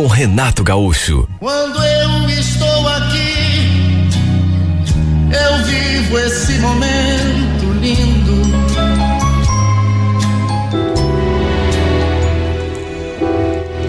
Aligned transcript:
com 0.00 0.06
Renato 0.06 0.64
Gaúcho. 0.64 1.28
Quando 1.38 1.78
eu 1.84 2.30
estou 2.30 2.88
aqui, 2.88 4.08
eu 5.30 5.64
vivo 5.66 6.18
esse 6.20 6.58
momento 6.58 7.70
lindo. 7.82 8.40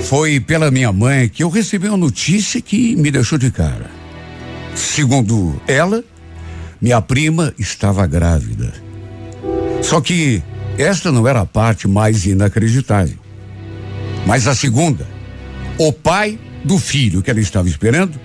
Foi 0.01 0.41
pela 0.41 0.69
minha 0.69 0.91
mãe 0.91 1.29
que 1.29 1.43
eu 1.43 1.49
recebi 1.49 1.87
uma 1.87 1.95
notícia 1.95 2.59
que 2.59 2.93
me 2.97 3.09
deixou 3.09 3.37
de 3.37 3.49
cara. 3.49 3.89
Segundo 4.75 5.61
ela, 5.65 6.03
minha 6.81 7.01
prima 7.01 7.53
estava 7.57 8.05
grávida. 8.05 8.73
Só 9.81 10.01
que 10.01 10.43
esta 10.77 11.09
não 11.09 11.25
era 11.25 11.39
a 11.39 11.45
parte 11.45 11.87
mais 11.87 12.25
inacreditável. 12.25 13.15
Mas 14.27 14.45
a 14.45 14.53
segunda, 14.53 15.07
o 15.77 15.91
pai 15.91 16.39
do 16.63 16.77
filho 16.77 17.21
que 17.21 17.29
ela 17.29 17.39
estava 17.39 17.67
esperando 17.67 18.19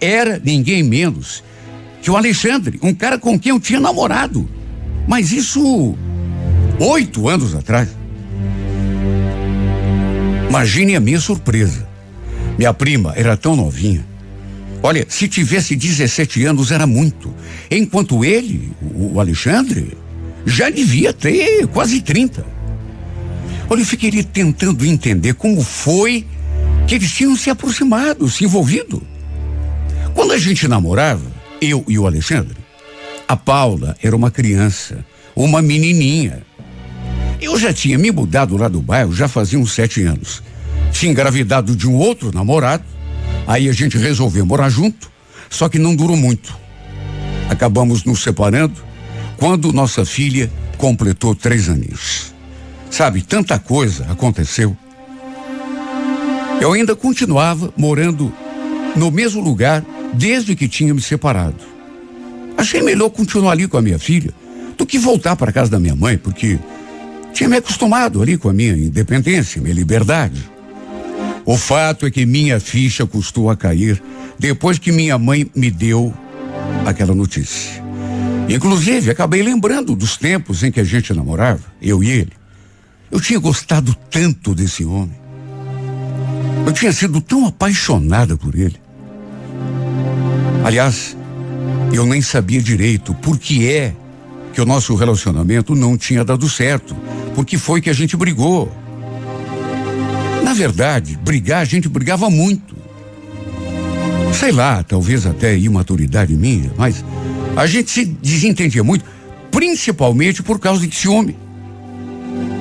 era 0.00 0.40
ninguém 0.42 0.82
menos 0.82 1.42
que 2.02 2.10
o 2.10 2.16
Alexandre, 2.16 2.78
um 2.82 2.94
cara 2.94 3.18
com 3.18 3.38
quem 3.38 3.50
eu 3.50 3.60
tinha 3.60 3.80
namorado. 3.80 4.48
Mas 5.06 5.32
isso 5.32 5.94
oito 6.78 7.28
anos 7.28 7.54
atrás. 7.54 7.88
Imagine 10.48 10.96
a 10.96 11.00
minha 11.00 11.20
surpresa. 11.20 11.88
Minha 12.58 12.72
prima 12.72 13.12
era 13.16 13.36
tão 13.36 13.54
novinha. 13.54 14.04
Olha, 14.82 15.04
se 15.08 15.28
tivesse 15.28 15.76
17 15.76 16.44
anos 16.44 16.72
era 16.72 16.86
muito. 16.86 17.32
Enquanto 17.70 18.24
ele, 18.24 18.72
o 18.80 19.20
Alexandre, 19.20 19.96
já 20.46 20.70
devia 20.70 21.12
ter 21.12 21.66
quase 21.68 22.00
30. 22.00 22.44
Olha, 23.68 23.80
eu 23.80 23.86
fiquei 23.86 24.10
tentando 24.22 24.84
entender 24.84 25.34
como 25.34 25.62
foi 25.62 26.26
que 26.90 26.96
eles 26.96 27.12
tinham 27.12 27.36
se 27.36 27.48
aproximado, 27.48 28.28
se 28.28 28.44
envolvido. 28.44 29.00
Quando 30.12 30.32
a 30.32 30.38
gente 30.38 30.66
namorava, 30.66 31.22
eu 31.60 31.84
e 31.86 31.96
o 31.96 32.04
Alexandre, 32.04 32.56
a 33.28 33.36
Paula 33.36 33.96
era 34.02 34.16
uma 34.16 34.28
criança, 34.28 35.06
uma 35.36 35.62
menininha. 35.62 36.42
Eu 37.40 37.56
já 37.56 37.72
tinha 37.72 37.96
me 37.96 38.10
mudado 38.10 38.56
lá 38.56 38.66
do 38.66 38.82
bairro 38.82 39.14
já 39.14 39.28
fazia 39.28 39.56
uns 39.56 39.72
sete 39.72 40.02
anos. 40.02 40.42
Tinha 40.90 41.12
engravidado 41.12 41.76
de 41.76 41.88
um 41.88 41.94
outro 41.94 42.32
namorado. 42.34 42.82
Aí 43.46 43.68
a 43.68 43.72
gente 43.72 43.96
resolveu 43.96 44.44
morar 44.44 44.68
junto, 44.68 45.08
só 45.48 45.68
que 45.68 45.78
não 45.78 45.94
durou 45.94 46.16
muito. 46.16 46.58
Acabamos 47.48 48.02
nos 48.02 48.20
separando 48.20 48.82
quando 49.36 49.72
nossa 49.72 50.04
filha 50.04 50.50
completou 50.76 51.36
três 51.36 51.68
aninhos. 51.68 52.34
Sabe, 52.90 53.22
tanta 53.22 53.60
coisa 53.60 54.06
aconteceu. 54.10 54.76
Eu 56.60 56.72
ainda 56.72 56.94
continuava 56.94 57.72
morando 57.76 58.32
no 58.94 59.10
mesmo 59.10 59.40
lugar 59.40 59.84
desde 60.12 60.54
que 60.54 60.68
tinha 60.68 60.92
me 60.92 61.00
separado. 61.00 61.56
Achei 62.56 62.82
melhor 62.82 63.08
continuar 63.10 63.52
ali 63.52 63.66
com 63.66 63.78
a 63.78 63.82
minha 63.82 63.98
filha 63.98 64.32
do 64.76 64.84
que 64.84 64.98
voltar 64.98 65.36
para 65.36 65.52
casa 65.52 65.70
da 65.70 65.80
minha 65.80 65.96
mãe, 65.96 66.18
porque 66.18 66.58
tinha 67.32 67.48
me 67.48 67.56
acostumado 67.56 68.20
ali 68.20 68.36
com 68.36 68.50
a 68.50 68.52
minha 68.52 68.72
independência, 68.72 69.60
minha 69.62 69.74
liberdade. 69.74 70.50
O 71.46 71.56
fato 71.56 72.04
é 72.04 72.10
que 72.10 72.26
minha 72.26 72.60
ficha 72.60 73.06
custou 73.06 73.50
a 73.50 73.56
cair 73.56 74.02
depois 74.38 74.78
que 74.78 74.92
minha 74.92 75.16
mãe 75.16 75.50
me 75.54 75.70
deu 75.70 76.12
aquela 76.84 77.14
notícia. 77.14 77.82
Inclusive, 78.48 79.10
acabei 79.10 79.42
lembrando 79.42 79.94
dos 79.94 80.16
tempos 80.16 80.62
em 80.62 80.72
que 80.72 80.80
a 80.80 80.84
gente 80.84 81.14
namorava, 81.14 81.62
eu 81.80 82.02
e 82.02 82.10
ele. 82.10 82.32
Eu 83.10 83.20
tinha 83.20 83.38
gostado 83.38 83.94
tanto 84.10 84.54
desse 84.54 84.84
homem. 84.84 85.19
Eu 86.66 86.72
tinha 86.72 86.92
sido 86.92 87.20
tão 87.20 87.46
apaixonada 87.46 88.36
por 88.36 88.54
ele. 88.54 88.76
Aliás, 90.64 91.16
eu 91.92 92.06
nem 92.06 92.20
sabia 92.20 92.60
direito 92.60 93.14
por 93.14 93.38
que 93.38 93.68
é 93.68 93.94
que 94.52 94.60
o 94.60 94.66
nosso 94.66 94.94
relacionamento 94.94 95.74
não 95.74 95.96
tinha 95.96 96.24
dado 96.24 96.48
certo. 96.48 96.94
Por 97.34 97.44
que 97.44 97.56
foi 97.56 97.80
que 97.80 97.90
a 97.90 97.92
gente 97.92 98.16
brigou? 98.16 98.70
Na 100.42 100.52
verdade, 100.52 101.18
brigar, 101.22 101.62
a 101.62 101.64
gente 101.64 101.88
brigava 101.88 102.28
muito. 102.28 102.76
Sei 104.32 104.52
lá, 104.52 104.82
talvez 104.82 105.26
até 105.26 105.56
imaturidade 105.56 106.34
minha, 106.34 106.70
mas 106.76 107.04
a 107.56 107.66
gente 107.66 107.90
se 107.90 108.04
desentendia 108.04 108.82
muito, 108.82 109.04
principalmente 109.50 110.42
por 110.42 110.58
causa 110.58 110.86
de 110.86 110.94
ciúme. 110.94 111.36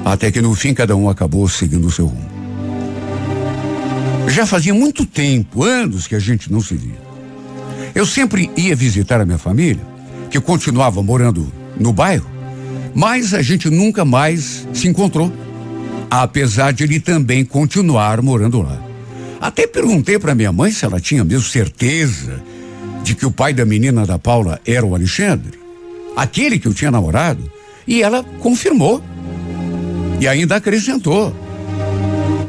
Até 0.03 0.31
que 0.31 0.41
no 0.41 0.53
fim 0.55 0.73
cada 0.73 0.95
um 0.95 1.09
acabou 1.09 1.47
seguindo 1.47 1.87
o 1.87 1.91
seu 1.91 2.07
rumo. 2.07 2.38
Já 4.39 4.45
fazia 4.45 4.73
muito 4.73 5.05
tempo, 5.05 5.65
anos 5.65 6.07
que 6.07 6.15
a 6.15 6.19
gente 6.19 6.49
não 6.49 6.61
se 6.61 6.73
via. 6.73 6.97
Eu 7.93 8.05
sempre 8.05 8.49
ia 8.55 8.73
visitar 8.73 9.19
a 9.19 9.25
minha 9.25 9.37
família, 9.37 9.85
que 10.31 10.39
continuava 10.39 11.03
morando 11.03 11.51
no 11.77 11.91
bairro, 11.91 12.31
mas 12.95 13.33
a 13.33 13.41
gente 13.41 13.69
nunca 13.69 14.05
mais 14.05 14.65
se 14.73 14.87
encontrou, 14.87 15.29
apesar 16.09 16.71
de 16.71 16.85
ele 16.85 17.01
também 17.01 17.43
continuar 17.43 18.21
morando 18.21 18.61
lá. 18.61 18.81
Até 19.41 19.67
perguntei 19.67 20.17
para 20.17 20.33
minha 20.33 20.53
mãe 20.53 20.71
se 20.71 20.85
ela 20.85 21.01
tinha 21.01 21.25
mesmo 21.25 21.43
certeza 21.43 22.41
de 23.03 23.15
que 23.15 23.25
o 23.25 23.31
pai 23.31 23.53
da 23.53 23.65
menina 23.65 24.05
da 24.05 24.17
Paula 24.17 24.61
era 24.65 24.85
o 24.85 24.95
Alexandre, 24.95 25.59
aquele 26.15 26.57
que 26.57 26.67
eu 26.69 26.73
tinha 26.73 26.91
namorado, 26.91 27.51
e 27.85 28.01
ela 28.01 28.23
confirmou. 28.39 29.03
E 30.21 30.29
ainda 30.29 30.55
acrescentou: 30.55 31.35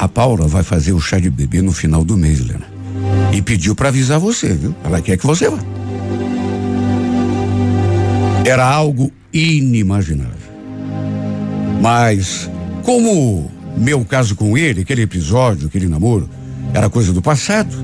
A 0.00 0.08
Paula 0.08 0.48
vai 0.48 0.62
fazer 0.62 0.94
o 0.94 0.98
chá 0.98 1.18
de 1.18 1.28
bebê 1.28 1.60
no 1.60 1.72
final 1.72 2.02
do 2.02 2.16
mês, 2.16 2.40
Helena. 2.40 2.66
E 3.34 3.42
pediu 3.42 3.74
para 3.74 3.88
avisar 3.88 4.18
você, 4.18 4.48
viu? 4.54 4.74
Ela 4.82 5.02
quer 5.02 5.18
que 5.18 5.26
você 5.26 5.50
vá. 5.50 5.58
Era 8.42 8.64
algo 8.64 9.12
inimaginável. 9.30 10.32
Mas, 11.82 12.50
como 12.82 13.50
meu 13.76 14.02
caso 14.02 14.34
com 14.34 14.56
ele, 14.56 14.80
aquele 14.80 15.02
episódio, 15.02 15.68
aquele 15.68 15.86
namoro, 15.86 16.30
era 16.72 16.88
coisa 16.88 17.12
do 17.12 17.20
passado, 17.20 17.76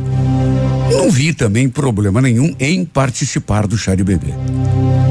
não 0.91 1.11
vi 1.11 1.35
também 1.35 1.69
problema 1.69 2.23
nenhum 2.23 2.57
em 2.59 2.83
participar 2.87 3.67
do 3.67 3.77
chá 3.77 3.95
de 3.95 4.03
bebê. 4.03 4.33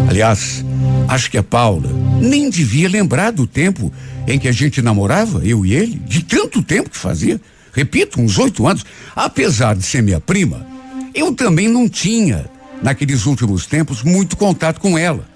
Aliás, 0.09 0.65
acho 1.07 1.29
que 1.29 1.37
a 1.37 1.43
Paula 1.43 1.89
nem 2.19 2.49
devia 2.49 2.89
lembrar 2.89 3.31
do 3.31 3.45
tempo 3.45 3.91
em 4.27 4.39
que 4.39 4.47
a 4.47 4.51
gente 4.51 4.81
namorava, 4.81 5.45
eu 5.45 5.65
e 5.65 5.73
ele, 5.73 5.95
de 6.05 6.23
tanto 6.23 6.61
tempo 6.61 6.89
que 6.89 6.97
fazia. 6.97 7.39
Repito, 7.73 8.21
uns 8.21 8.37
oito 8.37 8.65
anos. 8.67 8.85
Apesar 9.15 9.75
de 9.75 9.83
ser 9.83 10.01
minha 10.01 10.19
prima, 10.19 10.65
eu 11.13 11.33
também 11.33 11.67
não 11.67 11.87
tinha, 11.87 12.45
naqueles 12.81 13.25
últimos 13.25 13.65
tempos, 13.65 14.03
muito 14.03 14.37
contato 14.37 14.79
com 14.79 14.97
ela. 14.97 15.27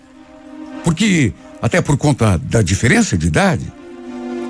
Porque, 0.83 1.33
até 1.61 1.81
por 1.81 1.97
conta 1.97 2.37
da 2.37 2.61
diferença 2.61 3.17
de 3.17 3.27
idade, 3.27 3.71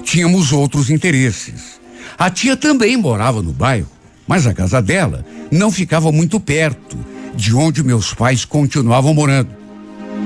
tínhamos 0.03 0.51
outros 0.51 0.89
interesses. 0.89 1.79
A 2.17 2.29
tia 2.29 2.55
também 2.55 2.97
morava 2.97 3.41
no 3.41 3.51
bairro, 3.51 3.89
mas 4.27 4.45
a 4.45 4.53
casa 4.53 4.81
dela 4.81 5.25
não 5.51 5.71
ficava 5.71 6.11
muito 6.11 6.39
perto 6.39 6.97
de 7.35 7.55
onde 7.55 7.83
meus 7.83 8.13
pais 8.13 8.45
continuavam 8.45 9.13
morando. 9.13 9.49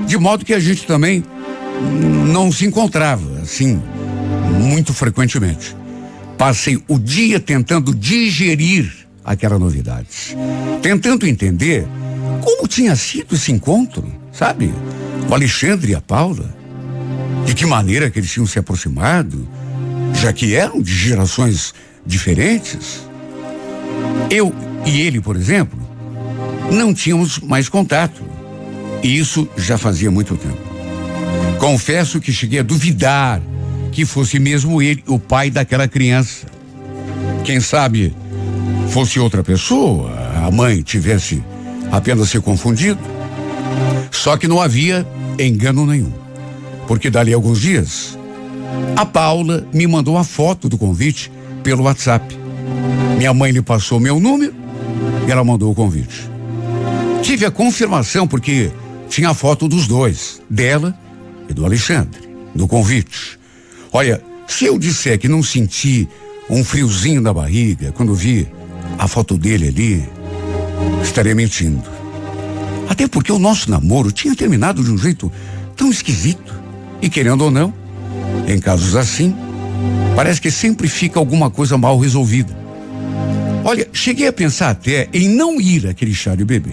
De 0.06 0.18
modo 0.18 0.44
que 0.44 0.52
a 0.52 0.60
gente 0.60 0.86
também 0.86 1.24
não 2.32 2.50
se 2.50 2.66
encontrava, 2.66 3.40
assim, 3.40 3.80
muito 4.60 4.92
frequentemente. 4.92 5.76
Passei 6.36 6.82
o 6.88 6.98
dia 6.98 7.38
tentando 7.38 7.94
digerir 7.94 8.92
aquela 9.24 9.58
novidade, 9.58 10.36
tentando 10.82 11.26
entender 11.26 11.86
como 12.42 12.68
tinha 12.68 12.94
sido 12.96 13.34
esse 13.34 13.52
encontro, 13.52 14.04
sabe? 14.32 14.72
O 15.28 15.34
Alexandre 15.34 15.92
e 15.92 15.94
a 15.94 16.00
Paula. 16.00 16.54
De 17.46 17.54
que 17.54 17.66
maneira 17.66 18.10
que 18.10 18.18
eles 18.18 18.30
tinham 18.30 18.46
se 18.46 18.58
aproximado, 18.58 19.46
já 20.14 20.32
que 20.32 20.54
eram 20.54 20.80
de 20.80 20.94
gerações 20.94 21.74
diferentes. 22.04 23.06
Eu 24.30 24.52
e 24.84 25.00
ele, 25.00 25.20
por 25.20 25.36
exemplo, 25.36 25.78
não 26.70 26.92
tínhamos 26.94 27.38
mais 27.38 27.68
contato. 27.68 28.22
E 29.02 29.18
isso 29.18 29.48
já 29.56 29.76
fazia 29.76 30.10
muito 30.10 30.36
tempo. 30.36 30.63
Confesso 31.64 32.20
que 32.20 32.30
cheguei 32.30 32.58
a 32.58 32.62
duvidar 32.62 33.40
que 33.90 34.04
fosse 34.04 34.38
mesmo 34.38 34.82
ele 34.82 35.02
o 35.06 35.18
pai 35.18 35.48
daquela 35.48 35.88
criança. 35.88 36.46
Quem 37.42 37.58
sabe 37.58 38.14
fosse 38.90 39.18
outra 39.18 39.42
pessoa, 39.42 40.12
a 40.44 40.50
mãe 40.50 40.82
tivesse 40.82 41.42
apenas 41.90 42.28
ser 42.28 42.42
confundido. 42.42 43.00
Só 44.10 44.36
que 44.36 44.46
não 44.46 44.60
havia 44.60 45.08
engano 45.38 45.86
nenhum. 45.86 46.12
Porque 46.86 47.08
dali 47.08 47.32
a 47.32 47.36
alguns 47.36 47.62
dias, 47.62 48.18
a 48.94 49.06
Paula 49.06 49.66
me 49.72 49.86
mandou 49.86 50.18
a 50.18 50.22
foto 50.22 50.68
do 50.68 50.76
convite 50.76 51.32
pelo 51.62 51.84
WhatsApp. 51.84 52.38
Minha 53.16 53.32
mãe 53.32 53.52
lhe 53.52 53.62
passou 53.62 53.98
meu 53.98 54.20
número 54.20 54.54
e 55.26 55.32
ela 55.32 55.42
mandou 55.42 55.72
o 55.72 55.74
convite. 55.74 56.28
Tive 57.22 57.46
a 57.46 57.50
confirmação 57.50 58.28
porque 58.28 58.70
tinha 59.08 59.30
a 59.30 59.34
foto 59.34 59.66
dos 59.66 59.86
dois, 59.86 60.42
dela 60.50 60.94
e 61.48 61.52
do 61.52 61.64
Alexandre, 61.64 62.20
do 62.54 62.66
convite. 62.66 63.38
Olha, 63.92 64.22
se 64.46 64.64
eu 64.64 64.78
disser 64.78 65.18
que 65.18 65.28
não 65.28 65.42
senti 65.42 66.08
um 66.48 66.62
friozinho 66.64 67.20
na 67.20 67.32
barriga 67.32 67.92
quando 67.92 68.14
vi 68.14 68.46
a 68.98 69.08
foto 69.08 69.36
dele 69.36 69.68
ali, 69.68 70.08
estarei 71.02 71.34
mentindo. 71.34 71.82
Até 72.88 73.08
porque 73.08 73.32
o 73.32 73.38
nosso 73.38 73.70
namoro 73.70 74.12
tinha 74.12 74.34
terminado 74.36 74.82
de 74.84 74.90
um 74.90 74.98
jeito 74.98 75.32
tão 75.76 75.90
esquisito. 75.90 76.54
E 77.00 77.08
querendo 77.08 77.44
ou 77.44 77.50
não, 77.50 77.72
em 78.46 78.58
casos 78.58 78.94
assim, 78.96 79.34
parece 80.14 80.40
que 80.40 80.50
sempre 80.50 80.88
fica 80.88 81.18
alguma 81.18 81.50
coisa 81.50 81.76
mal 81.78 81.98
resolvida. 81.98 82.56
Olha, 83.64 83.88
cheguei 83.92 84.28
a 84.28 84.32
pensar 84.32 84.70
até 84.70 85.08
em 85.12 85.28
não 85.28 85.60
ir 85.60 85.86
àquele 85.86 86.14
chá 86.14 86.34
de 86.34 86.44
bebê. 86.44 86.72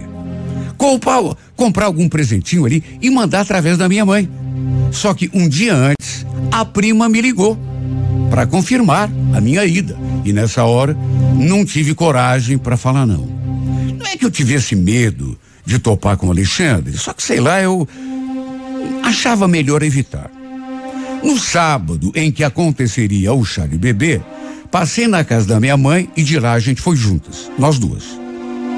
Comprar, 0.81 1.21
comprar 1.55 1.85
algum 1.85 2.09
presentinho 2.09 2.65
ali 2.65 2.83
e 2.99 3.11
mandar 3.11 3.41
através 3.41 3.77
da 3.77 3.87
minha 3.87 4.03
mãe. 4.03 4.27
Só 4.91 5.13
que 5.13 5.29
um 5.31 5.47
dia 5.47 5.75
antes, 5.75 6.25
a 6.51 6.65
prima 6.65 7.07
me 7.07 7.21
ligou 7.21 7.55
para 8.31 8.47
confirmar 8.47 9.07
a 9.31 9.39
minha 9.39 9.63
ida. 9.63 9.95
E 10.25 10.33
nessa 10.33 10.63
hora, 10.63 10.97
não 11.35 11.63
tive 11.63 11.93
coragem 11.93 12.57
para 12.57 12.77
falar 12.77 13.05
não. 13.05 13.29
Não 13.95 14.07
é 14.07 14.17
que 14.17 14.25
eu 14.25 14.31
tivesse 14.31 14.75
medo 14.75 15.37
de 15.63 15.77
topar 15.77 16.17
com 16.17 16.25
o 16.25 16.31
Alexandre, 16.31 16.97
só 16.97 17.13
que 17.13 17.21
sei 17.21 17.39
lá, 17.39 17.61
eu 17.61 17.87
achava 19.03 19.47
melhor 19.47 19.83
evitar. 19.83 20.31
No 21.23 21.37
sábado 21.37 22.11
em 22.15 22.31
que 22.31 22.43
aconteceria 22.43 23.31
o 23.31 23.45
chá 23.45 23.67
de 23.67 23.77
bebê, 23.77 24.19
passei 24.71 25.07
na 25.07 25.23
casa 25.23 25.45
da 25.45 25.59
minha 25.59 25.77
mãe 25.77 26.09
e 26.17 26.23
de 26.23 26.39
lá 26.39 26.53
a 26.53 26.59
gente 26.59 26.81
foi 26.81 26.95
juntas, 26.95 27.51
nós 27.59 27.77
duas. 27.77 28.19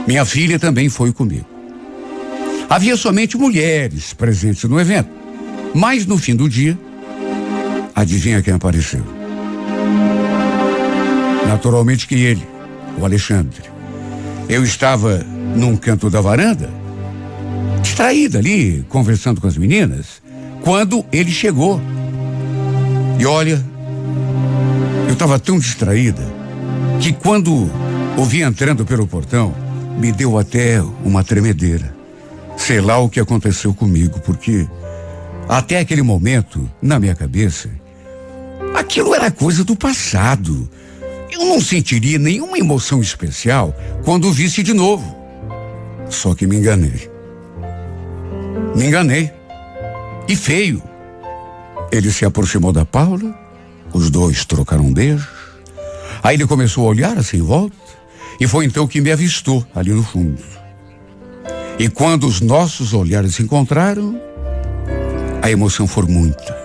Minha 0.05 0.25
filha 0.25 0.59
também 0.59 0.89
foi 0.89 1.13
comigo. 1.13 1.52
Havia 2.69 2.97
somente 2.97 3.37
mulheres 3.37 4.13
presentes 4.13 4.63
no 4.63 4.79
evento, 4.79 5.09
mas 5.73 6.05
no 6.05 6.17
fim 6.17 6.35
do 6.35 6.49
dia, 6.49 6.77
adivinha 7.93 8.41
quem 8.41 8.53
apareceu? 8.53 9.03
Naturalmente 11.47 12.07
que 12.07 12.15
ele, 12.15 12.47
o 12.97 13.05
Alexandre. 13.05 13.61
Eu 14.49 14.63
estava 14.63 15.23
num 15.55 15.75
canto 15.75 16.09
da 16.09 16.19
varanda, 16.19 16.69
distraída 17.81 18.39
ali, 18.39 18.83
conversando 18.89 19.39
com 19.39 19.47
as 19.47 19.57
meninas, 19.57 20.21
quando 20.61 21.05
ele 21.11 21.31
chegou. 21.31 21.79
E 23.19 23.25
olha, 23.25 23.63
eu 25.07 25.13
estava 25.13 25.37
tão 25.37 25.59
distraída 25.59 26.23
que 26.99 27.13
quando 27.13 27.69
o 28.17 28.25
vi 28.25 28.41
entrando 28.41 28.85
pelo 28.85 29.05
portão, 29.05 29.53
me 29.99 30.11
deu 30.11 30.37
até 30.37 30.81
uma 31.03 31.23
tremedeira. 31.23 32.02
Sei 32.65 32.79
lá 32.79 32.97
o 32.97 33.09
que 33.09 33.19
aconteceu 33.19 33.73
comigo, 33.73 34.21
porque 34.21 34.65
até 35.49 35.79
aquele 35.79 36.01
momento, 36.01 36.71
na 36.81 36.97
minha 36.97 37.13
cabeça, 37.13 37.69
aquilo 38.73 39.13
era 39.13 39.29
coisa 39.29 39.65
do 39.65 39.75
passado. 39.75 40.69
Eu 41.29 41.43
não 41.43 41.59
sentiria 41.59 42.17
nenhuma 42.17 42.57
emoção 42.57 43.01
especial 43.01 43.75
quando 44.05 44.29
o 44.29 44.31
visse 44.31 44.63
de 44.63 44.73
novo. 44.73 45.13
Só 46.09 46.33
que 46.33 46.47
me 46.47 46.55
enganei. 46.55 47.11
Me 48.73 48.85
enganei. 48.85 49.29
E 50.29 50.33
feio. 50.33 50.81
Ele 51.91 52.13
se 52.13 52.23
aproximou 52.23 52.71
da 52.71 52.85
Paula, 52.85 53.37
os 53.93 54.09
dois 54.09 54.45
trocaram 54.45 54.85
um. 54.85 54.93
Aí 56.23 56.37
ele 56.37 56.47
começou 56.47 56.85
a 56.85 56.91
olhar 56.91 57.17
assim 57.17 57.39
em 57.39 57.41
volta, 57.41 57.75
e 58.39 58.47
foi 58.47 58.63
então 58.63 58.87
que 58.87 59.01
me 59.01 59.11
avistou 59.11 59.67
ali 59.75 59.91
no 59.91 60.01
fundo. 60.01 60.62
E 61.79 61.89
quando 61.89 62.27
os 62.27 62.39
nossos 62.39 62.93
olhares 62.93 63.35
se 63.35 63.43
encontraram, 63.43 64.19
a 65.41 65.49
emoção 65.49 65.87
foi 65.87 66.05
muita. 66.05 66.55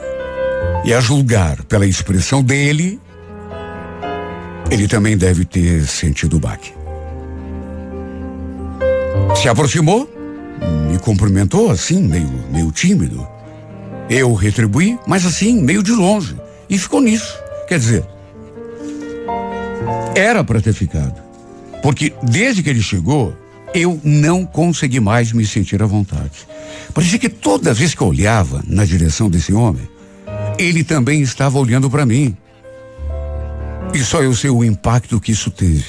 E 0.85 0.93
a 0.93 1.01
julgar 1.01 1.65
pela 1.65 1.87
expressão 1.87 2.43
dele, 2.43 3.01
ele 4.71 4.87
também 4.87 5.17
deve 5.17 5.45
ter 5.45 5.87
sentido 5.87 6.37
o 6.37 6.41
baque. 6.41 6.73
Se 9.35 9.49
aproximou, 9.49 10.09
me 10.91 10.99
cumprimentou 10.99 11.71
assim, 11.71 12.03
meio, 12.03 12.31
meio 12.51 12.71
tímido. 12.71 13.27
Eu 14.09 14.35
retribuí, 14.35 14.99
mas 15.07 15.25
assim, 15.25 15.61
meio 15.61 15.83
de 15.83 15.93
longe. 15.93 16.37
E 16.69 16.79
ficou 16.79 17.01
nisso. 17.01 17.39
Quer 17.67 17.79
dizer, 17.79 18.05
era 20.15 20.43
para 20.45 20.61
ter 20.61 20.73
ficado. 20.73 21.21
Porque 21.83 22.13
desde 22.23 22.63
que 22.63 22.71
ele 22.71 22.83
chegou, 22.83 23.35
eu 23.79 24.01
não 24.03 24.45
consegui 24.45 25.01
mais 25.01 25.33
me 25.33 25.47
sentir 25.47 25.83
à 25.83 25.87
vontade. 25.87 26.47
Parecia 26.93 27.19
que 27.19 27.29
toda 27.29 27.75
vez 27.75 27.95
que 27.95 28.01
eu 28.01 28.09
olhava 28.09 28.63
na 28.67 28.85
direção 28.85 29.31
desse 29.31 29.53
homem, 29.53 29.89
ele 30.59 30.83
também 30.83 31.23
estava 31.23 31.59
olhando 31.59 31.89
para 31.89 32.05
mim. 32.05 32.37
E 33.95 33.99
só 34.01 34.23
eu 34.23 34.35
sei 34.35 34.51
o 34.51 34.65
impacto 34.65 35.21
que 35.21 35.33
isso 35.33 35.51
teve. 35.51 35.85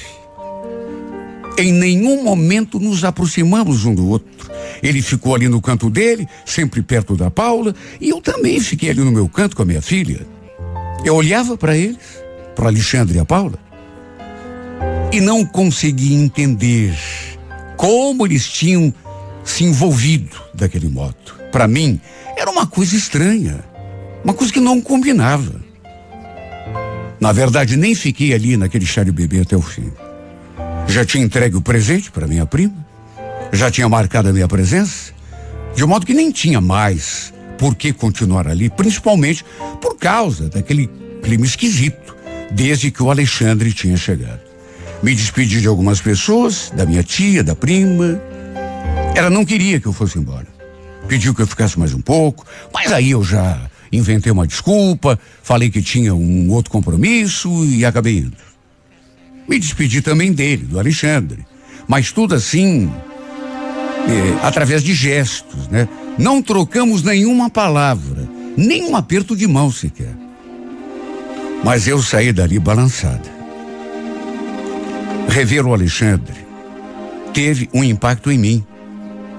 Em 1.58 1.72
nenhum 1.72 2.22
momento 2.22 2.78
nos 2.78 3.04
aproximamos 3.04 3.84
um 3.84 3.94
do 3.94 4.08
outro. 4.08 4.50
Ele 4.82 5.02
ficou 5.02 5.34
ali 5.34 5.48
no 5.48 5.60
canto 5.60 5.90
dele, 5.90 6.26
sempre 6.46 6.80
perto 6.80 7.16
da 7.16 7.30
Paula, 7.30 7.74
e 8.00 8.08
eu 8.08 8.20
também 8.20 8.58
fiquei 8.60 8.90
ali 8.90 9.00
no 9.00 9.12
meu 9.12 9.28
canto 9.28 9.56
com 9.56 9.62
a 9.62 9.66
minha 9.66 9.82
filha. 9.82 10.26
Eu 11.04 11.16
olhava 11.16 11.56
para 11.56 11.76
eles, 11.76 11.98
para 12.54 12.68
Alexandre 12.68 13.18
e 13.18 13.20
a 13.20 13.24
Paula, 13.24 13.58
e 15.12 15.20
não 15.20 15.44
conseguia 15.44 16.16
entender 16.16 16.94
como 17.80 18.26
eles 18.26 18.46
tinham 18.46 18.92
se 19.42 19.64
envolvido 19.64 20.36
daquele 20.52 20.86
modo. 20.86 21.16
Para 21.50 21.66
mim, 21.66 21.98
era 22.36 22.50
uma 22.50 22.66
coisa 22.66 22.94
estranha, 22.94 23.64
uma 24.22 24.34
coisa 24.34 24.52
que 24.52 24.60
não 24.60 24.82
combinava. 24.82 25.54
Na 27.18 27.32
verdade, 27.32 27.78
nem 27.78 27.94
fiquei 27.94 28.34
ali 28.34 28.54
naquele 28.54 28.84
chá 28.84 29.02
de 29.02 29.10
bebê 29.10 29.40
até 29.40 29.56
o 29.56 29.62
fim. 29.62 29.90
Já 30.88 31.06
tinha 31.06 31.24
entregue 31.24 31.56
o 31.56 31.62
presente 31.62 32.10
para 32.10 32.26
minha 32.26 32.44
prima, 32.44 32.76
já 33.50 33.70
tinha 33.70 33.88
marcado 33.88 34.28
a 34.28 34.32
minha 34.32 34.46
presença, 34.46 35.14
de 35.74 35.82
modo 35.86 36.04
que 36.04 36.12
nem 36.12 36.30
tinha 36.30 36.60
mais 36.60 37.32
por 37.56 37.74
que 37.74 37.94
continuar 37.94 38.46
ali, 38.46 38.68
principalmente 38.68 39.42
por 39.80 39.96
causa 39.96 40.50
daquele 40.50 40.86
clima 41.22 41.46
esquisito, 41.46 42.14
desde 42.50 42.90
que 42.90 43.02
o 43.02 43.10
Alexandre 43.10 43.72
tinha 43.72 43.96
chegado. 43.96 44.49
Me 45.02 45.14
despedi 45.14 45.60
de 45.60 45.68
algumas 45.68 46.00
pessoas, 46.00 46.70
da 46.76 46.84
minha 46.84 47.02
tia, 47.02 47.42
da 47.42 47.56
prima. 47.56 48.20
Ela 49.14 49.30
não 49.30 49.44
queria 49.44 49.80
que 49.80 49.86
eu 49.86 49.92
fosse 49.92 50.18
embora. 50.18 50.46
Pediu 51.08 51.34
que 51.34 51.40
eu 51.40 51.46
ficasse 51.46 51.78
mais 51.78 51.94
um 51.94 52.00
pouco, 52.00 52.44
mas 52.72 52.92
aí 52.92 53.10
eu 53.10 53.24
já 53.24 53.58
inventei 53.90 54.30
uma 54.30 54.46
desculpa, 54.46 55.18
falei 55.42 55.70
que 55.70 55.82
tinha 55.82 56.14
um 56.14 56.50
outro 56.50 56.70
compromisso 56.70 57.64
e 57.64 57.84
acabei 57.84 58.18
indo. 58.18 58.36
Me 59.48 59.58
despedi 59.58 60.02
também 60.02 60.32
dele, 60.32 60.64
do 60.64 60.78
Alexandre. 60.78 61.44
Mas 61.88 62.12
tudo 62.12 62.34
assim, 62.34 62.88
é, 64.06 64.46
através 64.46 64.82
de 64.82 64.94
gestos, 64.94 65.66
né? 65.68 65.88
Não 66.18 66.42
trocamos 66.42 67.02
nenhuma 67.02 67.48
palavra, 67.48 68.28
nem 68.56 68.84
um 68.84 68.94
aperto 68.94 69.34
de 69.34 69.46
mão 69.46 69.72
sequer. 69.72 70.14
Mas 71.64 71.88
eu 71.88 72.00
saí 72.02 72.32
dali 72.32 72.58
balançada. 72.58 73.39
Rever 75.28 75.66
o 75.66 75.72
Alexandre 75.72 76.34
teve 77.32 77.68
um 77.72 77.84
impacto 77.84 78.30
em 78.30 78.38
mim, 78.38 78.66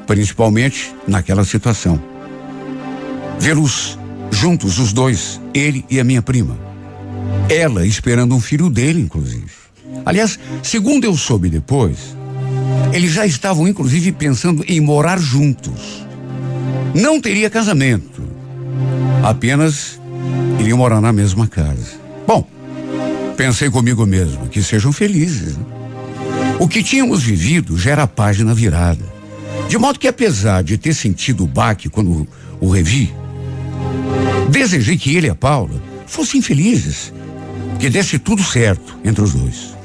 principalmente 0.07 0.95
naquela 1.07 1.43
situação. 1.43 2.01
Vê-los 3.39 3.97
juntos, 4.31 4.79
os 4.79 4.93
dois, 4.93 5.41
ele 5.53 5.85
e 5.89 5.99
a 5.99 6.03
minha 6.03 6.21
prima. 6.21 6.57
Ela 7.49 7.85
esperando 7.85 8.33
um 8.33 8.39
filho 8.39 8.69
dele, 8.69 9.01
inclusive. 9.01 9.51
Aliás, 10.05 10.39
segundo 10.63 11.05
eu 11.05 11.15
soube 11.15 11.49
depois, 11.49 12.15
eles 12.93 13.11
já 13.11 13.25
estavam, 13.25 13.67
inclusive, 13.67 14.11
pensando 14.11 14.63
em 14.67 14.79
morar 14.79 15.19
juntos. 15.19 16.05
Não 16.93 17.21
teria 17.21 17.49
casamento, 17.49 18.23
apenas 19.23 19.99
iriam 20.59 20.77
morar 20.77 21.01
na 21.01 21.13
mesma 21.13 21.47
casa. 21.47 21.99
Bom, 22.27 22.47
pensei 23.41 23.71
comigo 23.71 24.05
mesmo, 24.05 24.47
que 24.47 24.61
sejam 24.61 24.91
felizes. 24.91 25.57
Né? 25.57 25.65
O 26.59 26.67
que 26.67 26.83
tínhamos 26.83 27.23
vivido 27.23 27.75
já 27.75 27.89
era 27.89 28.05
página 28.05 28.53
virada. 28.53 29.03
De 29.67 29.79
modo 29.79 29.97
que, 29.97 30.07
apesar 30.07 30.63
de 30.63 30.77
ter 30.77 30.93
sentido 30.93 31.43
o 31.43 31.47
baque 31.47 31.89
quando 31.89 32.27
o 32.59 32.69
revi, 32.69 33.11
desejei 34.47 34.95
que 34.95 35.15
ele 35.15 35.25
e 35.25 35.29
a 35.31 35.33
Paula 35.33 35.81
fossem 36.05 36.39
felizes, 36.39 37.11
que 37.79 37.89
desse 37.89 38.19
tudo 38.19 38.43
certo 38.43 38.95
entre 39.03 39.23
os 39.23 39.33
dois. 39.33 39.75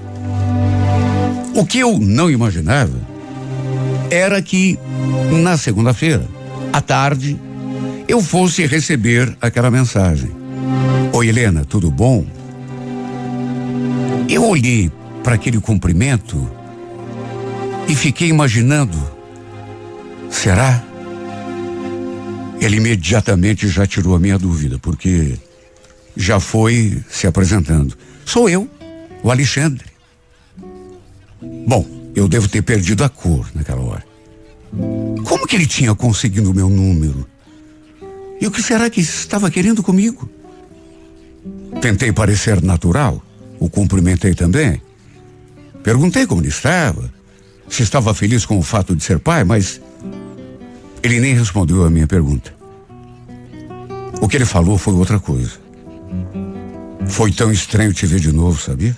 O 1.55 1.65
que 1.65 1.79
eu 1.79 1.99
não 1.99 2.31
imaginava 2.31 3.01
era 4.11 4.43
que 4.43 4.79
na 5.43 5.57
segunda-feira, 5.57 6.29
à 6.75 6.83
tarde, 6.83 7.41
eu 8.07 8.21
fosse 8.21 8.67
receber 8.67 9.35
aquela 9.41 9.71
mensagem. 9.71 10.31
Oi, 11.15 11.29
Helena, 11.29 11.65
tudo 11.65 11.91
bom? 11.91 12.36
Eu 14.29 14.45
olhei 14.45 14.91
para 15.23 15.35
aquele 15.35 15.61
cumprimento 15.61 16.49
e 17.89 17.95
fiquei 17.95 18.29
imaginando: 18.29 18.97
será? 20.31 20.83
Ele 22.61 22.77
imediatamente 22.77 23.69
já 23.69 23.87
tirou 23.87 24.17
a 24.17 24.19
minha 24.19 24.39
dúvida, 24.39 24.79
porque 24.79 25.39
já 26.17 26.41
foi 26.41 27.03
se 27.09 27.27
apresentando. 27.27 27.97
Sou 28.25 28.49
eu, 28.49 28.69
o 29.23 29.31
Alexandre. 29.31 29.87
Bom, 31.67 31.87
eu 32.15 32.27
devo 32.27 32.49
ter 32.49 32.63
perdido 32.63 33.05
a 33.05 33.09
cor 33.09 33.49
naquela 33.55 33.83
hora. 33.83 34.05
Como 35.25 35.47
que 35.47 35.55
ele 35.55 35.67
tinha 35.67 35.95
conseguido 35.95 36.51
o 36.51 36.55
meu 36.55 36.69
número? 36.69 37.27
E 38.41 38.47
o 38.47 38.51
que 38.51 38.63
será 38.63 38.91
que 38.91 39.01
estava 39.01 39.51
querendo 39.51 39.83
comigo? 39.83 40.29
Tentei 41.81 42.13
parecer 42.13 42.63
natural, 42.63 43.23
o 43.59 43.69
cumprimentei 43.69 44.35
também. 44.35 44.81
Perguntei 45.83 46.27
como 46.27 46.41
ele 46.41 46.49
estava, 46.49 47.13
se 47.69 47.83
estava 47.83 48.13
feliz 48.15 48.45
com 48.45 48.59
o 48.59 48.63
fato 48.63 48.95
de 48.95 49.03
ser 49.03 49.19
pai, 49.19 49.45
mas 49.45 49.81
ele 51.03 51.21
nem 51.21 51.35
respondeu 51.35 51.85
a 51.85 51.91
minha 51.91 52.07
pergunta. 52.07 52.55
O 54.21 54.29
que 54.29 54.37
ele 54.37 54.45
falou 54.45 54.79
foi 54.79 54.95
outra 54.95 55.21
coisa. 55.21 55.53
Foi 57.07 57.31
tão 57.31 57.53
estranho 57.53 57.93
te 57.93 58.07
ver 58.07 58.19
de 58.19 58.33
novo, 58.33 58.61
sabia? 58.61 58.97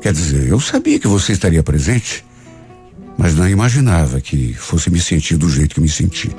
Quer 0.00 0.12
dizer, 0.12 0.48
eu 0.48 0.58
sabia 0.58 0.98
que 0.98 1.06
você 1.06 1.32
estaria 1.32 1.62
presente, 1.62 2.24
mas 3.18 3.34
não 3.34 3.46
imaginava 3.48 4.20
que 4.20 4.54
fosse 4.54 4.88
me 4.88 4.98
sentir 4.98 5.36
do 5.36 5.50
jeito 5.50 5.74
que 5.74 5.80
me 5.80 5.88
senti. 5.88 6.34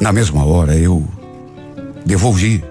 Na 0.00 0.12
mesma 0.12 0.44
hora 0.44 0.74
eu 0.74 1.06
devolvi. 2.04 2.64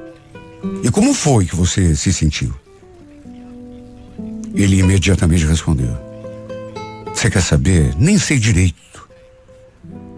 E 0.84 0.92
como 0.92 1.14
foi 1.14 1.46
que 1.46 1.56
você 1.56 1.96
se 1.96 2.12
sentiu? 2.14 2.54
Ele 4.54 4.80
imediatamente 4.80 5.46
respondeu: 5.46 5.96
Você 7.14 7.30
quer 7.30 7.42
saber? 7.42 7.96
Nem 7.98 8.18
sei 8.18 8.38
direito. 8.38 8.78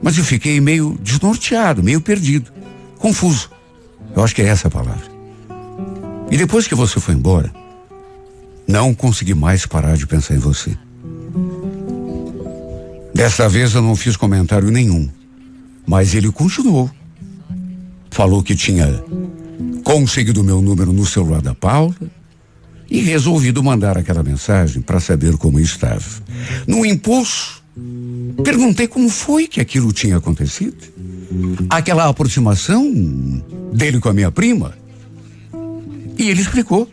Mas 0.01 0.17
eu 0.17 0.24
fiquei 0.24 0.60
meio 0.60 0.98
desnorteado, 1.01 1.83
meio 1.83 2.01
perdido, 2.01 2.51
confuso. 2.98 3.51
Eu 4.15 4.24
acho 4.24 4.33
que 4.33 4.41
é 4.41 4.45
essa 4.45 4.67
a 4.67 4.71
palavra. 4.71 5.12
E 6.31 6.38
depois 6.38 6.67
que 6.67 6.74
você 6.74 7.00
foi 7.00 7.13
embora, 7.13 7.51
não 8.67 8.93
consegui 8.93 9.33
mais 9.33 9.65
parar 9.65 9.95
de 9.95 10.07
pensar 10.07 10.33
em 10.33 10.39
você. 10.39 10.75
Desta 13.13 13.48
vez 13.48 13.74
eu 13.75 13.81
não 13.81 13.95
fiz 13.95 14.15
comentário 14.15 14.71
nenhum, 14.71 15.10
mas 15.86 16.15
ele 16.15 16.31
continuou. 16.31 16.89
Falou 18.10 18.41
que 18.41 18.55
tinha 18.55 19.03
conseguido 19.91 20.41
meu 20.41 20.62
número 20.62 20.93
no 20.93 21.05
celular 21.05 21.41
da 21.41 21.53
Paula 21.53 21.93
e 22.89 23.01
resolvido 23.01 23.62
mandar 23.62 23.98
aquela 23.98 24.24
mensagem 24.24 24.81
para 24.81 25.01
saber 25.01 25.36
como 25.36 25.60
estava. 25.60 26.05
No 26.65 26.86
impulso, 26.86 27.62
perguntei 28.41 28.88
como 28.88 29.10
foi 29.10 29.48
que 29.48 29.60
aquilo 29.60 29.91
tinha 29.91 30.15
acontecido. 30.15 30.77
Aquela 31.69 32.07
aproximação 32.07 32.89
dele 33.74 34.00
com 34.00 34.07
a 34.07 34.13
minha 34.13 34.31
prima. 34.31 34.74
E 36.17 36.29
ele 36.29 36.41
explicou. 36.41 36.89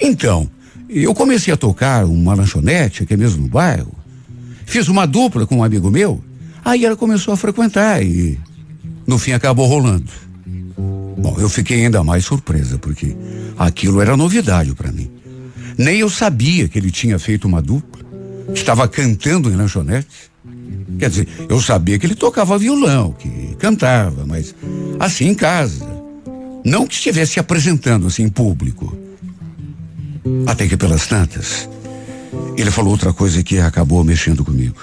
Então, 0.00 0.48
eu 0.88 1.14
comecei 1.14 1.52
a 1.52 1.56
tocar 1.56 2.06
uma 2.06 2.34
lanchonete 2.34 3.02
aqui 3.02 3.14
mesmo 3.14 3.42
no 3.42 3.48
bairro. 3.48 3.92
Fiz 4.64 4.88
uma 4.88 5.06
dupla 5.06 5.46
com 5.46 5.56
um 5.56 5.64
amigo 5.64 5.90
meu. 5.90 6.22
Aí 6.64 6.86
ela 6.86 6.96
começou 6.96 7.34
a 7.34 7.36
frequentar 7.36 8.02
e 8.02 8.38
no 9.06 9.18
fim 9.18 9.32
acabou 9.32 9.66
rolando. 9.66 10.23
Bom, 11.16 11.36
eu 11.38 11.48
fiquei 11.48 11.84
ainda 11.84 12.02
mais 12.02 12.24
surpresa 12.24 12.78
porque 12.78 13.16
aquilo 13.56 14.00
era 14.00 14.16
novidade 14.16 14.74
para 14.74 14.92
mim. 14.92 15.10
Nem 15.76 15.98
eu 15.98 16.10
sabia 16.10 16.68
que 16.68 16.78
ele 16.78 16.90
tinha 16.90 17.18
feito 17.18 17.46
uma 17.46 17.60
dupla. 17.60 18.04
Estava 18.52 18.86
cantando 18.86 19.50
em 19.50 19.56
lanchonete. 19.56 20.30
Quer 20.98 21.10
dizer, 21.10 21.28
eu 21.48 21.60
sabia 21.60 21.98
que 21.98 22.06
ele 22.06 22.14
tocava 22.14 22.58
violão, 22.58 23.12
que 23.12 23.56
cantava, 23.58 24.24
mas 24.26 24.54
assim 25.00 25.28
em 25.28 25.34
casa. 25.34 25.84
Não 26.64 26.86
que 26.86 26.94
estivesse 26.94 27.40
apresentando 27.40 28.06
assim 28.06 28.22
em 28.22 28.28
público. 28.28 28.96
Até 30.46 30.66
que 30.66 30.76
pelas 30.76 31.06
tantas, 31.06 31.68
ele 32.56 32.70
falou 32.70 32.92
outra 32.92 33.12
coisa 33.12 33.42
que 33.42 33.58
acabou 33.58 34.02
mexendo 34.04 34.44
comigo. 34.44 34.80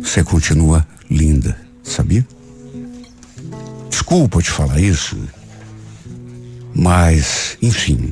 Você 0.00 0.22
continua 0.22 0.86
linda, 1.10 1.58
sabia? 1.82 2.26
Desculpa 4.08 4.40
te 4.40 4.50
falar 4.50 4.80
isso, 4.80 5.18
mas, 6.74 7.58
enfim, 7.60 8.10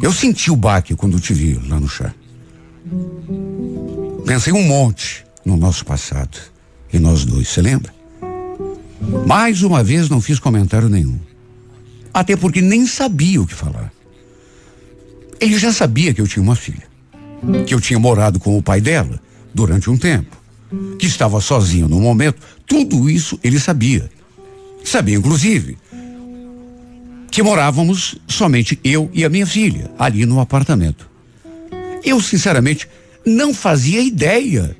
eu 0.00 0.10
senti 0.10 0.50
o 0.50 0.56
baque 0.56 0.96
quando 0.96 1.20
te 1.20 1.34
vi 1.34 1.60
lá 1.68 1.78
no 1.78 1.86
chá. 1.86 2.14
Pensei 4.24 4.50
um 4.54 4.62
monte 4.62 5.26
no 5.44 5.58
nosso 5.58 5.84
passado 5.84 6.38
e 6.90 6.98
nós 6.98 7.26
dois, 7.26 7.48
você 7.48 7.60
lembra? 7.60 7.94
Mais 9.26 9.62
uma 9.62 9.84
vez 9.84 10.08
não 10.08 10.22
fiz 10.22 10.38
comentário 10.38 10.88
nenhum. 10.88 11.20
Até 12.12 12.34
porque 12.34 12.62
nem 12.62 12.86
sabia 12.86 13.42
o 13.42 13.46
que 13.46 13.54
falar. 13.54 13.92
Ele 15.38 15.58
já 15.58 15.70
sabia 15.70 16.14
que 16.14 16.20
eu 16.22 16.26
tinha 16.26 16.42
uma 16.42 16.56
filha, 16.56 16.88
que 17.66 17.74
eu 17.74 17.80
tinha 17.80 17.98
morado 17.98 18.40
com 18.40 18.56
o 18.56 18.62
pai 18.62 18.80
dela 18.80 19.20
durante 19.52 19.90
um 19.90 19.98
tempo, 19.98 20.34
que 20.98 21.04
estava 21.04 21.42
sozinho 21.42 21.90
no 21.90 22.00
momento. 22.00 22.40
Tudo 22.66 23.10
isso 23.10 23.38
ele 23.44 23.60
sabia. 23.60 24.13
Sabia, 24.84 25.16
inclusive, 25.16 25.78
que 27.30 27.42
morávamos 27.42 28.16
somente 28.28 28.78
eu 28.84 29.10
e 29.12 29.24
a 29.24 29.28
minha 29.28 29.46
filha 29.46 29.90
ali 29.98 30.26
no 30.26 30.38
apartamento. 30.38 31.10
Eu, 32.04 32.20
sinceramente, 32.20 32.86
não 33.24 33.54
fazia 33.54 34.00
ideia 34.00 34.76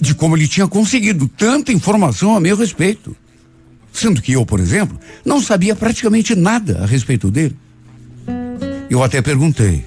de 0.00 0.14
como 0.14 0.36
ele 0.36 0.48
tinha 0.48 0.66
conseguido 0.66 1.28
tanta 1.28 1.72
informação 1.72 2.34
a 2.34 2.40
meu 2.40 2.56
respeito. 2.56 3.16
Sendo 3.92 4.20
que 4.20 4.32
eu, 4.32 4.44
por 4.44 4.58
exemplo, 4.58 4.98
não 5.24 5.40
sabia 5.40 5.76
praticamente 5.76 6.34
nada 6.34 6.82
a 6.82 6.86
respeito 6.86 7.30
dele. 7.30 7.56
Eu 8.88 9.02
até 9.02 9.22
perguntei, 9.22 9.84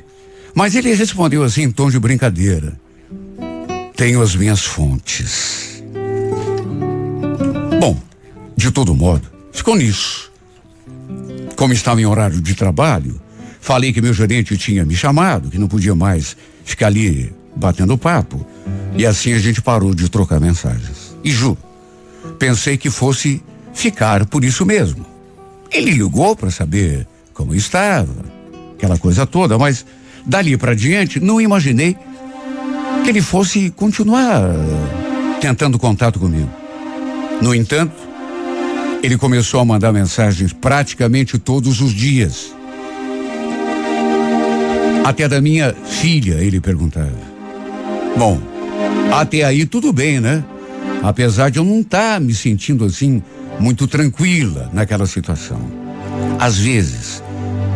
mas 0.55 0.75
ele 0.75 0.93
respondeu 0.93 1.43
assim 1.43 1.63
em 1.63 1.71
tom 1.71 1.89
de 1.89 1.99
brincadeira: 1.99 2.79
Tenho 3.95 4.21
as 4.21 4.35
minhas 4.35 4.61
fontes. 4.61 5.83
Bom, 7.79 8.01
de 8.55 8.71
todo 8.71 8.95
modo, 8.95 9.32
ficou 9.53 9.75
nisso. 9.75 10.31
Como 11.55 11.73
estava 11.73 12.01
em 12.01 12.05
horário 12.05 12.41
de 12.41 12.55
trabalho, 12.55 13.21
falei 13.61 13.93
que 13.93 14.01
meu 14.01 14.13
gerente 14.13 14.57
tinha 14.57 14.83
me 14.83 14.95
chamado, 14.95 15.49
que 15.49 15.57
não 15.57 15.67
podia 15.67 15.95
mais 15.95 16.35
ficar 16.65 16.87
ali 16.87 17.33
batendo 17.55 17.97
papo. 17.97 18.45
E 18.97 19.05
assim 19.05 19.33
a 19.33 19.39
gente 19.39 19.61
parou 19.61 19.93
de 19.93 20.09
trocar 20.09 20.39
mensagens. 20.39 21.15
E 21.23 21.31
Ju, 21.31 21.57
pensei 22.37 22.77
que 22.77 22.89
fosse 22.89 23.41
ficar 23.73 24.25
por 24.25 24.43
isso 24.43 24.65
mesmo. 24.65 25.05
Ele 25.71 25.91
ligou 25.91 26.35
para 26.35 26.51
saber 26.51 27.07
como 27.33 27.55
estava, 27.55 28.13
aquela 28.75 28.97
coisa 28.97 29.25
toda, 29.25 29.57
mas 29.57 29.85
dali 30.25 30.55
para 30.57 30.75
diante 30.75 31.19
não 31.19 31.41
imaginei 31.41 31.97
que 33.03 33.09
ele 33.09 33.21
fosse 33.21 33.69
continuar 33.71 34.41
tentando 35.41 35.79
contato 35.79 36.19
comigo. 36.19 36.49
No 37.41 37.53
entanto, 37.53 37.93
ele 39.03 39.17
começou 39.17 39.59
a 39.59 39.65
mandar 39.65 39.91
mensagens 39.91 40.53
praticamente 40.53 41.37
todos 41.37 41.81
os 41.81 41.91
dias. 41.91 42.55
Até 45.03 45.27
da 45.27 45.41
minha 45.41 45.73
filha, 45.73 46.35
ele 46.35 46.61
perguntava. 46.61 47.11
Bom, 48.17 48.41
até 49.11 49.43
aí 49.43 49.65
tudo 49.65 49.91
bem, 49.91 50.21
né? 50.21 50.41
Apesar 51.03 51.51
de 51.51 51.59
eu 51.59 51.65
não 51.65 51.81
estar 51.81 52.13
tá 52.13 52.19
me 52.21 52.33
sentindo 52.33 52.85
assim 52.85 53.21
muito 53.59 53.87
tranquila 53.87 54.69
naquela 54.71 55.05
situação. 55.05 55.59
Às 56.39 56.57
vezes, 56.57 57.21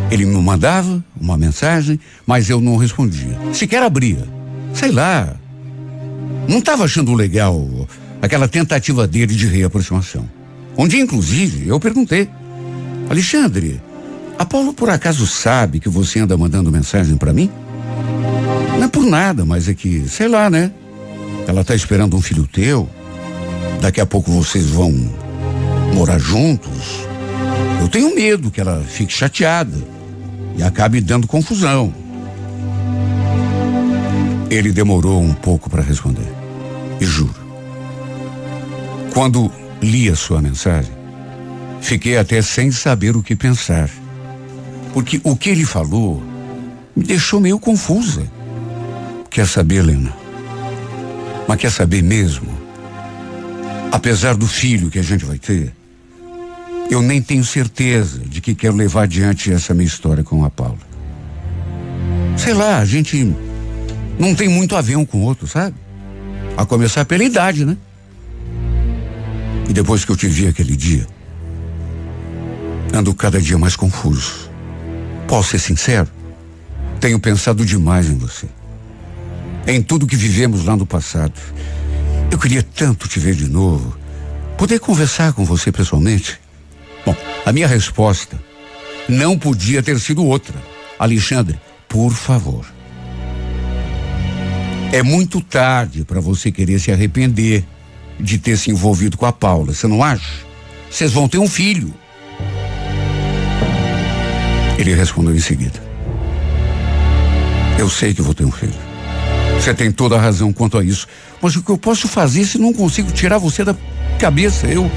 ele 0.10 0.26
me 0.26 0.42
mandava 0.42 1.04
uma 1.20 1.38
mensagem, 1.38 2.00
mas 2.26 2.50
eu 2.50 2.62
não 2.62 2.78
respondia. 2.78 3.38
Sequer 3.52 3.84
abria. 3.84 4.26
Sei 4.74 4.92
lá. 4.92 5.36
Não 6.48 6.60
estava 6.60 6.86
achando 6.86 7.14
legal 7.14 7.68
aquela 8.22 8.48
tentativa 8.48 9.06
dele 9.06 9.36
de 9.36 9.46
reaproximação. 9.46 10.37
Dia, 10.86 11.02
inclusive, 11.02 11.68
eu 11.68 11.80
perguntei: 11.80 12.30
Alexandre, 13.10 13.82
a 14.38 14.46
Paulo 14.46 14.74
por 14.74 14.90
acaso 14.90 15.26
sabe 15.26 15.80
que 15.80 15.90
você 15.90 16.20
anda 16.20 16.38
mandando 16.38 16.72
mensagem 16.72 17.18
para 17.18 17.34
mim? 17.34 17.50
Não 18.78 18.84
é 18.84 18.88
por 18.88 19.06
nada, 19.06 19.44
mas 19.44 19.68
é 19.68 19.74
que, 19.74 20.08
sei 20.08 20.28
lá, 20.28 20.50
né? 20.50 20.72
Ela 21.48 21.64
tá 21.64 21.74
esperando 21.74 22.16
um 22.16 22.22
filho 22.22 22.46
teu. 22.46 22.88
Daqui 23.82 24.00
a 24.00 24.06
pouco 24.06 24.32
vocês 24.32 24.66
vão 24.66 24.92
morar 25.94 26.20
juntos. 26.20 27.08
Eu 27.82 27.88
tenho 27.88 28.14
medo 28.14 28.52
que 28.52 28.62
ela 28.62 28.84
fique 28.88 29.14
chateada 29.14 29.78
e 30.58 30.64
acabe 30.64 31.02
dando 31.02 31.28
confusão. 31.28 31.94
Ele 34.50 34.72
demorou 34.72 35.22
um 35.22 35.34
pouco 35.34 35.70
para 35.70 35.82
responder. 35.82 36.28
E 37.00 37.06
juro, 37.06 37.36
quando 39.14 39.52
li 39.82 40.10
a 40.10 40.16
sua 40.16 40.42
mensagem, 40.42 40.92
fiquei 41.82 42.18
até 42.18 42.42
sem 42.42 42.72
saber 42.72 43.16
o 43.16 43.24
que 43.24 43.36
pensar. 43.36 43.90
Porque 44.94 45.22
o 45.24 45.36
que 45.36 45.50
ele 45.50 45.66
falou 45.66 46.24
me 46.96 47.04
deixou 47.04 47.40
meio 47.40 47.60
confusa. 47.60 48.24
Quer 49.30 49.48
saber, 49.48 49.78
Helena? 49.78 50.14
Mas 51.48 51.60
quer 51.60 51.72
saber 51.72 52.02
mesmo? 52.02 52.48
Apesar 53.92 54.36
do 54.36 54.48
filho 54.48 54.90
que 54.90 55.00
a 55.00 55.04
gente 55.04 55.24
vai 55.24 55.38
ter, 55.38 55.74
eu 56.90 57.02
nem 57.02 57.22
tenho 57.22 57.44
certeza 57.44 58.20
de 58.20 58.42
que 58.42 58.56
quero 58.56 58.76
levar 58.76 59.04
adiante 59.04 59.52
essa 59.52 59.74
minha 59.74 59.88
história 59.88 60.24
com 60.24 60.44
a 60.44 60.50
Paula. 60.50 60.80
Sei 62.36 62.54
lá, 62.54 62.80
a 62.80 62.86
gente 62.86 63.36
não 64.18 64.34
tem 64.34 64.48
muito 64.48 64.76
a 64.76 64.82
ver 64.82 64.96
um 64.96 65.06
com 65.06 65.20
o 65.20 65.24
outro, 65.24 65.48
sabe? 65.48 65.76
A 66.56 66.66
começar 66.66 67.06
pela 67.06 67.24
idade, 67.24 67.66
né? 67.66 67.78
E 69.68 69.74
depois 69.74 70.06
que 70.06 70.12
eu 70.12 70.16
te 70.16 70.28
vi 70.28 70.48
aquele 70.48 70.76
dia, 70.76 71.06
ando 72.94 73.14
cada 73.14 73.42
dia 73.42 73.58
mais 73.58 73.76
confuso. 73.76 74.50
Posso 75.28 75.52
ser 75.52 75.60
sincero? 75.60 76.10
Tenho 77.00 77.20
pensado 77.20 77.66
demais 77.66 78.10
em 78.10 78.18
você. 78.18 78.48
Em 79.68 79.82
tudo 79.82 80.08
que 80.08 80.16
vivemos 80.16 80.64
lá 80.64 80.76
no 80.76 80.86
passado. 80.86 81.34
Eu 82.32 82.38
queria 82.38 82.64
tanto 82.64 83.08
te 83.08 83.20
ver 83.20 83.36
de 83.36 83.50
novo. 83.50 83.98
Poder 84.58 84.80
conversar 84.80 85.34
com 85.34 85.44
você 85.44 85.72
pessoalmente. 85.72 86.40
Bom, 87.06 87.16
a 87.46 87.52
minha 87.52 87.68
resposta 87.68 88.40
não 89.08 89.38
podia 89.38 89.84
ter 89.84 90.00
sido 90.00 90.26
outra. 90.26 90.56
Alexandre, 90.98 91.60
por 91.88 92.12
favor. 92.12 92.66
É 94.92 95.04
muito 95.04 95.42
tarde 95.42 96.06
para 96.06 96.22
você 96.22 96.52
querer 96.52 96.80
se 96.80 96.92
arrepender 96.92 97.66
de 98.20 98.38
ter 98.38 98.58
se 98.58 98.72
envolvido 98.72 99.18
com 99.18 99.26
a 99.26 99.32
Paula, 99.32 99.74
você 99.74 99.88
não 99.88 100.04
acha? 100.04 100.46
Vocês 100.90 101.12
vão 101.12 101.28
ter 101.28 101.38
um 101.38 101.48
filho. 101.48 101.94
Ele 104.78 104.94
respondeu 104.94 105.36
em 105.36 105.40
seguida. 105.40 105.82
Eu 107.78 107.90
sei 107.90 108.14
que 108.14 108.22
vou 108.22 108.34
ter 108.34 108.46
um 108.46 108.52
filho. 108.52 108.74
Você 109.60 109.74
tem 109.74 109.92
toda 109.92 110.16
a 110.16 110.20
razão 110.20 110.54
quanto 110.54 110.78
a 110.78 110.84
isso. 110.84 111.08
Mas 111.42 111.56
o 111.56 111.64
que 111.64 111.70
eu 111.70 111.78
posso 111.78 112.08
fazer 112.08 112.46
se 112.46 112.58
não 112.58 112.74
consigo 112.74 113.12
tirar 113.12 113.38
você 113.38 113.64
da 113.64 113.76
cabeça? 114.20 114.68
Eu. 114.68 114.90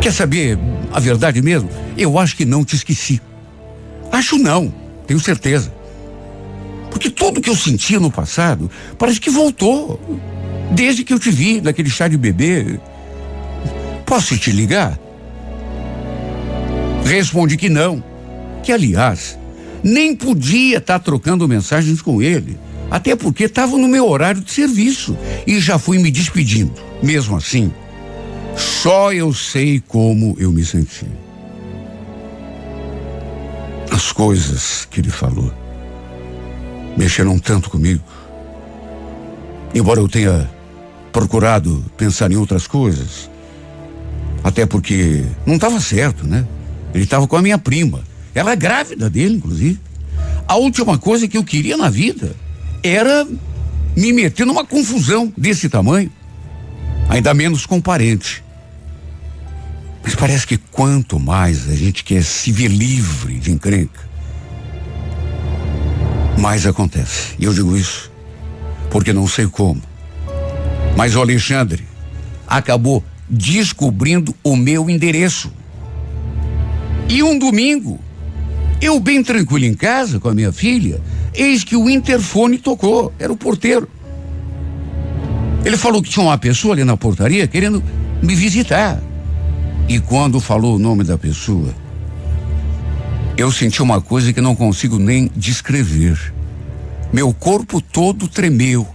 Quer 0.00 0.12
saber 0.12 0.58
a 0.92 1.00
verdade 1.00 1.42
mesmo? 1.42 1.68
Eu 1.96 2.18
acho 2.18 2.36
que 2.36 2.44
não 2.44 2.64
te 2.64 2.76
esqueci. 2.76 3.20
Acho 4.12 4.38
não, 4.38 4.72
tenho 5.06 5.20
certeza. 5.20 5.72
Porque 6.90 7.10
tudo 7.10 7.40
que 7.40 7.50
eu 7.50 7.56
sentia 7.56 8.00
no 8.00 8.10
passado 8.10 8.70
parece 8.98 9.20
que 9.20 9.30
voltou. 9.30 10.00
Desde 10.70 11.04
que 11.04 11.12
eu 11.12 11.18
te 11.18 11.30
vi 11.30 11.60
naquele 11.60 11.90
chá 11.90 12.08
de 12.08 12.16
bebê. 12.16 12.78
Posso 14.04 14.38
te 14.38 14.50
ligar? 14.50 14.98
Respondi 17.04 17.56
que 17.56 17.68
não. 17.68 18.02
Que, 18.62 18.72
aliás, 18.72 19.38
nem 19.82 20.14
podia 20.14 20.78
estar 20.78 20.98
tá 20.98 21.04
trocando 21.04 21.48
mensagens 21.48 22.02
com 22.02 22.20
ele. 22.20 22.58
Até 22.90 23.14
porque 23.16 23.44
estava 23.44 23.76
no 23.76 23.88
meu 23.88 24.08
horário 24.08 24.40
de 24.40 24.50
serviço. 24.50 25.16
E 25.46 25.60
já 25.60 25.78
fui 25.78 25.98
me 25.98 26.10
despedindo. 26.10 26.74
Mesmo 27.02 27.36
assim, 27.36 27.72
só 28.56 29.12
eu 29.12 29.32
sei 29.34 29.82
como 29.86 30.36
eu 30.38 30.50
me 30.50 30.64
senti. 30.64 31.06
As 33.90 34.12
coisas 34.12 34.86
que 34.90 35.00
ele 35.00 35.10
falou 35.10 35.52
mexeram 36.96 37.38
tanto 37.38 37.70
comigo. 37.70 38.02
Embora 39.74 40.00
eu 40.00 40.08
tenha 40.08 40.48
procurado 41.16 41.82
pensar 41.96 42.30
em 42.30 42.36
outras 42.36 42.66
coisas, 42.66 43.30
até 44.44 44.66
porque 44.66 45.24
não 45.46 45.54
estava 45.54 45.80
certo, 45.80 46.26
né? 46.26 46.46
Ele 46.92 47.04
estava 47.04 47.26
com 47.26 47.36
a 47.36 47.40
minha 47.40 47.56
prima. 47.56 48.04
Ela 48.34 48.52
é 48.52 48.56
grávida 48.56 49.08
dele, 49.08 49.36
inclusive. 49.36 49.80
A 50.46 50.56
última 50.56 50.98
coisa 50.98 51.26
que 51.26 51.38
eu 51.38 51.42
queria 51.42 51.74
na 51.74 51.88
vida 51.88 52.36
era 52.82 53.26
me 53.96 54.12
meter 54.12 54.44
numa 54.44 54.62
confusão 54.62 55.32
desse 55.34 55.70
tamanho. 55.70 56.12
Ainda 57.08 57.32
menos 57.32 57.64
com 57.64 57.80
parente. 57.80 58.44
Mas 60.02 60.14
parece 60.14 60.46
que 60.46 60.58
quanto 60.58 61.18
mais 61.18 61.66
a 61.70 61.74
gente 61.74 62.04
quer 62.04 62.22
se 62.22 62.52
ver 62.52 62.68
livre 62.68 63.38
de 63.38 63.52
encrenca, 63.52 64.06
mais 66.36 66.66
acontece. 66.66 67.36
E 67.38 67.44
eu 67.44 67.54
digo 67.54 67.74
isso 67.74 68.12
porque 68.90 69.14
não 69.14 69.26
sei 69.26 69.46
como. 69.46 69.95
Mas 70.96 71.14
o 71.14 71.20
Alexandre 71.20 71.84
acabou 72.46 73.04
descobrindo 73.28 74.34
o 74.42 74.56
meu 74.56 74.88
endereço. 74.88 75.52
E 77.08 77.22
um 77.22 77.38
domingo, 77.38 78.00
eu 78.80 78.98
bem 78.98 79.22
tranquilo 79.22 79.64
em 79.64 79.74
casa 79.74 80.18
com 80.18 80.28
a 80.28 80.34
minha 80.34 80.52
filha, 80.52 81.00
eis 81.34 81.62
que 81.62 81.76
o 81.76 81.88
interfone 81.88 82.58
tocou, 82.58 83.12
era 83.18 83.32
o 83.32 83.36
porteiro. 83.36 83.88
Ele 85.64 85.76
falou 85.76 86.02
que 86.02 86.08
tinha 86.08 86.24
uma 86.24 86.38
pessoa 86.38 86.74
ali 86.74 86.84
na 86.84 86.96
portaria 86.96 87.46
querendo 87.46 87.82
me 88.22 88.34
visitar. 88.34 89.00
E 89.88 90.00
quando 90.00 90.40
falou 90.40 90.76
o 90.76 90.78
nome 90.78 91.04
da 91.04 91.18
pessoa, 91.18 91.74
eu 93.36 93.52
senti 93.52 93.82
uma 93.82 94.00
coisa 94.00 94.32
que 94.32 94.40
não 94.40 94.56
consigo 94.56 94.98
nem 94.98 95.30
descrever. 95.36 96.32
Meu 97.12 97.32
corpo 97.34 97.80
todo 97.80 98.26
tremeu. 98.26 98.86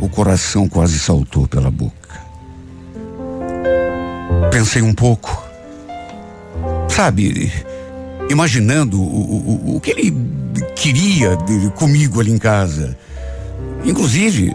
O 0.00 0.08
coração 0.08 0.68
quase 0.68 0.98
saltou 0.98 1.46
pela 1.46 1.70
boca. 1.70 2.20
Pensei 4.50 4.82
um 4.82 4.94
pouco. 4.94 5.42
Sabe, 6.88 7.52
imaginando 8.30 9.00
o, 9.00 9.72
o, 9.72 9.76
o 9.76 9.80
que 9.80 9.90
ele 9.90 10.14
queria 10.76 11.36
de, 11.36 11.70
comigo 11.70 12.20
ali 12.20 12.30
em 12.30 12.38
casa. 12.38 12.96
Inclusive, 13.84 14.54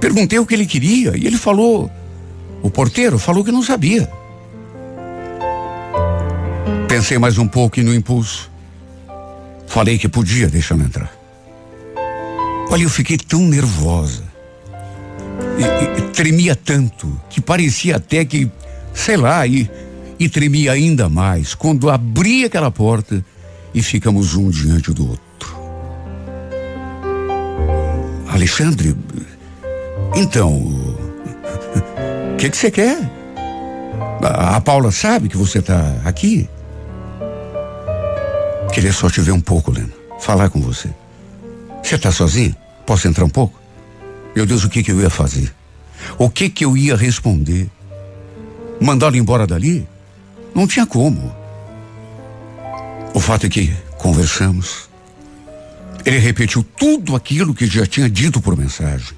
perguntei 0.00 0.38
o 0.38 0.46
que 0.46 0.54
ele 0.54 0.66
queria 0.66 1.16
e 1.16 1.26
ele 1.26 1.36
falou. 1.36 1.90
O 2.62 2.70
porteiro 2.70 3.18
falou 3.18 3.44
que 3.44 3.52
não 3.52 3.62
sabia. 3.62 4.08
Pensei 6.88 7.18
mais 7.18 7.38
um 7.38 7.48
pouco 7.48 7.80
e 7.80 7.82
no 7.82 7.94
impulso. 7.94 8.50
Falei 9.66 9.98
que 9.98 10.08
podia 10.08 10.48
deixar-me 10.48 10.84
entrar. 10.84 11.10
Olha, 12.70 12.82
eu 12.82 12.90
fiquei 12.90 13.16
tão 13.16 13.40
nervosa. 13.40 14.31
E, 15.58 15.98
e, 15.98 16.02
tremia 16.12 16.54
tanto 16.54 17.20
que 17.28 17.40
parecia 17.40 17.96
até 17.96 18.24
que, 18.24 18.50
sei 18.94 19.16
lá, 19.16 19.46
e, 19.46 19.70
e 20.18 20.28
tremia 20.28 20.72
ainda 20.72 21.08
mais 21.08 21.54
quando 21.54 21.90
abri 21.90 22.44
aquela 22.44 22.70
porta 22.70 23.24
e 23.74 23.82
ficamos 23.82 24.34
um 24.34 24.50
diante 24.50 24.92
do 24.92 25.08
outro. 25.08 25.22
Alexandre, 28.28 28.96
então, 30.14 30.52
o 32.32 32.36
que 32.36 32.48
você 32.48 32.70
que 32.70 32.82
quer? 32.82 33.10
A, 34.22 34.56
a 34.56 34.60
Paula 34.60 34.90
sabe 34.90 35.28
que 35.28 35.36
você 35.36 35.58
está 35.58 35.96
aqui? 36.04 36.48
Queria 38.72 38.92
só 38.92 39.10
te 39.10 39.20
ver 39.20 39.32
um 39.32 39.40
pouco, 39.40 39.70
Lena. 39.70 39.92
Falar 40.18 40.48
com 40.48 40.60
você. 40.60 40.88
Você 41.82 41.96
está 41.96 42.10
sozinho? 42.10 42.56
Posso 42.86 43.06
entrar 43.06 43.24
um 43.24 43.28
pouco? 43.28 43.61
Meu 44.34 44.46
Deus, 44.46 44.64
o 44.64 44.68
que, 44.68 44.82
que 44.82 44.90
eu 44.90 45.00
ia 45.00 45.10
fazer? 45.10 45.52
O 46.18 46.28
que 46.28 46.48
que 46.48 46.64
eu 46.64 46.76
ia 46.76 46.96
responder? 46.96 47.68
Mandá-lo 48.80 49.16
embora 49.16 49.46
dali? 49.46 49.86
Não 50.54 50.66
tinha 50.66 50.86
como. 50.86 51.34
O 53.14 53.20
fato 53.20 53.46
é 53.46 53.48
que 53.48 53.72
conversamos. 53.98 54.88
Ele 56.04 56.18
repetiu 56.18 56.64
tudo 56.64 57.14
aquilo 57.14 57.54
que 57.54 57.66
já 57.66 57.86
tinha 57.86 58.08
dito 58.08 58.40
por 58.40 58.56
mensagem. 58.56 59.16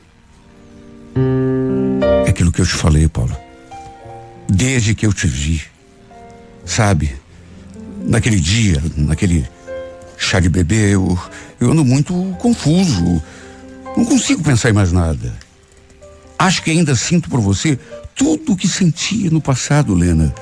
É 2.27 2.31
aquilo 2.31 2.53
que 2.53 2.61
eu 2.61 2.67
te 2.67 2.75
falei, 2.75 3.09
Paulo. 3.09 3.35
Desde 4.49 4.95
que 4.95 5.07
eu 5.07 5.13
te 5.13 5.27
vi. 5.27 5.63
Sabe? 6.65 7.25
naquele 8.05 8.39
dia, 8.39 8.83
naquele 8.97 9.47
chá 10.17 10.39
de 10.39 10.49
bebê, 10.49 10.95
eu, 10.95 11.19
eu 11.61 11.73
ando 11.73 11.85
muito 11.85 12.15
confuso. 12.39 13.23
Não 13.97 14.05
consigo 14.05 14.43
pensar 14.43 14.71
em 14.71 14.73
mais 14.73 14.93
nada. 14.93 15.33
Acho 16.39 16.63
que 16.63 16.71
ainda 16.71 16.95
sinto 16.95 17.31
por 17.31 17.41
você 17.41 17.79
tudo 18.15 18.53
o 18.53 18.57
que 18.57 18.69
sentia 18.69 19.31
no 19.31 19.41
passado, 19.41 19.95
Lena. 19.95 20.35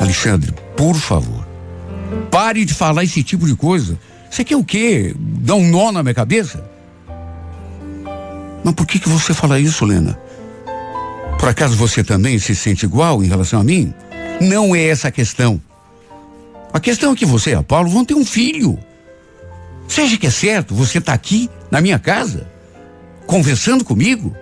Alexandre, 0.00 0.52
por 0.76 0.94
favor, 0.94 1.46
pare 2.30 2.64
de 2.64 2.74
falar 2.74 3.04
esse 3.04 3.22
tipo 3.22 3.46
de 3.46 3.54
coisa. 3.54 3.98
Você 4.30 4.44
quer 4.44 4.56
o 4.56 4.64
quê? 4.64 5.14
Dar 5.18 5.54
um 5.54 5.68
nó 5.68 5.92
na 5.92 6.02
minha 6.02 6.14
cabeça? 6.14 6.64
Mas 8.64 8.74
por 8.74 8.86
que 8.86 8.98
que 8.98 9.08
você 9.08 9.34
fala 9.34 9.58
isso, 9.58 9.84
Lena? 9.84 10.18
Por 11.38 11.48
acaso 11.48 11.76
você 11.76 12.04
também 12.04 12.38
se 12.38 12.54
sente 12.54 12.86
igual 12.86 13.22
em 13.22 13.28
relação 13.28 13.60
a 13.60 13.64
mim? 13.64 13.92
Não 14.40 14.74
é 14.74 14.84
essa 14.84 15.08
a 15.08 15.10
questão. 15.10 15.60
A 16.72 16.80
questão 16.80 17.12
é 17.12 17.16
que 17.16 17.26
você 17.26 17.50
e 17.50 17.54
a 17.54 17.62
Paulo 17.62 17.90
vão 17.90 18.04
ter 18.04 18.14
um 18.14 18.24
filho. 18.24 18.78
Seja 19.88 20.16
que 20.16 20.26
é 20.26 20.30
certo, 20.30 20.74
você 20.74 20.98
está 20.98 21.12
aqui 21.12 21.50
na 21.70 21.80
minha 21.80 21.98
casa. 21.98 22.51
Conversando 23.26 23.84
comigo, 23.84 24.34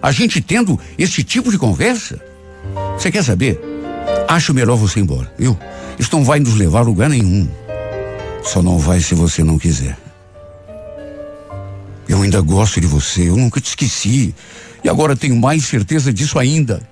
a 0.00 0.10
gente 0.10 0.40
tendo 0.40 0.78
esse 0.98 1.22
tipo 1.22 1.50
de 1.50 1.58
conversa. 1.58 2.20
Você 2.98 3.10
quer 3.10 3.22
saber? 3.22 3.60
Acho 4.28 4.54
melhor 4.54 4.76
você 4.76 4.98
ir 4.98 5.02
embora, 5.02 5.32
viu? 5.38 5.56
Isso 5.98 6.14
não 6.14 6.24
vai 6.24 6.40
nos 6.40 6.54
levar 6.54 6.80
a 6.80 6.82
lugar 6.82 7.08
nenhum. 7.08 7.48
Só 8.42 8.62
não 8.62 8.78
vai 8.78 9.00
se 9.00 9.14
você 9.14 9.44
não 9.44 9.58
quiser. 9.58 9.96
Eu 12.08 12.22
ainda 12.22 12.40
gosto 12.40 12.80
de 12.80 12.86
você, 12.86 13.28
eu 13.28 13.36
nunca 13.36 13.60
te 13.60 13.68
esqueci. 13.68 14.34
E 14.82 14.88
agora 14.88 15.14
tenho 15.14 15.36
mais 15.36 15.64
certeza 15.64 16.12
disso 16.12 16.38
ainda. 16.38 16.82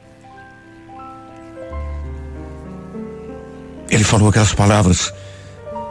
Ele 3.90 4.04
falou 4.04 4.28
aquelas 4.28 4.54
palavras 4.54 5.12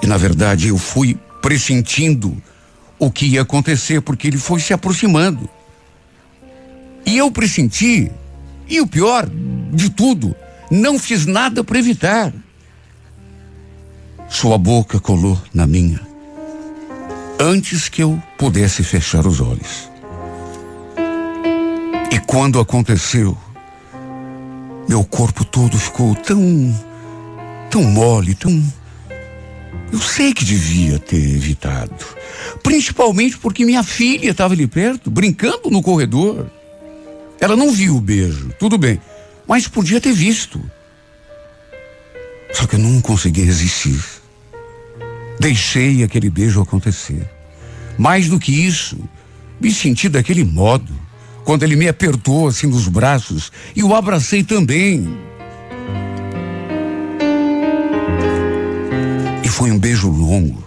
e, 0.01 0.07
na 0.07 0.15
verdade, 0.15 0.69
eu 0.69 0.77
fui 0.77 1.17
pressentindo 1.41 2.35
o 2.99 3.09
que 3.09 3.25
ia 3.25 3.41
acontecer, 3.41 4.01
porque 4.01 4.27
ele 4.27 4.37
foi 4.37 4.59
se 4.59 4.73
aproximando. 4.73 5.49
E 7.05 7.17
eu 7.17 7.31
pressenti, 7.31 8.11
e 8.67 8.81
o 8.81 8.87
pior 8.87 9.27
de 9.71 9.89
tudo, 9.89 10.35
não 10.69 10.99
fiz 10.99 11.25
nada 11.25 11.63
para 11.63 11.79
evitar. 11.79 12.33
Sua 14.27 14.57
boca 14.57 14.99
colou 14.99 15.41
na 15.53 15.65
minha, 15.65 16.01
antes 17.39 17.89
que 17.89 18.03
eu 18.03 18.21
pudesse 18.37 18.83
fechar 18.83 19.25
os 19.25 19.39
olhos. 19.39 19.89
E 22.11 22.19
quando 22.19 22.59
aconteceu, 22.59 23.37
meu 24.87 25.03
corpo 25.03 25.43
todo 25.45 25.77
ficou 25.77 26.13
tão 26.15 26.75
tão 27.69 27.83
mole, 27.83 28.33
tão. 28.35 28.61
Eu 29.91 29.99
sei 29.99 30.33
que 30.33 30.45
devia 30.45 30.99
ter 30.99 31.17
evitado. 31.17 31.93
Principalmente 32.61 33.37
porque 33.37 33.65
minha 33.65 33.83
filha 33.83 34.31
estava 34.31 34.53
ali 34.53 34.67
perto, 34.67 35.09
brincando 35.09 35.69
no 35.69 35.81
corredor. 35.81 36.47
Ela 37.39 37.55
não 37.55 37.71
viu 37.71 37.95
o 37.95 38.01
beijo, 38.01 38.51
tudo 38.59 38.77
bem, 38.77 39.01
mas 39.47 39.67
podia 39.67 39.99
ter 39.99 40.13
visto. 40.13 40.61
Só 42.53 42.67
que 42.67 42.75
eu 42.75 42.79
não 42.79 43.01
consegui 43.01 43.41
resistir. 43.41 43.99
Deixei 45.39 46.03
aquele 46.03 46.29
beijo 46.29 46.61
acontecer. 46.61 47.27
Mais 47.97 48.27
do 48.27 48.39
que 48.39 48.51
isso, 48.51 48.97
me 49.59 49.71
senti 49.71 50.09
daquele 50.09 50.43
modo, 50.43 50.93
quando 51.43 51.63
ele 51.63 51.75
me 51.75 51.87
apertou 51.87 52.47
assim 52.47 52.67
nos 52.67 52.87
braços 52.87 53.51
e 53.75 53.83
o 53.83 53.95
abracei 53.95 54.43
também. 54.43 55.17
Foi 59.59 59.71
um 59.71 59.77
beijo 59.77 60.09
longo. 60.09 60.65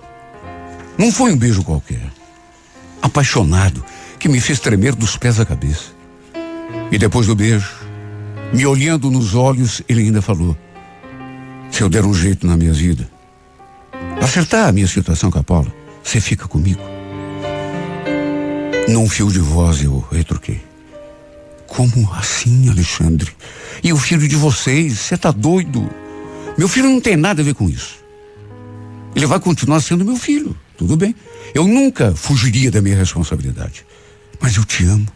Não 0.99 1.11
foi 1.11 1.33
um 1.33 1.37
beijo 1.39 1.65
qualquer. 1.65 2.13
Apaixonado, 3.01 3.83
que 4.19 4.29
me 4.29 4.39
fez 4.39 4.61
tremer 4.61 4.95
dos 4.95 5.17
pés 5.17 5.41
à 5.41 5.47
cabeça. 5.47 5.95
E 6.91 6.99
depois 6.99 7.27
do 7.27 7.35
beijo, 7.35 7.73
me 8.53 8.67
olhando 8.67 9.11
nos 9.11 9.35
olhos, 9.35 9.81
ele 9.89 10.03
ainda 10.03 10.21
falou: 10.21 10.55
Se 11.71 11.81
eu 11.81 11.89
der 11.89 12.05
um 12.05 12.13
jeito 12.13 12.47
na 12.47 12.55
minha 12.55 12.75
vida, 12.75 13.09
acertar 14.21 14.69
a 14.69 14.73
minha 14.73 14.87
situação 14.87 15.31
com 15.31 15.39
a 15.39 15.43
Paula, 15.43 15.73
você 16.05 16.21
fica 16.21 16.47
comigo. 16.47 16.83
Num 18.91 19.09
fio 19.09 19.33
de 19.33 19.39
voz 19.39 19.83
eu 19.83 20.07
retruquei. 20.13 20.61
Como 21.67 22.13
assim, 22.13 22.69
Alexandre? 22.69 23.33
E 23.83 23.91
o 23.91 23.97
filho 23.97 24.29
de 24.29 24.37
vocês? 24.37 24.99
Você 24.99 25.17
tá 25.17 25.31
doido? 25.31 25.89
Meu 26.59 26.69
filho 26.69 26.91
não 26.91 27.01
tem 27.01 27.17
nada 27.17 27.41
a 27.41 27.45
ver 27.45 27.55
com 27.55 27.71
isso. 27.71 28.02
Ele 29.15 29.27
vai 29.27 29.39
continuar 29.39 29.81
sendo 29.81 30.05
meu 30.05 30.17
filho, 30.17 30.57
tudo 30.77 30.97
bem. 30.97 31.15
Eu 31.55 31.67
nunca 31.67 32.15
fugiria 32.15 32.71
da 32.71 32.81
minha 32.81 32.97
responsabilidade. 32.97 33.85
Mas 34.41 34.57
eu 34.57 34.65
te 34.65 34.85
amo. 34.85 35.07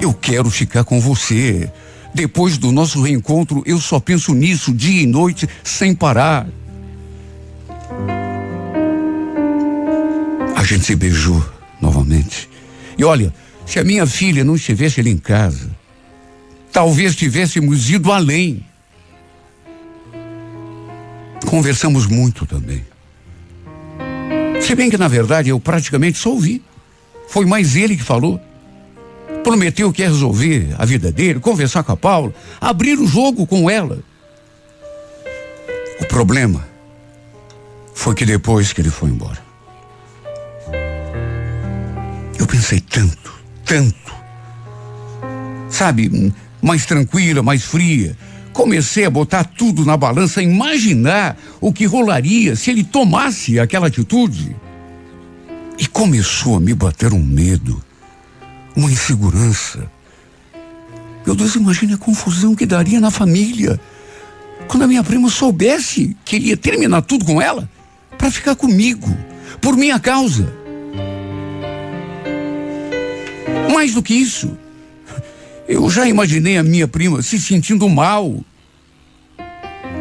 Eu 0.00 0.14
quero 0.14 0.48
ficar 0.48 0.84
com 0.84 1.00
você. 1.00 1.70
Depois 2.14 2.56
do 2.56 2.72
nosso 2.72 3.02
reencontro, 3.02 3.62
eu 3.66 3.80
só 3.80 4.00
penso 4.00 4.32
nisso 4.32 4.72
dia 4.72 5.02
e 5.02 5.06
noite, 5.06 5.48
sem 5.62 5.94
parar. 5.94 6.46
A 10.56 10.64
gente 10.64 10.84
se 10.84 10.94
beijou 10.94 11.44
novamente. 11.80 12.48
E 12.96 13.04
olha, 13.04 13.32
se 13.66 13.78
a 13.78 13.84
minha 13.84 14.06
filha 14.06 14.44
não 14.44 14.56
estivesse 14.56 15.00
ali 15.00 15.10
em 15.10 15.18
casa, 15.18 15.70
talvez 16.72 17.14
tivéssemos 17.14 17.90
ido 17.90 18.10
além. 18.12 18.64
Conversamos 21.46 22.06
muito 22.06 22.46
também. 22.46 22.84
Se 24.60 24.74
bem 24.74 24.90
que, 24.90 24.98
na 24.98 25.08
verdade, 25.08 25.48
eu 25.48 25.58
praticamente 25.58 26.18
só 26.18 26.30
ouvi. 26.30 26.62
Foi 27.28 27.46
mais 27.46 27.76
ele 27.76 27.96
que 27.96 28.02
falou. 28.02 28.40
Prometeu 29.42 29.92
que 29.92 30.02
ia 30.02 30.08
resolver 30.08 30.74
a 30.78 30.84
vida 30.84 31.12
dele, 31.12 31.40
conversar 31.40 31.82
com 31.82 31.92
a 31.92 31.96
Paula, 31.96 32.34
abrir 32.60 32.98
o 32.98 33.06
jogo 33.06 33.46
com 33.46 33.70
ela. 33.70 33.98
O 36.00 36.04
problema 36.06 36.66
foi 37.94 38.14
que 38.14 38.24
depois 38.24 38.72
que 38.72 38.80
ele 38.80 38.90
foi 38.90 39.10
embora, 39.10 39.38
eu 42.38 42.46
pensei 42.46 42.80
tanto, 42.80 43.32
tanto. 43.64 44.14
Sabe, 45.70 46.32
mais 46.62 46.86
tranquila, 46.86 47.42
mais 47.42 47.64
fria 47.64 48.16
Comecei 48.58 49.04
a 49.04 49.10
botar 49.10 49.44
tudo 49.44 49.84
na 49.84 49.96
balança, 49.96 50.42
imaginar 50.42 51.38
o 51.60 51.72
que 51.72 51.84
rolaria 51.84 52.56
se 52.56 52.72
ele 52.72 52.82
tomasse 52.82 53.60
aquela 53.60 53.86
atitude. 53.86 54.56
E 55.78 55.86
começou 55.86 56.56
a 56.56 56.60
me 56.60 56.74
bater 56.74 57.12
um 57.12 57.22
medo, 57.22 57.80
uma 58.74 58.90
insegurança. 58.90 59.88
Meu 61.24 61.36
Deus, 61.36 61.54
imagine 61.54 61.94
a 61.94 61.98
confusão 61.98 62.56
que 62.56 62.66
daria 62.66 62.98
na 62.98 63.12
família 63.12 63.78
quando 64.66 64.82
a 64.82 64.88
minha 64.88 65.04
prima 65.04 65.30
soubesse 65.30 66.16
que 66.24 66.34
ele 66.34 66.48
ia 66.48 66.56
terminar 66.56 67.02
tudo 67.02 67.24
com 67.24 67.40
ela 67.40 67.70
para 68.18 68.28
ficar 68.28 68.56
comigo, 68.56 69.16
por 69.60 69.76
minha 69.76 70.00
causa. 70.00 70.52
Mais 73.72 73.94
do 73.94 74.02
que 74.02 74.14
isso, 74.14 74.58
eu 75.68 75.88
já 75.88 76.08
imaginei 76.08 76.58
a 76.58 76.64
minha 76.64 76.88
prima 76.88 77.22
se 77.22 77.38
sentindo 77.38 77.88
mal 77.88 78.44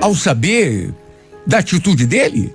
ao 0.01 0.15
saber 0.15 0.93
da 1.45 1.59
atitude 1.59 2.05
dele 2.05 2.53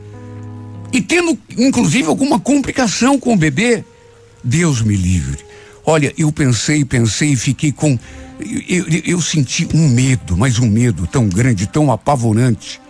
e 0.93 1.01
tendo, 1.01 1.39
inclusive, 1.57 2.07
alguma 2.07 2.39
complicação 2.39 3.19
com 3.19 3.33
o 3.33 3.37
bebê. 3.37 3.83
Deus 4.45 4.83
me 4.83 4.95
livre. 4.95 5.39
Olha, 5.85 6.13
eu 6.19 6.31
pensei, 6.31 6.85
pensei 6.85 7.33
e 7.33 7.37
fiquei 7.37 7.73
com. 7.73 7.99
Eu, 8.69 8.87
eu, 8.89 9.03
eu 9.07 9.21
senti 9.21 9.67
um 9.75 9.89
medo, 9.89 10.37
mas 10.37 10.59
um 10.59 10.69
medo 10.69 11.07
tão 11.07 11.29
grande, 11.29 11.67
tão 11.67 11.91
apavorante, 11.91 12.81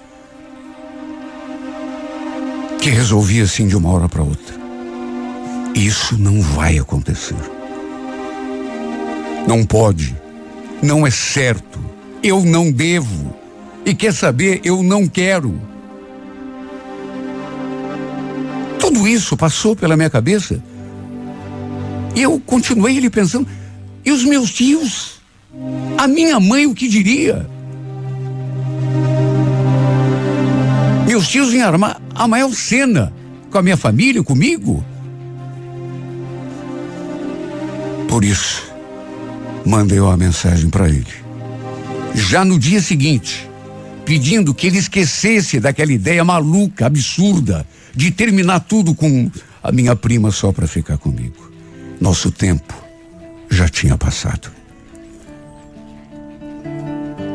que 2.80 2.90
resolvi 2.90 3.40
assim 3.40 3.68
de 3.68 3.76
uma 3.76 3.90
hora 3.90 4.08
para 4.08 4.22
outra. 4.22 4.60
Isso 5.74 6.18
não 6.18 6.40
vai 6.40 6.78
acontecer. 6.78 7.36
Não 9.46 9.64
pode. 9.64 10.16
Não 10.82 11.06
é 11.06 11.10
certo. 11.10 11.78
Eu 12.22 12.44
não 12.44 12.70
devo. 12.70 13.34
E 13.84 13.94
quer 13.94 14.12
saber, 14.12 14.60
eu 14.64 14.82
não 14.82 15.06
quero. 15.06 15.60
Tudo 18.78 19.06
isso 19.06 19.36
passou 19.36 19.74
pela 19.74 19.96
minha 19.96 20.10
cabeça. 20.10 20.62
E 22.14 22.22
eu 22.22 22.40
continuei 22.40 22.96
ele 22.96 23.10
pensando, 23.10 23.46
e 24.04 24.10
os 24.10 24.24
meus 24.24 24.50
tios? 24.50 25.20
A 25.96 26.06
minha 26.06 26.38
mãe 26.38 26.66
o 26.66 26.74
que 26.74 26.88
diria? 26.88 27.48
Meus 31.06 31.28
tios 31.28 31.52
em 31.52 31.62
armar 31.62 32.00
a 32.14 32.26
maior 32.26 32.52
cena 32.52 33.12
com 33.50 33.58
a 33.58 33.62
minha 33.62 33.76
família, 33.76 34.22
comigo. 34.22 34.84
Por 38.08 38.24
isso, 38.24 38.72
mandei 39.64 40.00
uma 40.00 40.16
mensagem 40.16 40.68
para 40.70 40.88
ele. 40.88 41.06
Já 42.14 42.44
no 42.44 42.58
dia 42.58 42.80
seguinte, 42.80 43.48
pedindo 44.04 44.54
que 44.54 44.66
ele 44.66 44.78
esquecesse 44.78 45.60
daquela 45.60 45.92
ideia 45.92 46.24
maluca, 46.24 46.86
absurda, 46.86 47.66
de 47.94 48.10
terminar 48.10 48.60
tudo 48.60 48.94
com 48.94 49.30
a 49.62 49.70
minha 49.70 49.94
prima 49.94 50.30
só 50.30 50.52
para 50.52 50.66
ficar 50.66 50.98
comigo. 50.98 51.50
Nosso 52.00 52.30
tempo 52.30 52.74
já 53.50 53.68
tinha 53.68 53.96
passado. 53.96 54.50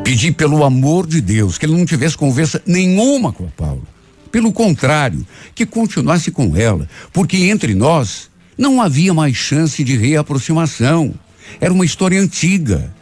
Pedi 0.04 0.32
pelo 0.32 0.64
amor 0.64 1.06
de 1.06 1.22
Deus 1.22 1.58
que 1.58 1.66
ele 1.66 1.76
não 1.76 1.86
tivesse 1.86 2.18
conversa 2.18 2.62
nenhuma 2.66 3.32
com 3.32 3.46
a 3.46 3.50
Paula. 3.50 3.84
Pelo 4.32 4.52
contrário, 4.52 5.26
que 5.56 5.66
continuasse 5.66 6.32
com 6.32 6.56
ela, 6.56 6.88
porque 7.12 7.38
entre 7.38 7.74
nós 7.74 8.30
não 8.58 8.82
havia 8.82 9.14
mais 9.14 9.36
chance 9.36 9.84
de 9.84 9.96
reaproximação. 9.96 11.14
Era 11.60 11.74
uma 11.74 11.86
história 11.86 12.20
antiga. 12.20 12.94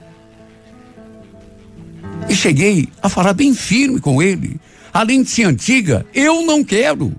E 2.30 2.36
cheguei 2.36 2.90
a 3.02 3.10
falar 3.10 3.34
bem 3.34 3.54
firme 3.54 4.00
com 4.00 4.22
ele. 4.22 4.60
Além 4.94 5.24
de 5.24 5.30
ser 5.30 5.44
antiga, 5.44 6.06
eu 6.14 6.46
não 6.46 6.64
quero. 6.64 7.14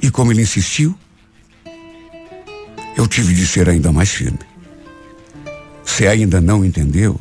E 0.00 0.10
como 0.10 0.32
ele 0.32 0.42
insistiu, 0.42 0.96
eu 2.96 3.06
tive 3.06 3.34
de 3.34 3.46
ser 3.46 3.68
ainda 3.68 3.92
mais 3.92 4.10
firme. 4.10 4.38
Se 5.84 6.06
ainda 6.06 6.40
não 6.40 6.64
entendeu, 6.64 7.18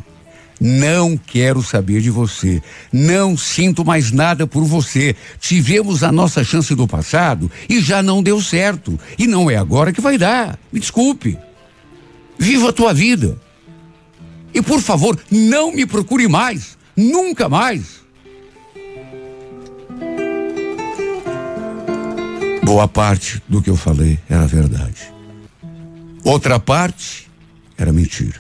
não 0.60 1.17
quero 1.17 1.63
saber 1.63 2.01
de 2.01 2.12
você. 2.12 2.62
Não 2.93 3.36
sinto 3.36 3.84
mais 3.84 4.12
nada 4.12 4.45
por 4.45 4.63
você. 4.63 5.15
Tivemos 5.39 6.04
a 6.04 6.12
nossa 6.12 6.43
chance 6.43 6.75
do 6.75 6.88
passado 6.88 7.51
e 7.67 7.82
já 7.82 8.04
não 8.04 8.21
deu 8.21 8.39
certo. 8.39 8.99
E 9.17 9.25
não 9.25 9.49
é 9.49 9.56
agora 9.56 9.91
que 9.91 9.99
vai 9.99 10.19
dar. 10.19 10.60
Me 10.71 10.80
desculpe. 10.80 11.36
Viva 12.38 12.69
a 12.69 12.73
tua 12.73 12.93
vida. 12.93 13.39
E 14.54 14.62
por 14.62 14.82
favor, 14.82 15.20
não 15.30 15.72
me 15.72 15.86
procure 15.86 16.28
mais. 16.28 16.78
Nunca 16.96 17.48
mais. 17.48 18.02
Boa 22.64 22.88
parte 22.88 23.42
do 23.48 23.62
que 23.62 23.70
eu 23.70 23.76
falei 23.76 24.20
era 24.30 24.46
verdade. 24.48 25.12
Outra 26.24 26.60
parte 26.60 27.30
era 27.78 27.92
mentira. 27.92 28.40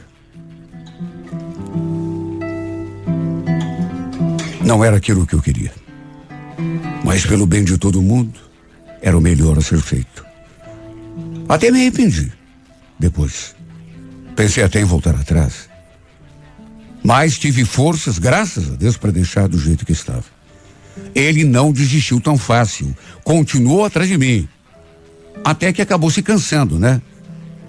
Não 4.63 4.85
era 4.85 4.97
aquilo 4.97 5.25
que 5.25 5.33
eu 5.33 5.41
queria. 5.41 5.73
Mas 7.03 7.25
pelo 7.25 7.45
bem 7.45 7.63
de 7.63 7.77
todo 7.77 8.01
mundo, 8.01 8.39
era 9.01 9.17
o 9.17 9.21
melhor 9.21 9.57
a 9.57 9.61
ser 9.61 9.81
feito. 9.81 10.23
Até 11.49 11.71
me 11.71 11.81
arrependi. 11.81 12.31
Depois. 12.99 13.55
Pensei 14.35 14.63
até 14.63 14.79
em 14.79 14.85
voltar 14.85 15.15
atrás. 15.15 15.70
Mas 17.03 17.37
tive 17.37 17.65
forças, 17.65 18.19
graças 18.19 18.71
a 18.71 18.75
Deus, 18.75 18.97
para 18.97 19.11
deixar 19.11 19.47
do 19.47 19.57
jeito 19.57 19.85
que 19.85 19.91
estava. 19.91 20.23
Ele 21.15 21.43
não 21.43 21.71
desistiu 21.71 22.19
tão 22.19 22.37
fácil. 22.37 22.95
Continuou 23.23 23.85
atrás 23.85 24.07
de 24.07 24.17
mim. 24.17 24.47
Até 25.43 25.73
que 25.73 25.81
acabou 25.81 26.11
se 26.11 26.21
cansando, 26.21 26.77
né? 26.77 27.01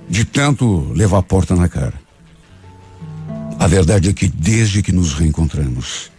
De 0.08 0.24
tanto 0.24 0.92
levar 0.92 1.18
a 1.18 1.22
porta 1.22 1.56
na 1.56 1.68
cara. 1.68 1.94
A 3.58 3.66
verdade 3.66 4.10
é 4.10 4.12
que 4.12 4.28
desde 4.28 4.82
que 4.82 4.92
nos 4.92 5.14
reencontramos, 5.14 6.10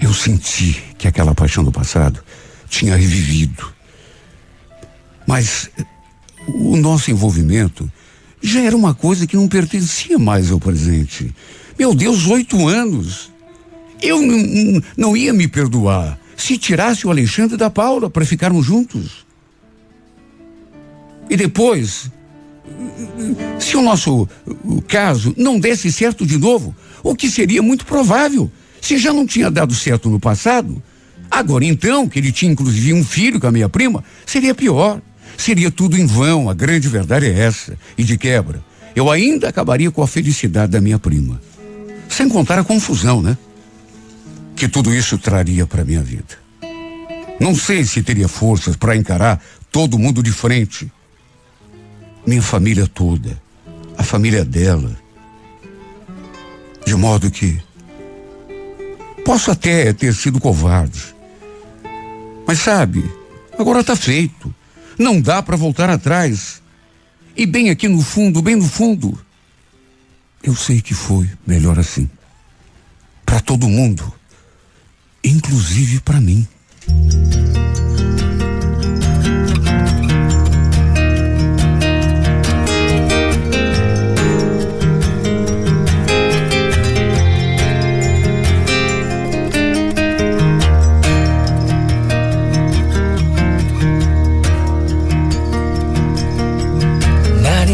eu 0.00 0.12
senti 0.14 0.82
que 0.96 1.06
aquela 1.06 1.34
paixão 1.34 1.62
do 1.62 1.70
passado 1.70 2.20
tinha 2.68 2.96
revivido. 2.96 3.72
Mas 5.26 5.70
o 6.48 6.76
nosso 6.76 7.10
envolvimento 7.10 7.90
já 8.42 8.60
era 8.60 8.76
uma 8.76 8.94
coisa 8.94 9.26
que 9.26 9.36
não 9.36 9.46
pertencia 9.46 10.18
mais 10.18 10.50
ao 10.50 10.58
presente. 10.58 11.34
Meu 11.78 11.94
Deus, 11.94 12.26
oito 12.26 12.66
anos. 12.66 13.30
Eu 14.02 14.20
não 14.96 15.16
ia 15.16 15.32
me 15.32 15.46
perdoar 15.46 16.18
se 16.36 16.56
tirasse 16.56 17.06
o 17.06 17.10
Alexandre 17.10 17.56
da 17.56 17.68
Paula 17.68 18.08
para 18.08 18.24
ficarmos 18.24 18.64
juntos. 18.64 19.26
E 21.28 21.36
depois, 21.36 22.10
se 23.58 23.76
o 23.76 23.82
nosso 23.82 24.28
caso 24.86 25.34
não 25.36 25.58
desse 25.58 25.92
certo 25.92 26.24
de 26.24 26.38
novo, 26.38 26.74
o 27.02 27.14
que 27.14 27.28
seria 27.28 27.60
muito 27.60 27.84
provável, 27.84 28.50
se 28.80 28.98
já 28.98 29.12
não 29.12 29.26
tinha 29.26 29.50
dado 29.50 29.74
certo 29.74 30.08
no 30.08 30.20
passado, 30.20 30.80
agora 31.30 31.64
então, 31.64 32.08
que 32.08 32.18
ele 32.18 32.32
tinha 32.32 32.52
inclusive 32.52 32.94
um 32.94 33.04
filho 33.04 33.40
com 33.40 33.46
a 33.46 33.52
minha 33.52 33.68
prima, 33.68 34.02
seria 34.24 34.54
pior. 34.54 35.00
Seria 35.36 35.70
tudo 35.70 35.96
em 35.96 36.04
vão, 36.04 36.50
a 36.50 36.54
grande 36.54 36.88
verdade 36.88 37.26
é 37.26 37.38
essa. 37.38 37.78
E 37.96 38.02
de 38.02 38.18
quebra, 38.18 38.60
eu 38.96 39.08
ainda 39.08 39.48
acabaria 39.48 39.88
com 39.88 40.02
a 40.02 40.06
felicidade 40.06 40.72
da 40.72 40.80
minha 40.80 40.98
prima. 40.98 41.40
Sem 42.08 42.28
contar 42.28 42.58
a 42.58 42.64
confusão, 42.64 43.22
né? 43.22 43.36
Que 44.56 44.68
tudo 44.68 44.92
isso 44.94 45.18
traria 45.18 45.66
para 45.66 45.84
minha 45.84 46.02
vida. 46.02 46.38
Não 47.38 47.54
sei 47.54 47.84
se 47.84 48.02
teria 48.02 48.26
forças 48.26 48.74
para 48.74 48.96
encarar 48.96 49.40
todo 49.70 49.98
mundo 49.98 50.22
de 50.22 50.32
frente 50.32 50.90
minha 52.28 52.42
família 52.42 52.86
toda, 52.86 53.40
a 53.96 54.02
família 54.02 54.44
dela. 54.44 54.94
De 56.84 56.94
modo 56.94 57.30
que 57.30 57.58
posso 59.24 59.50
até 59.50 59.94
ter 59.94 60.14
sido 60.14 60.38
covarde. 60.38 61.14
Mas 62.46 62.58
sabe, 62.58 63.02
agora 63.58 63.80
está 63.80 63.96
feito. 63.96 64.54
Não 64.98 65.20
dá 65.20 65.42
para 65.42 65.56
voltar 65.56 65.88
atrás. 65.88 66.60
E 67.34 67.46
bem 67.46 67.70
aqui 67.70 67.88
no 67.88 68.02
fundo, 68.02 68.42
bem 68.42 68.56
no 68.56 68.68
fundo, 68.68 69.18
eu 70.42 70.54
sei 70.54 70.80
que 70.80 70.94
foi 70.94 71.28
melhor 71.46 71.78
assim. 71.78 72.08
Para 73.24 73.40
todo 73.40 73.68
mundo, 73.68 74.12
inclusive 75.24 76.00
para 76.00 76.20
mim. 76.20 76.46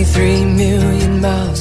93 0.05 0.44
million 0.44 0.74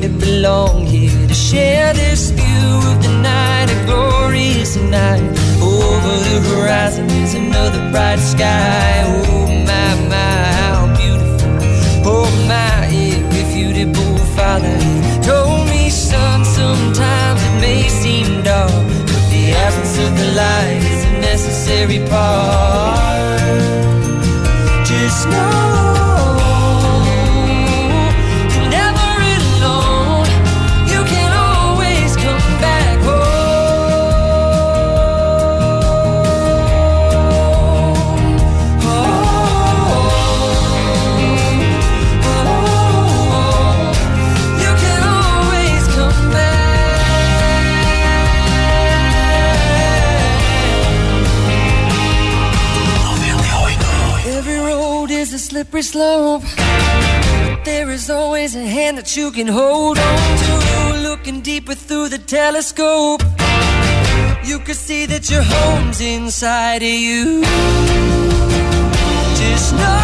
to 0.00 0.08
belong 0.08 0.86
here 0.86 1.28
to 1.28 1.34
share 1.34 1.92
this 1.94 2.30
view 2.30 2.68
of 2.90 3.02
the 3.02 3.12
night, 3.22 3.70
a 3.70 3.86
glorious 3.86 4.76
night. 4.76 5.22
Over 5.62 6.14
the 6.28 6.38
horizon 6.48 7.08
is 7.22 7.34
another 7.34 7.78
bright 7.92 8.18
sky. 8.18 9.04
Oh 9.06 9.46
my, 9.70 9.90
my, 10.08 10.42
how 10.60 10.86
beautiful. 10.96 11.50
Oh 12.10 12.26
my, 12.48 12.86
irrefutable 12.88 14.18
father. 14.34 14.76
He 14.78 15.20
told 15.22 15.68
me, 15.68 15.90
son, 15.90 16.44
sometimes 16.44 17.40
it 17.42 17.60
may 17.60 17.88
seem 17.88 18.42
dark, 18.42 18.72
but 19.06 19.24
the 19.30 19.52
absence 19.64 19.98
of 19.98 20.10
the 20.18 20.28
light 20.32 20.82
is 20.92 21.04
a 21.04 21.12
necessary 21.20 22.00
part. 22.08 23.40
Just 24.86 25.28
know. 25.28 26.03
Slope. 55.84 56.42
There 57.64 57.90
is 57.90 58.10
always 58.10 58.56
a 58.56 58.66
hand 58.66 58.98
that 58.98 59.16
you 59.16 59.30
can 59.30 59.46
hold 59.46 59.98
on 59.98 60.38
to. 60.44 60.54
Looking 61.08 61.42
deeper 61.42 61.74
through 61.74 62.08
the 62.08 62.18
telescope, 62.18 63.22
you 64.44 64.58
can 64.58 64.74
see 64.74 65.06
that 65.06 65.30
your 65.30 65.42
home's 65.42 66.00
inside 66.00 66.82
of 66.82 66.98
you. 67.08 67.42
Just 69.36 69.74
know 69.74 70.03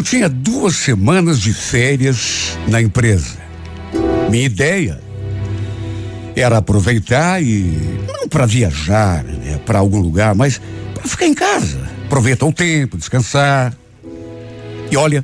Eu 0.00 0.04
tinha 0.04 0.30
duas 0.30 0.76
semanas 0.76 1.38
de 1.38 1.52
férias 1.52 2.58
na 2.66 2.80
empresa. 2.80 3.36
Minha 4.30 4.46
ideia 4.46 4.98
era 6.34 6.56
aproveitar 6.56 7.42
e 7.42 8.00
não 8.08 8.26
para 8.26 8.46
viajar, 8.46 9.22
né, 9.22 9.60
para 9.66 9.78
algum 9.78 10.00
lugar, 10.00 10.34
mas 10.34 10.58
para 10.94 11.06
ficar 11.06 11.26
em 11.26 11.34
casa, 11.34 11.86
aproveitar 12.06 12.46
o 12.46 12.52
tempo, 12.52 12.96
descansar. 12.96 13.76
E 14.90 14.96
olha, 14.96 15.22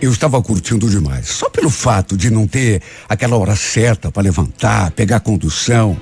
eu 0.00 0.10
estava 0.10 0.40
curtindo 0.40 0.88
demais, 0.88 1.28
só 1.28 1.50
pelo 1.50 1.68
fato 1.68 2.16
de 2.16 2.30
não 2.30 2.46
ter 2.46 2.80
aquela 3.06 3.36
hora 3.36 3.54
certa 3.54 4.10
para 4.10 4.22
levantar, 4.22 4.92
pegar 4.92 5.20
condução. 5.20 5.94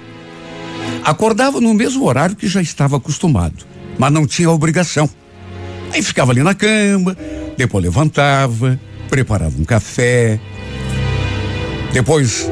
Acordava 1.02 1.60
no 1.60 1.74
mesmo 1.74 2.04
horário 2.04 2.36
que 2.36 2.46
já 2.46 2.62
estava 2.62 2.96
acostumado, 2.96 3.66
mas 3.98 4.12
não 4.12 4.24
tinha 4.24 4.48
obrigação. 4.48 5.10
Aí 5.92 6.00
ficava 6.00 6.30
ali 6.30 6.44
na 6.44 6.54
cama, 6.54 7.16
depois 7.58 7.82
levantava, 7.82 8.78
preparava 9.10 9.58
um 9.58 9.64
café, 9.64 10.38
depois 11.92 12.48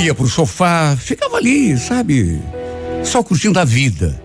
ia 0.00 0.12
pro 0.12 0.26
sofá, 0.26 0.96
ficava 0.98 1.36
ali, 1.36 1.78
sabe? 1.78 2.40
Só 3.04 3.22
curtindo 3.22 3.60
a 3.60 3.64
vida. 3.64 4.20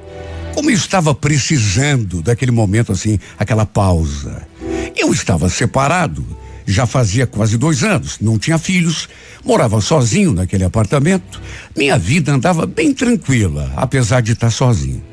Como 0.56 0.72
eu 0.72 0.74
estava 0.74 1.14
precisando 1.14 2.24
daquele 2.24 2.52
momento 2.52 2.92
assim, 2.92 3.20
aquela 3.38 3.64
pausa. 3.64 4.48
Eu 4.98 5.14
estava 5.14 5.50
separado, 5.50 6.26
já 6.66 6.88
fazia 6.88 7.28
quase 7.28 7.56
dois 7.56 7.84
anos, 7.84 8.18
não 8.20 8.40
tinha 8.40 8.58
filhos, 8.58 9.08
morava 9.44 9.80
sozinho 9.82 10.34
naquele 10.34 10.64
apartamento. 10.64 11.40
Minha 11.78 12.00
vida 12.00 12.32
andava 12.32 12.66
bem 12.66 12.92
tranquila, 12.92 13.72
apesar 13.76 14.22
de 14.22 14.32
estar 14.32 14.50
sozinho. 14.50 15.04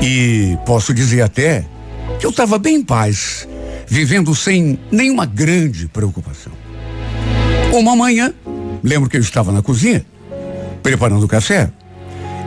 E 0.00 0.56
posso 0.64 0.94
dizer 0.94 1.22
até 1.22 1.66
que 2.20 2.26
eu 2.26 2.30
estava 2.30 2.58
bem 2.58 2.76
em 2.76 2.82
paz, 2.82 3.48
vivendo 3.88 4.34
sem 4.34 4.78
nenhuma 4.92 5.24
grande 5.24 5.88
preocupação. 5.88 6.52
Uma 7.72 7.96
manhã, 7.96 8.34
lembro 8.84 9.08
que 9.08 9.16
eu 9.16 9.22
estava 9.22 9.50
na 9.50 9.62
cozinha, 9.62 10.04
preparando 10.82 11.24
o 11.24 11.28
café, 11.28 11.72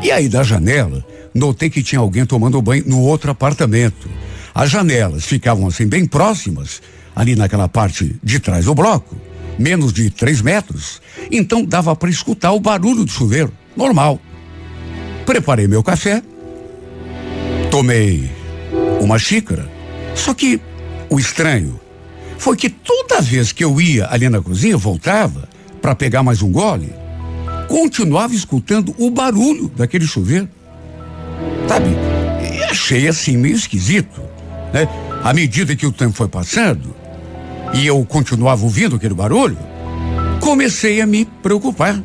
e 0.04 0.12
aí 0.12 0.30
da 0.30 0.44
janela, 0.44 1.04
notei 1.34 1.72
que 1.72 1.82
tinha 1.82 2.00
alguém 2.00 2.24
tomando 2.24 2.62
banho 2.62 2.84
no 2.86 3.02
outro 3.02 3.32
apartamento. 3.32 4.08
As 4.54 4.70
janelas 4.70 5.26
ficavam 5.26 5.66
assim 5.66 5.88
bem 5.88 6.06
próximas, 6.06 6.80
ali 7.16 7.36
naquela 7.36 7.68
parte 7.68 8.16
de 8.22 8.40
trás 8.40 8.66
do 8.66 8.76
bloco, 8.76 9.18
menos 9.58 9.92
de 9.92 10.12
três 10.12 10.40
metros, 10.40 11.02
então 11.32 11.66
dava 11.66 11.96
para 11.96 12.12
escutar 12.12 12.52
o 12.52 12.60
barulho 12.60 13.04
do 13.04 13.12
chuveiro, 13.12 13.52
normal. 13.76 14.20
Preparei 15.26 15.68
meu 15.68 15.82
café, 15.82 16.22
tomei 17.72 18.43
uma 19.04 19.20
xícara, 19.20 19.70
só 20.16 20.34
que 20.34 20.60
o 21.10 21.20
estranho 21.20 21.80
foi 22.38 22.56
que 22.58 22.70
toda 22.70 23.22
vez 23.22 23.52
que 23.52 23.63
eu 23.63 23.80
ia 23.80 24.08
ali 24.10 24.28
na 24.30 24.42
cozinha, 24.42 24.78
voltava 24.78 25.48
para 25.82 25.96
pegar 25.96 26.24
mais 26.24 26.42
um 26.42 26.52
gole, 26.52 26.94
continuava 27.68 28.34
escutando 28.34 28.94
o 28.98 29.10
barulho 29.10 29.72
daquele 29.76 30.06
chuveiro. 30.06 30.50
Sabe? 31.68 31.89
E 32.54 32.63
achei 32.63 33.08
assim 33.08 33.38
meio 33.38 33.56
esquisito, 33.56 34.22
né? 34.74 34.88
À 35.24 35.34
medida 35.34 35.76
que 35.76 35.86
o 35.86 35.92
tempo 35.92 36.13
foi 36.13 36.28
passando 36.28 36.96
e 37.74 37.88
eu 37.88 38.04
continuava 38.06 38.63
ouvindo 38.63 38.96
aquele 38.96 39.13
barulho, 39.13 39.58
comecei 40.39 41.02
a 41.02 41.06
me 41.08 41.26
preocupar. 41.26 42.02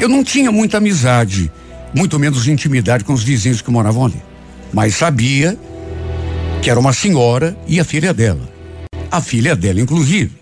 Eu 0.00 0.08
não 0.08 0.22
tinha 0.22 0.52
muita 0.52 0.76
amizade, 0.76 1.50
muito 1.94 2.18
menos 2.18 2.46
intimidade 2.46 3.04
com 3.04 3.12
os 3.12 3.22
vizinhos 3.22 3.62
que 3.62 3.70
moravam 3.70 4.06
ali, 4.06 4.22
mas 4.74 4.96
sabia 4.96 5.56
que 6.60 6.68
era 6.68 6.80
uma 6.80 6.92
senhora 6.92 7.56
e 7.66 7.78
a 7.78 7.84
filha 7.84 8.12
dela. 8.12 8.52
A 9.10 9.20
filha 9.20 9.54
dela, 9.54 9.80
inclusive, 9.80 10.32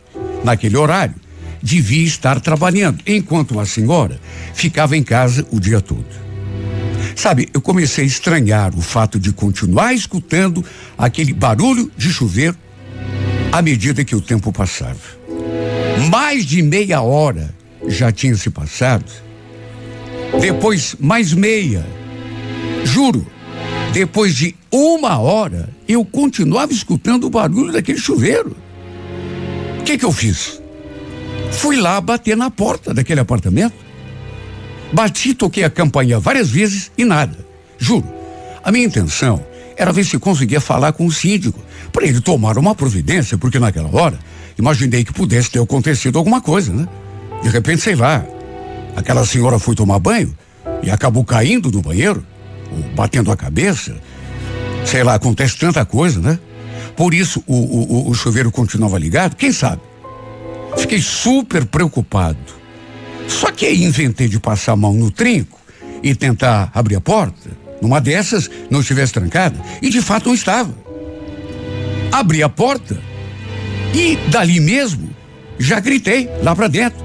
naquele 0.42 0.76
horário, 0.76 1.14
devia 1.62 2.06
estar 2.06 2.40
trabalhando, 2.40 2.98
enquanto 3.06 3.60
a 3.60 3.66
senhora 3.66 4.18
ficava 4.54 4.96
em 4.96 5.02
casa 5.02 5.46
o 5.50 5.60
dia 5.60 5.80
todo. 5.80 6.22
Sabe, 7.14 7.48
eu 7.52 7.60
comecei 7.60 8.04
a 8.04 8.06
estranhar 8.06 8.74
o 8.74 8.80
fato 8.80 9.20
de 9.20 9.32
continuar 9.32 9.92
escutando 9.92 10.64
aquele 10.96 11.34
barulho 11.34 11.92
de 11.96 12.10
chuveiro 12.10 12.56
à 13.52 13.60
medida 13.60 14.02
que 14.02 14.16
o 14.16 14.20
tempo 14.20 14.50
passava. 14.50 14.98
Mais 16.10 16.46
de 16.46 16.62
meia 16.62 17.02
hora 17.02 17.54
já 17.86 18.10
tinha 18.10 18.34
se 18.34 18.48
passado. 18.48 19.04
Depois, 20.40 20.96
mais 20.98 21.34
meia. 21.34 21.84
Juro, 22.84 23.26
depois 23.92 24.34
de 24.34 24.54
uma 24.70 25.18
hora, 25.18 25.68
eu 25.86 26.04
continuava 26.04 26.72
escutando 26.72 27.24
o 27.24 27.30
barulho 27.30 27.72
daquele 27.72 27.98
chuveiro. 27.98 28.56
O 29.78 29.82
que 29.84 29.98
que 29.98 30.04
eu 30.04 30.12
fiz? 30.12 30.62
Fui 31.50 31.76
lá 31.76 32.00
bater 32.00 32.36
na 32.36 32.50
porta 32.50 32.94
daquele 32.94 33.20
apartamento. 33.20 33.74
Bati, 34.92 35.34
toquei 35.34 35.64
a 35.64 35.70
campainha 35.70 36.18
várias 36.18 36.48
vezes 36.48 36.90
e 36.96 37.04
nada. 37.04 37.46
Juro. 37.78 38.06
A 38.64 38.72
minha 38.72 38.86
intenção 38.86 39.44
era 39.76 39.92
ver 39.92 40.04
se 40.04 40.18
conseguia 40.18 40.60
falar 40.60 40.92
com 40.92 41.06
o 41.06 41.12
síndico, 41.12 41.58
para 41.92 42.06
ele 42.06 42.20
tomar 42.20 42.56
uma 42.56 42.74
providência, 42.74 43.36
porque 43.36 43.58
naquela 43.58 43.94
hora 43.94 44.18
imaginei 44.58 45.04
que 45.04 45.12
pudesse 45.12 45.50
ter 45.50 45.60
acontecido 45.60 46.18
alguma 46.18 46.40
coisa, 46.40 46.72
né? 46.72 46.88
De 47.42 47.48
repente, 47.48 47.82
sei 47.82 47.94
lá, 47.94 48.24
aquela 48.96 49.26
senhora 49.26 49.58
foi 49.58 49.74
tomar 49.74 49.98
banho 49.98 50.34
e 50.82 50.90
acabou 50.90 51.24
caindo 51.24 51.70
no 51.70 51.82
banheiro, 51.82 52.24
batendo 52.94 53.30
a 53.30 53.36
cabeça. 53.36 53.96
Sei 54.84 55.02
lá, 55.02 55.14
acontece 55.14 55.56
tanta 55.56 55.84
coisa, 55.84 56.20
né? 56.20 56.38
Por 56.96 57.14
isso 57.14 57.42
o, 57.46 57.54
o, 57.54 58.10
o 58.10 58.14
chuveiro 58.14 58.50
continuava 58.50 58.98
ligado, 58.98 59.36
quem 59.36 59.52
sabe? 59.52 59.80
Fiquei 60.76 61.00
super 61.00 61.64
preocupado. 61.64 62.38
Só 63.28 63.50
que 63.50 63.66
aí 63.66 63.84
inventei 63.84 64.28
de 64.28 64.38
passar 64.38 64.72
a 64.72 64.76
mão 64.76 64.92
no 64.94 65.10
trinco 65.10 65.60
e 66.02 66.14
tentar 66.14 66.70
abrir 66.74 66.96
a 66.96 67.00
porta. 67.00 67.50
Numa 67.80 68.00
dessas, 68.00 68.50
não 68.70 68.80
estivesse 68.80 69.12
trancada. 69.12 69.60
E 69.80 69.88
de 69.88 70.00
fato 70.00 70.26
não 70.26 70.34
estava. 70.34 70.74
Abri 72.10 72.42
a 72.42 72.48
porta 72.48 72.98
e 73.94 74.16
dali 74.30 74.60
mesmo 74.60 75.10
já 75.58 75.80
gritei 75.80 76.28
lá 76.42 76.54
para 76.54 76.68
dentro. 76.68 76.98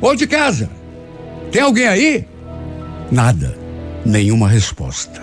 Ô 0.00 0.14
de 0.14 0.26
casa, 0.26 0.70
tem 1.50 1.62
alguém 1.62 1.86
aí? 1.86 2.26
Nada, 3.10 3.56
nenhuma 4.04 4.48
resposta. 4.48 5.22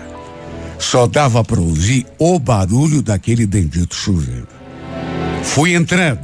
Só 0.78 1.06
dava 1.06 1.44
para 1.44 1.60
ouvir 1.60 2.06
o 2.18 2.38
barulho 2.38 3.02
daquele 3.02 3.46
bendito 3.46 3.94
chuveiro. 3.94 4.48
Fui 5.42 5.74
entrando, 5.74 6.20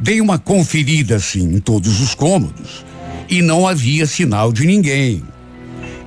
dei 0.00 0.20
uma 0.20 0.38
conferida 0.38 1.16
assim 1.16 1.54
em 1.54 1.60
todos 1.60 2.00
os 2.00 2.14
cômodos 2.14 2.84
e 3.28 3.42
não 3.42 3.66
havia 3.66 4.06
sinal 4.06 4.52
de 4.52 4.66
ninguém. 4.66 5.22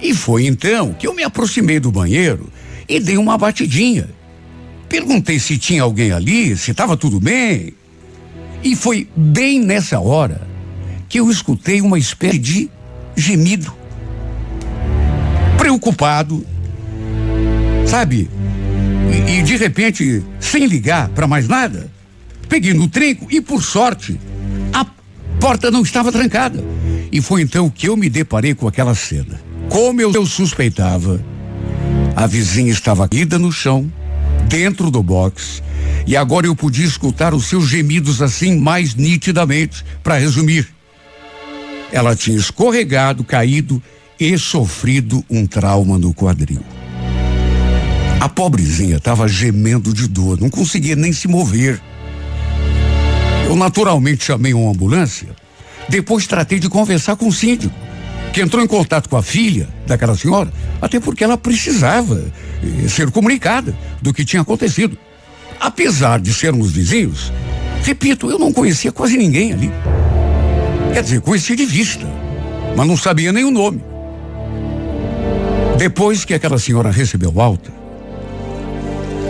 E 0.02 0.14
foi 0.14 0.46
então 0.46 0.94
que 0.94 1.08
eu 1.08 1.14
me 1.14 1.24
aproximei 1.24 1.80
do 1.80 1.92
banheiro 1.92 2.50
e 2.88 3.00
dei 3.00 3.18
uma 3.18 3.38
batidinha. 3.38 4.10
Perguntei 4.88 5.40
se 5.40 5.58
tinha 5.58 5.84
alguém 5.84 6.12
ali, 6.12 6.56
se 6.56 6.72
estava 6.72 6.96
tudo 6.96 7.20
bem. 7.20 7.74
E 8.64 8.76
foi 8.76 9.08
bem 9.16 9.60
nessa 9.60 10.00
hora 10.00 10.48
que 11.10 11.20
eu 11.20 11.30
escutei 11.30 11.82
uma 11.82 12.00
espécie 12.00 12.40
de 12.40 12.72
gemido. 13.16 13.77
Preocupado, 15.58 16.46
sabe? 17.88 18.30
E, 19.28 19.40
e 19.40 19.44
de 19.44 19.56
repente, 19.56 20.24
sem 20.40 20.66
ligar 20.66 21.10
para 21.10 21.28
mais 21.28 21.48
nada, 21.48 21.90
peguei 22.48 22.74
no 22.74 22.88
trinco 22.88 23.28
e, 23.30 23.42
por 23.42 23.64
sorte, 23.64 24.20
a 24.74 24.86
porta 25.40 25.72
não 25.72 25.82
estava 25.82 26.12
trancada. 26.12 26.64
E 27.12 27.22
foi 27.22 27.42
então 27.42 27.70
que 27.70 27.88
eu 27.88 27.96
me 27.96 28.10
deparei 28.10 28.54
com 28.54 28.68
aquela 28.68 28.94
cena. 28.96 29.40
Como 29.70 30.02
eu, 30.02 30.12
eu 30.14 30.26
suspeitava, 30.26 31.24
a 32.16 32.26
vizinha 32.28 32.72
estava 32.72 33.08
caída 33.08 33.38
no 33.38 33.52
chão, 33.52 33.92
dentro 34.48 34.90
do 34.90 35.04
box, 35.04 35.62
E 36.06 36.16
agora 36.16 36.48
eu 36.48 36.56
podia 36.56 36.86
escutar 36.86 37.34
os 37.34 37.48
seus 37.48 37.68
gemidos 37.68 38.22
assim 38.22 38.58
mais 38.58 38.96
nitidamente. 38.96 39.84
Para 40.02 40.18
resumir, 40.18 40.68
ela 41.92 42.16
tinha 42.16 42.38
escorregado, 42.38 43.26
caído 43.26 43.84
e 44.20 44.38
sofrido 44.38 45.24
um 45.30 45.46
trauma 45.46 45.98
no 45.98 46.14
quadril. 46.14 46.62
A 48.20 48.28
pobrezinha 48.28 48.98
estava 48.98 49.28
gemendo 49.28 49.94
de 49.94 50.08
dor, 50.08 50.40
não 50.42 50.50
conseguia 50.50 50.96
nem 50.96 51.14
se 51.14 51.28
mover. 51.28 51.80
Eu 53.46 53.56
naturalmente 53.56 54.26
chamei 54.26 54.54
uma 54.54 54.72
ambulância. 54.72 55.30
Depois 55.88 56.26
tratei 56.26 56.60
de 56.60 56.68
conversar 56.68 57.16
com 57.16 57.28
o 57.28 57.32
síndico, 57.32 57.74
que 58.34 58.42
entrou 58.42 58.64
em 58.64 58.68
contato 58.68 59.08
com 59.08 59.16
a 59.16 59.24
filha 59.24 59.70
daquela 59.86 60.18
senhora, 60.18 60.52
até 60.82 61.00
porque 61.00 61.24
ela 61.24 61.38
precisava 61.38 62.26
eh, 62.62 62.88
ser 62.90 63.12
comunicada 63.12 63.78
do 64.02 64.14
que 64.14 64.26
tinha 64.26 64.42
acontecido. 64.42 64.98
Apesar 65.60 66.20
de 66.20 66.34
sermos 66.34 66.72
vizinhos, 66.72 67.32
repito, 67.84 68.30
eu 68.30 68.38
não 68.38 68.52
conhecia 68.52 68.92
quase 68.92 69.16
ninguém 69.16 69.54
ali. 69.54 69.72
Quer 70.94 71.04
dizer, 71.04 71.22
conhecia 71.22 71.56
de 71.56 71.66
vista, 71.66 72.06
mas 72.76 72.88
não 72.88 72.98
sabia 72.98 73.32
nem 73.32 73.46
o 73.46 73.52
nome. 73.52 73.82
Depois 75.78 76.26
que 76.26 76.34
aquela 76.34 76.58
senhora 76.58 76.90
recebeu 76.90 77.40
alta, 77.40 77.72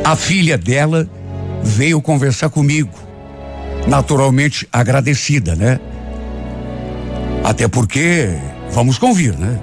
a 0.04 0.16
filha 0.16 0.58
dela 0.58 1.10
veio 1.62 2.02
conversar 2.02 2.50
comigo. 2.50 2.92
Naturalmente 3.88 4.68
agradecida, 4.72 5.56
né? 5.56 5.80
Até 7.44 7.68
porque, 7.68 8.30
vamos 8.72 8.98
convir, 8.98 9.38
né? 9.38 9.60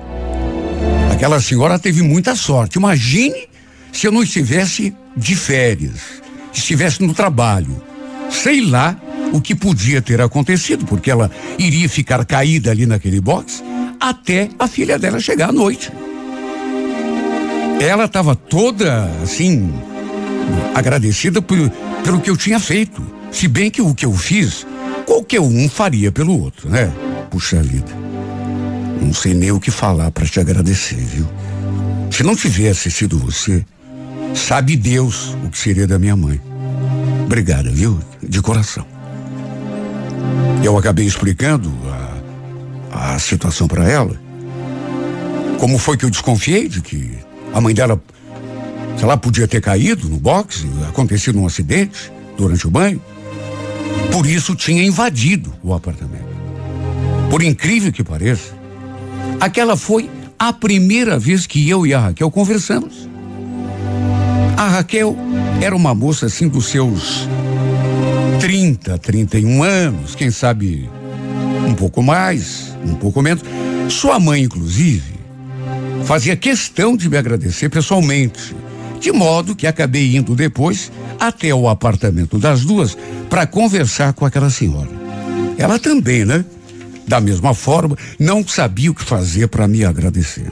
Aquela 1.11 1.41
senhora 1.41 1.78
teve 1.78 2.03
muita 2.03 2.37
sorte. 2.37 2.76
Imagine 2.76 3.49
se 3.93 4.07
eu 4.07 4.12
não 4.12 4.22
estivesse 4.22 4.95
de 5.16 5.35
férias, 5.35 6.22
estivesse 6.53 7.03
no 7.03 7.14
trabalho. 7.14 7.82
Sei 8.30 8.61
lá 8.61 8.97
o 9.32 9.41
que 9.41 9.55
podia 9.55 10.03
ter 10.03 10.20
acontecido, 10.20 10.85
porque 10.85 11.11
ela 11.11 11.30
iria 11.59 11.89
ficar 11.89 12.24
caída 12.24 12.70
ali 12.70 12.85
naquele 12.85 13.20
box 13.20 13.62
até 13.99 14.51
a 14.59 14.66
filha 14.66 14.99
dela 14.99 15.18
chegar 15.18 15.49
à 15.49 15.53
noite. 15.53 15.91
Ela 17.80 18.04
estava 18.04 18.34
toda 18.34 19.04
assim 19.22 19.72
agradecida 20.74 21.40
por, 21.40 21.70
pelo 22.02 22.20
que 22.20 22.30
eu 22.30 22.36
tinha 22.36 22.58
feito. 22.58 23.02
Se 23.30 23.48
bem 23.48 23.70
que 23.70 23.82
o 23.82 23.94
que 23.94 24.06
eu 24.06 24.12
fiz, 24.12 24.66
qualquer 25.06 25.40
um 25.40 25.68
faria 25.68 26.10
pelo 26.12 26.40
outro, 26.40 26.68
né? 26.68 26.92
Puxa 27.30 27.62
vida. 27.62 27.90
Não 29.00 29.12
sei 29.12 29.34
nem 29.34 29.50
o 29.50 29.60
que 29.60 29.70
falar 29.70 30.10
para 30.10 30.26
te 30.26 30.40
agradecer, 30.40 30.96
viu? 30.96 31.26
Se 32.10 32.22
não 32.22 32.36
tivesse 32.36 32.90
sido 32.90 33.18
você, 33.18 33.64
sabe 34.34 34.76
Deus 34.76 35.36
o 35.44 35.50
que 35.50 35.58
seria 35.58 35.86
da 35.86 35.98
minha 35.98 36.16
mãe. 36.16 36.40
Obrigada, 37.24 37.70
viu? 37.70 37.98
De 38.22 38.40
coração. 38.40 38.86
Eu 40.62 40.78
acabei 40.78 41.06
explicando 41.06 41.72
a, 42.92 43.14
a 43.14 43.18
situação 43.18 43.66
para 43.66 43.88
ela. 43.88 44.18
Como 45.58 45.78
foi 45.78 45.96
que 45.96 46.04
eu 46.04 46.10
desconfiei 46.10 46.68
de 46.68 46.80
que 46.80 47.18
a 47.55 47.61
mãe 47.61 47.72
dela 47.72 48.02
se 48.98 49.05
ela 49.05 49.16
podia 49.16 49.46
ter 49.46 49.61
caído 49.61 50.09
no 50.09 50.18
boxe, 50.18 50.66
acontecido 50.88 51.38
um 51.38 51.46
acidente 51.46 52.12
durante 52.36 52.66
o 52.66 52.70
banho. 52.70 53.00
Por 54.12 54.26
isso 54.26 54.55
tinha 54.55 54.84
invadido 54.84 55.55
o 55.62 55.72
apartamento. 55.72 56.34
Por 57.30 57.42
incrível 57.42 57.92
que 57.92 58.05
pareça, 58.05 58.55
aquela 59.40 59.76
foi 59.76 60.11
a 60.38 60.52
primeira 60.52 61.18
vez 61.18 61.46
que 61.46 61.68
eu 61.68 61.86
e 61.86 61.94
a 61.94 62.00
Raquel 62.00 62.30
conversamos. 62.30 63.09
A 64.57 64.68
Raquel 64.68 65.16
era 65.61 65.74
uma 65.74 65.94
moça 65.94 66.26
assim 66.26 66.48
dos 66.48 66.66
seus 66.66 67.28
30, 68.40 68.98
31 68.98 69.62
anos, 69.62 70.14
quem 70.14 70.30
sabe 70.30 70.88
um 71.68 71.74
pouco 71.74 72.02
mais, 72.02 72.76
um 72.84 72.94
pouco 72.94 73.22
menos. 73.22 73.42
Sua 73.88 74.18
mãe, 74.20 74.42
inclusive, 74.42 75.13
fazia 76.05 76.36
questão 76.36 76.97
de 76.97 77.09
me 77.09 77.16
agradecer 77.16 77.68
pessoalmente 77.68 78.55
de 79.05 79.12
modo 79.12 79.55
que 79.55 79.66
acabei 79.66 80.16
indo 80.16 80.34
depois 80.34 80.90
até 81.20 81.55
o 81.55 81.68
apartamento 81.68 82.38
das 82.38 82.64
duas 82.64 82.97
para 83.28 83.47
conversar 83.47 84.14
com 84.14 84.24
aquela 84.24 84.49
senhora. 84.49 84.88
Ela 85.59 85.78
também, 85.78 86.24
né? 86.24 86.42
Da 87.07 87.20
mesma 87.20 87.53
forma, 87.53 87.99
não 88.18 88.47
sabia 88.49 88.90
o 88.90 88.95
que 88.95 89.05
fazer 89.05 89.49
para 89.49 89.68
me 89.68 89.84
agradecer. 89.84 90.51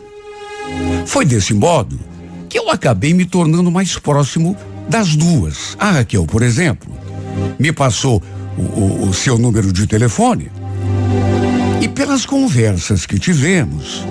Foi 1.06 1.24
desse 1.24 1.54
modo 1.54 1.98
que 2.46 2.58
eu 2.58 2.68
acabei 2.68 3.14
me 3.14 3.24
tornando 3.24 3.70
mais 3.70 3.98
próximo 3.98 4.54
das 4.86 5.16
duas. 5.16 5.74
A 5.78 5.92
Raquel, 5.92 6.26
por 6.26 6.42
exemplo, 6.42 6.94
me 7.58 7.72
passou 7.72 8.22
o, 8.58 8.60
o, 8.60 9.08
o 9.08 9.14
seu 9.14 9.38
número 9.38 9.72
de 9.72 9.86
telefone. 9.86 10.50
E 11.80 11.88
pelas 11.88 12.26
conversas 12.26 13.06
que 13.06 13.18
tivemos, 13.18 14.04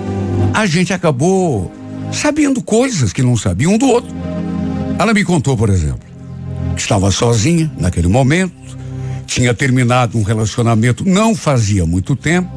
a 0.52 0.66
gente 0.66 0.92
acabou 0.92 1.72
sabendo 2.12 2.62
coisas 2.62 3.12
que 3.12 3.22
não 3.22 3.36
sabia 3.36 3.68
um 3.68 3.78
do 3.78 3.86
outro. 3.86 4.14
Ela 4.98 5.14
me 5.14 5.24
contou, 5.24 5.56
por 5.56 5.70
exemplo, 5.70 6.00
que 6.74 6.80
estava 6.80 7.10
sozinha 7.10 7.70
naquele 7.78 8.08
momento, 8.08 8.52
tinha 9.26 9.54
terminado 9.54 10.18
um 10.18 10.22
relacionamento 10.22 11.08
não 11.08 11.34
fazia 11.34 11.86
muito 11.86 12.14
tempo, 12.14 12.50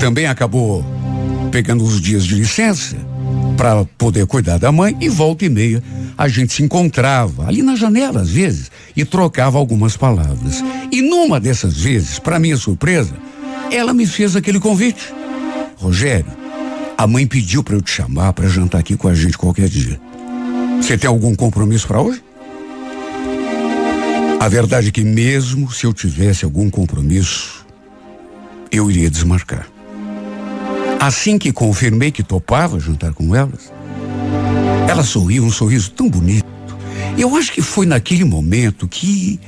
também 0.00 0.26
acabou 0.26 0.84
pegando 1.52 1.84
os 1.84 2.00
dias 2.00 2.24
de 2.24 2.34
licença 2.34 2.96
para 3.56 3.84
poder 3.96 4.26
cuidar 4.26 4.58
da 4.58 4.72
mãe 4.72 4.96
e 5.00 5.08
volta 5.08 5.44
e 5.44 5.48
meia 5.48 5.82
a 6.16 6.28
gente 6.28 6.52
se 6.52 6.62
encontrava 6.62 7.46
ali 7.46 7.62
na 7.62 7.76
janela 7.76 8.20
às 8.20 8.30
vezes 8.30 8.70
e 8.96 9.04
trocava 9.04 9.58
algumas 9.58 9.96
palavras. 9.96 10.62
E 10.90 11.02
numa 11.02 11.40
dessas 11.40 11.76
vezes, 11.76 12.18
para 12.18 12.38
minha 12.38 12.56
surpresa, 12.56 13.14
ela 13.70 13.92
me 13.92 14.06
fez 14.06 14.36
aquele 14.36 14.60
convite. 14.60 15.12
Rogério, 15.84 16.32
a 16.96 17.06
mãe 17.06 17.26
pediu 17.26 17.62
para 17.62 17.76
eu 17.76 17.82
te 17.82 17.90
chamar 17.90 18.32
para 18.32 18.48
jantar 18.48 18.78
aqui 18.78 18.96
com 18.96 19.06
a 19.06 19.14
gente 19.14 19.36
qualquer 19.36 19.68
dia. 19.68 20.00
Você 20.80 20.96
tem 20.96 21.06
algum 21.06 21.34
compromisso 21.34 21.86
para 21.86 22.00
hoje? 22.00 22.24
A 24.40 24.48
verdade 24.48 24.88
é 24.88 24.90
que 24.90 25.04
mesmo 25.04 25.70
se 25.70 25.84
eu 25.84 25.92
tivesse 25.92 26.42
algum 26.42 26.70
compromisso, 26.70 27.66
eu 28.72 28.90
iria 28.90 29.10
desmarcar. 29.10 29.68
Assim 30.98 31.36
que 31.36 31.52
confirmei 31.52 32.10
que 32.10 32.22
topava 32.22 32.80
jantar 32.80 33.12
com 33.12 33.36
elas, 33.36 33.70
ela 34.88 35.02
sorriu 35.02 35.44
um 35.44 35.50
sorriso 35.50 35.90
tão 35.90 36.08
bonito. 36.08 36.46
Eu 37.18 37.36
acho 37.36 37.52
que 37.52 37.60
foi 37.60 37.84
naquele 37.84 38.24
momento 38.24 38.88
que 38.88 39.38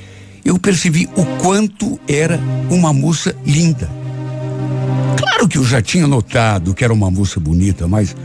eu 0.45 0.59
percebi 0.59 1.09
o 1.15 1.25
quanto 1.41 1.99
era 2.07 2.39
uma 2.69 2.93
moça 2.93 3.35
linda. 3.43 3.89
Claro 5.17 5.47
que 5.47 5.57
eu 5.57 5.63
já 5.63 5.81
tinha 5.81 6.07
notado 6.07 6.73
que 6.73 6.83
era 6.83 6.93
uma 6.93 7.09
moça 7.09 7.39
bonita, 7.39 7.87
mas 7.87 8.15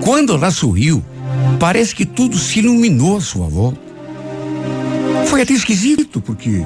quando 0.00 0.34
ela 0.34 0.50
sorriu, 0.50 1.02
Parece 1.58 1.94
que 1.94 2.06
tudo 2.06 2.38
se 2.38 2.60
iluminou 2.60 3.16
à 3.16 3.20
sua 3.20 3.48
volta. 3.48 3.78
Foi 5.26 5.42
até 5.42 5.52
esquisito, 5.52 6.20
porque 6.20 6.64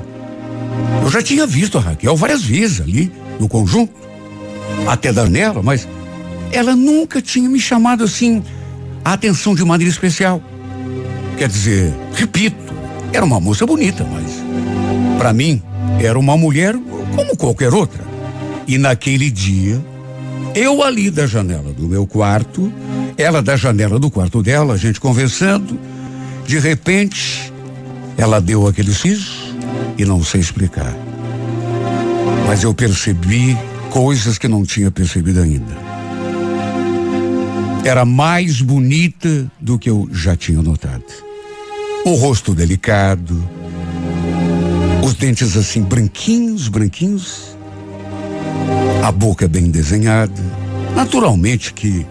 eu 1.02 1.10
já 1.10 1.22
tinha 1.22 1.46
visto 1.46 1.78
a 1.78 1.80
Raquel 1.80 2.14
várias 2.14 2.42
vezes 2.42 2.80
ali, 2.80 3.10
no 3.40 3.48
conjunto, 3.48 3.92
até 4.86 5.12
dar 5.12 5.28
nela, 5.28 5.62
mas 5.62 5.88
ela 6.52 6.76
nunca 6.76 7.20
tinha 7.20 7.48
me 7.48 7.58
chamado 7.58 8.04
assim 8.04 8.42
a 9.04 9.14
atenção 9.14 9.54
de 9.54 9.64
maneira 9.64 9.90
especial. 9.90 10.42
Quer 11.38 11.48
dizer, 11.48 11.94
repito, 12.14 12.72
era 13.12 13.24
uma 13.24 13.40
moça 13.40 13.66
bonita, 13.66 14.04
mas 14.04 14.30
para 15.18 15.32
mim 15.32 15.62
era 16.00 16.18
uma 16.18 16.36
mulher 16.36 16.76
como 17.16 17.36
qualquer 17.36 17.72
outra. 17.72 18.11
E 18.66 18.78
naquele 18.78 19.30
dia, 19.30 19.82
eu 20.54 20.82
ali 20.82 21.10
da 21.10 21.26
janela 21.26 21.72
do 21.72 21.88
meu 21.88 22.06
quarto, 22.06 22.72
ela 23.16 23.42
da 23.42 23.56
janela 23.56 23.98
do 23.98 24.10
quarto 24.10 24.42
dela, 24.42 24.74
a 24.74 24.76
gente 24.76 25.00
conversando. 25.00 25.78
De 26.46 26.58
repente, 26.58 27.52
ela 28.16 28.40
deu 28.40 28.66
aquele 28.66 28.92
siso 28.92 29.56
e 29.96 30.04
não 30.04 30.22
sei 30.22 30.40
explicar. 30.40 30.94
Mas 32.46 32.62
eu 32.62 32.74
percebi 32.74 33.56
coisas 33.90 34.38
que 34.38 34.48
não 34.48 34.64
tinha 34.64 34.90
percebido 34.90 35.40
ainda. 35.40 35.92
Era 37.84 38.04
mais 38.04 38.60
bonita 38.60 39.50
do 39.60 39.78
que 39.78 39.90
eu 39.90 40.08
já 40.12 40.36
tinha 40.36 40.62
notado. 40.62 41.04
O 42.04 42.14
rosto 42.14 42.54
delicado, 42.54 43.42
os 45.02 45.14
dentes 45.14 45.56
assim 45.56 45.82
branquinhos, 45.82 46.68
branquinhos, 46.68 47.56
a 49.02 49.10
boca 49.10 49.48
bem 49.48 49.70
desenhada. 49.70 50.42
Naturalmente 50.94 51.72
que 51.72 52.06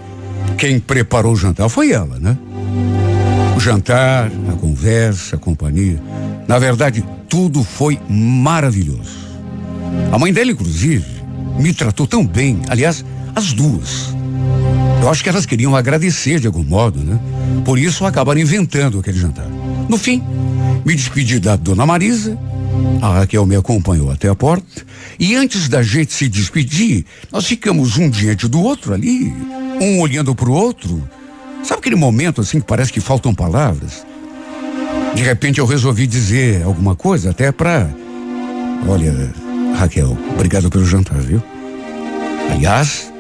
quem 0.57 0.79
preparou 0.79 1.33
o 1.33 1.35
jantar 1.35 1.69
foi 1.69 1.91
ela, 1.91 2.19
né? 2.19 2.37
O 3.55 3.59
jantar, 3.59 4.31
a 4.49 4.53
conversa, 4.53 5.35
a 5.35 5.39
companhia. 5.39 6.01
Na 6.47 6.59
verdade, 6.59 7.03
tudo 7.29 7.63
foi 7.63 7.99
maravilhoso. 8.09 9.21
A 10.11 10.17
mãe 10.17 10.33
dela, 10.33 10.51
inclusive, 10.51 11.21
me 11.59 11.73
tratou 11.73 12.07
tão 12.07 12.25
bem. 12.25 12.59
Aliás, 12.67 13.05
as 13.35 13.53
duas. 13.53 14.13
Eu 15.01 15.09
acho 15.09 15.23
que 15.23 15.29
elas 15.29 15.45
queriam 15.45 15.75
agradecer 15.75 16.39
de 16.39 16.47
algum 16.47 16.63
modo, 16.63 16.99
né? 16.99 17.19
Por 17.63 17.79
isso 17.79 18.05
acabaram 18.05 18.39
inventando 18.39 18.99
aquele 18.99 19.19
jantar. 19.19 19.47
No 19.89 19.97
fim, 19.97 20.23
Me 20.85 20.95
despedi 20.95 21.39
da 21.39 21.55
dona 21.55 21.85
Marisa. 21.85 22.37
A 23.01 23.19
Raquel 23.19 23.45
me 23.45 23.55
acompanhou 23.55 24.11
até 24.11 24.28
a 24.28 24.36
porta. 24.36 24.86
E 25.19 25.36
antes 25.36 25.67
da 25.67 25.82
gente 25.82 26.13
se 26.13 26.28
despedir, 26.28 27.05
nós 27.32 27.45
ficamos 27.45 27.97
um 27.97 28.09
diante 28.09 28.47
do 28.47 28.61
outro 28.61 28.93
ali, 28.93 29.34
um 29.82 29.99
olhando 29.99 30.36
para 30.36 30.49
o 30.49 30.53
outro. 30.53 31.01
Sabe 31.63 31.80
aquele 31.80 31.95
momento 31.95 32.41
assim 32.41 32.59
que 32.59 32.65
parece 32.65 32.91
que 32.91 32.99
faltam 32.99 33.34
palavras? 33.34 34.05
De 35.15 35.24
repente 35.24 35.59
eu 35.59 35.65
resolvi 35.65 36.07
dizer 36.07 36.63
alguma 36.63 36.95
coisa, 36.95 37.32
até 37.32 37.51
para. 37.51 37.89
Olha, 38.88 39.13
Raquel, 39.76 40.17
obrigado 40.34 40.69
pelo 40.69 40.86
jantar, 40.86 41.19
viu? 41.19 41.41
Aliás, 42.51 43.11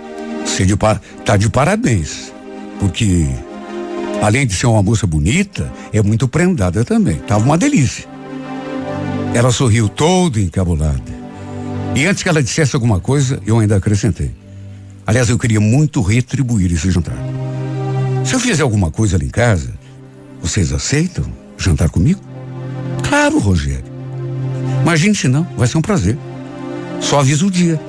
você 0.45 0.65
de 0.65 0.75
par... 0.75 1.01
tá 1.25 1.37
de 1.37 1.49
parabéns, 1.49 2.31
porque 2.79 3.27
além 4.21 4.45
de 4.45 4.53
ser 4.53 4.67
uma 4.67 4.83
moça 4.83 5.07
bonita, 5.07 5.71
é 5.93 6.01
muito 6.01 6.27
prendada 6.27 6.83
também. 6.83 7.17
Tava 7.17 7.43
uma 7.43 7.57
delícia. 7.57 8.10
Ela 9.33 9.51
sorriu 9.51 9.87
toda 9.87 10.39
encabulada. 10.39 11.21
E 11.95 12.05
antes 12.05 12.21
que 12.21 12.29
ela 12.29 12.43
dissesse 12.43 12.75
alguma 12.75 12.99
coisa, 12.99 13.41
eu 13.45 13.59
ainda 13.59 13.77
acrescentei. 13.77 14.31
Aliás, 15.05 15.29
eu 15.29 15.39
queria 15.39 15.59
muito 15.59 16.01
retribuir 16.01 16.71
esse 16.71 16.91
jantar. 16.91 17.17
Se 18.25 18.33
eu 18.33 18.39
fizer 18.39 18.63
alguma 18.63 18.91
coisa 18.91 19.15
ali 19.15 19.25
em 19.27 19.29
casa, 19.29 19.73
vocês 20.41 20.71
aceitam 20.71 21.25
jantar 21.57 21.89
comigo? 21.89 22.21
Claro, 23.07 23.39
Rogério. 23.39 23.83
Imagine 24.81 25.15
se 25.15 25.27
não, 25.27 25.47
vai 25.57 25.67
ser 25.67 25.77
um 25.77 25.81
prazer. 25.81 26.17
Só 26.99 27.19
avisa 27.19 27.45
o 27.45 27.51
dia. 27.51 27.79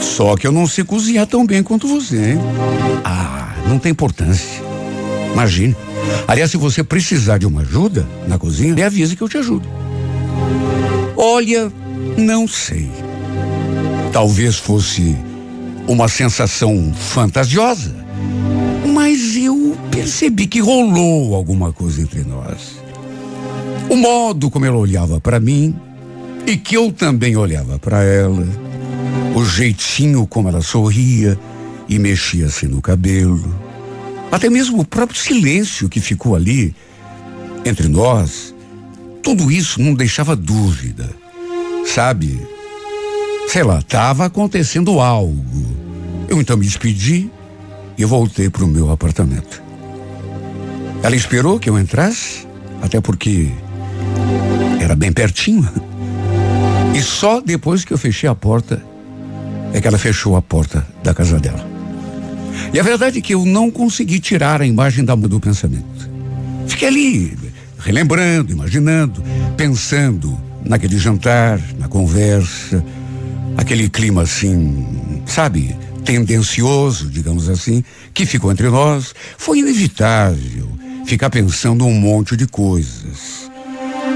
Só 0.00 0.36
que 0.36 0.46
eu 0.46 0.52
não 0.52 0.66
sei 0.66 0.82
cozinhar 0.82 1.26
tão 1.26 1.46
bem 1.46 1.62
quanto 1.62 1.86
você, 1.86 2.32
hein? 2.32 2.38
Ah, 3.04 3.54
não 3.68 3.78
tem 3.78 3.92
importância. 3.92 4.62
Imagine. 5.32 5.76
Aliás, 6.26 6.50
se 6.50 6.56
você 6.56 6.82
precisar 6.82 7.38
de 7.38 7.46
uma 7.46 7.60
ajuda 7.60 8.06
na 8.26 8.38
cozinha, 8.38 8.74
me 8.74 8.82
avise 8.82 9.14
que 9.14 9.22
eu 9.22 9.28
te 9.28 9.38
ajudo. 9.38 9.81
Olha, 11.16 11.72
não 12.16 12.46
sei. 12.48 12.90
Talvez 14.12 14.56
fosse 14.56 15.16
uma 15.88 16.08
sensação 16.08 16.92
fantasiosa, 16.94 17.94
mas 18.92 19.36
eu 19.36 19.76
percebi 19.90 20.46
que 20.46 20.60
rolou 20.60 21.34
alguma 21.34 21.72
coisa 21.72 22.02
entre 22.02 22.24
nós. 22.24 22.80
O 23.88 23.96
modo 23.96 24.50
como 24.50 24.64
ela 24.64 24.76
olhava 24.76 25.20
para 25.20 25.40
mim 25.40 25.74
e 26.46 26.56
que 26.56 26.76
eu 26.76 26.92
também 26.92 27.36
olhava 27.36 27.78
para 27.78 28.02
ela, 28.02 28.46
o 29.34 29.44
jeitinho 29.44 30.26
como 30.26 30.48
ela 30.48 30.62
sorria 30.62 31.38
e 31.88 31.98
mexia-se 31.98 32.66
no 32.66 32.80
cabelo, 32.80 33.54
até 34.30 34.48
mesmo 34.48 34.80
o 34.80 34.84
próprio 34.84 35.18
silêncio 35.18 35.88
que 35.88 36.00
ficou 36.00 36.34
ali 36.34 36.74
entre 37.64 37.88
nós, 37.88 38.54
tudo 39.22 39.50
isso 39.50 39.80
não 39.80 39.94
deixava 39.94 40.34
dúvida. 40.34 41.08
Sabe? 41.86 42.40
Sei 43.48 43.62
lá, 43.62 43.78
estava 43.78 44.26
acontecendo 44.26 45.00
algo. 45.00 45.66
Eu 46.28 46.40
então 46.40 46.56
me 46.56 46.64
despedi 46.64 47.30
e 47.96 48.04
voltei 48.04 48.48
para 48.48 48.64
o 48.64 48.68
meu 48.68 48.90
apartamento. 48.90 49.62
Ela 51.02 51.16
esperou 51.16 51.58
que 51.58 51.68
eu 51.68 51.78
entrasse, 51.78 52.46
até 52.80 53.00
porque 53.00 53.50
era 54.80 54.94
bem 54.94 55.12
pertinho. 55.12 55.68
E 56.94 57.02
só 57.02 57.40
depois 57.40 57.84
que 57.84 57.92
eu 57.92 57.98
fechei 57.98 58.28
a 58.28 58.34
porta 58.34 58.82
é 59.72 59.80
que 59.80 59.88
ela 59.88 59.98
fechou 59.98 60.36
a 60.36 60.42
porta 60.42 60.86
da 61.02 61.14
casa 61.14 61.38
dela. 61.38 61.66
E 62.72 62.78
a 62.78 62.82
verdade 62.82 63.18
é 63.18 63.22
que 63.22 63.34
eu 63.34 63.44
não 63.44 63.70
consegui 63.70 64.20
tirar 64.20 64.60
a 64.60 64.66
imagem 64.66 65.04
da 65.04 65.14
do 65.14 65.40
pensamento. 65.40 66.10
Fiquei 66.66 66.88
ali, 66.88 67.36
relembrando, 67.82 68.52
imaginando, 68.52 69.22
pensando 69.56 70.40
naquele 70.64 70.98
jantar, 70.98 71.60
na 71.78 71.88
conversa, 71.88 72.84
aquele 73.56 73.88
clima 73.88 74.22
assim, 74.22 74.86
sabe, 75.26 75.76
tendencioso, 76.04 77.08
digamos 77.10 77.48
assim, 77.48 77.84
que 78.14 78.24
ficou 78.24 78.50
entre 78.50 78.68
nós. 78.68 79.14
Foi 79.36 79.58
inevitável 79.58 80.70
ficar 81.04 81.30
pensando 81.30 81.84
um 81.84 81.94
monte 81.94 82.36
de 82.36 82.46
coisas. 82.46 83.50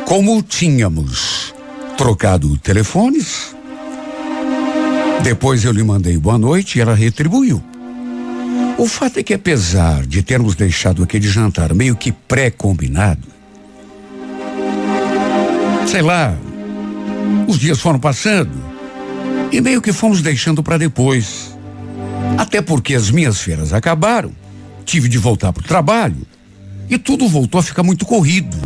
Como 0.07 0.41
tínhamos 0.43 1.55
trocado 1.97 2.57
telefones, 2.59 3.55
depois 5.23 5.65
eu 5.65 5.73
lhe 5.73 5.83
mandei 5.83 6.17
boa 6.17 6.39
noite 6.39 6.79
e 6.79 6.81
ela 6.81 6.95
retribuiu. 6.95 7.63
O 8.79 8.87
fato 8.87 9.19
é 9.19 9.23
que, 9.23 9.35
apesar 9.35 10.07
de 10.07 10.23
termos 10.23 10.55
deixado 10.55 11.03
aquele 11.03 11.27
jantar 11.27 11.75
meio 11.75 11.97
que 11.97 12.13
pré-combinado, 12.13 13.36
sei 15.87 16.03
lá, 16.03 16.37
os 17.47 17.59
dias 17.59 17.81
foram 17.81 17.99
passando 17.99 18.53
e 19.53 19.61
meio 19.61 19.81
que 19.81 19.93
fomos 19.93 20.21
deixando 20.21 20.63
para 20.63 20.77
depois. 20.77 21.57
Até 22.37 22.61
porque 22.61 22.95
as 22.95 23.11
minhas 23.11 23.41
feiras 23.41 23.73
acabaram, 23.73 24.33
tive 24.85 25.09
de 25.09 25.19
voltar 25.19 25.53
para 25.53 25.63
o 25.63 25.67
trabalho 25.67 26.27
e 26.89 26.99
tudo 26.99 27.29
voltou 27.29 27.61
a 27.61 27.63
ficar 27.63 27.83
muito 27.83 28.05
corrido, 28.05 28.57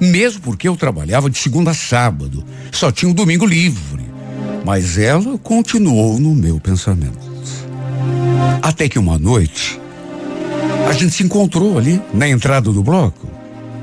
mesmo 0.00 0.40
porque 0.40 0.68
eu 0.68 0.76
trabalhava 0.76 1.28
de 1.28 1.38
segunda 1.38 1.72
a 1.72 1.74
sábado, 1.74 2.44
só 2.72 2.90
tinha 2.90 3.10
um 3.10 3.14
domingo 3.14 3.44
livre. 3.44 4.06
Mas 4.64 4.98
ela 4.98 5.38
continuou 5.38 6.18
no 6.18 6.34
meu 6.34 6.60
pensamento. 6.60 7.28
Até 8.62 8.88
que 8.88 8.98
uma 8.98 9.18
noite, 9.18 9.80
a 10.88 10.92
gente 10.92 11.14
se 11.14 11.22
encontrou 11.22 11.78
ali 11.78 12.00
na 12.12 12.28
entrada 12.28 12.70
do 12.72 12.82
bloco. 12.82 13.28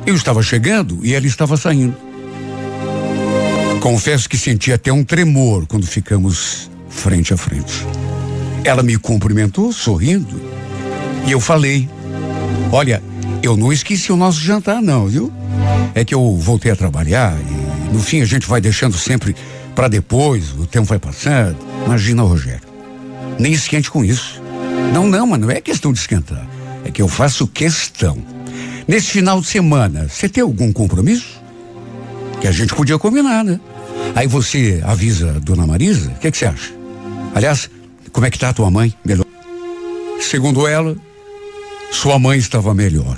Eu 0.06 0.16
estava 0.16 0.43
chegando 0.43 1.00
e 1.04 1.14
ela 1.14 1.26
estava 1.26 1.58
saindo. 1.58 2.05
Confesso 3.86 4.28
que 4.28 4.36
senti 4.36 4.74
até 4.74 4.92
um 4.92 5.04
tremor 5.04 5.68
quando 5.68 5.86
ficamos 5.86 6.72
frente 6.90 7.36
a 7.36 7.38
frente. 7.38 7.86
Ela 8.64 8.82
me 8.82 8.98
cumprimentou, 8.98 9.72
sorrindo, 9.72 10.42
e 11.28 11.32
eu 11.32 11.40
falei: 11.40 11.88
Olha, 12.72 13.00
eu 13.44 13.56
não 13.56 13.72
esqueci 13.72 14.12
o 14.12 14.16
nosso 14.16 14.40
jantar, 14.40 14.82
não, 14.82 15.06
viu? 15.06 15.32
É 15.94 16.04
que 16.04 16.16
eu 16.16 16.36
voltei 16.36 16.72
a 16.72 16.76
trabalhar 16.76 17.38
e 17.40 17.94
no 17.94 18.02
fim 18.02 18.22
a 18.22 18.26
gente 18.26 18.48
vai 18.48 18.60
deixando 18.60 18.98
sempre 18.98 19.36
para 19.76 19.88
depois, 19.88 20.52
o 20.54 20.66
tempo 20.66 20.88
vai 20.88 20.98
passando. 20.98 21.58
Imagina, 21.86 22.24
Rogério. 22.24 22.68
Nem 23.38 23.54
esquente 23.54 23.92
com 23.92 24.04
isso. 24.04 24.42
Não, 24.92 25.08
não, 25.08 25.28
mas 25.28 25.40
não 25.40 25.52
é 25.52 25.62
questão 25.62 25.94
de 25.94 26.00
esquentar. 26.00 26.48
É 26.84 26.90
que 26.90 27.04
eu 27.04 27.08
faço 27.08 27.46
questão. 27.46 28.18
Nesse 28.88 29.12
final 29.12 29.40
de 29.40 29.46
semana, 29.46 30.08
você 30.10 30.28
tem 30.28 30.42
algum 30.42 30.74
compromisso? 30.74 31.40
Que 32.42 32.48
a 32.48 32.52
gente 32.52 32.74
podia 32.74 32.98
combinar, 32.98 33.44
né? 33.44 33.60
Aí 34.16 34.28
você 34.28 34.82
avisa 34.84 35.32
a 35.32 35.39
dona 35.39 35.68
Marisa, 35.68 36.10
o 36.12 36.16
que, 36.16 36.32
que 36.32 36.38
você 36.38 36.46
acha? 36.46 36.74
Aliás, 37.34 37.70
como 38.12 38.26
é 38.26 38.32
que 38.32 38.39
tá 38.39 38.50
a 38.50 38.54
tua 38.54 38.72
mãe? 38.72 38.93
Melhor. 39.04 39.26
Segundo 40.22 40.68
ela, 40.68 40.96
sua 41.91 42.18
mãe 42.18 42.38
estava 42.38 42.74
melhor. 42.74 43.18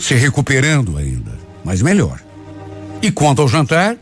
Se 0.00 0.14
recuperando 0.14 0.96
ainda, 0.96 1.32
mas 1.64 1.82
melhor. 1.82 2.20
E 3.00 3.10
quanto 3.10 3.42
ao 3.42 3.48
jantar, 3.48 3.96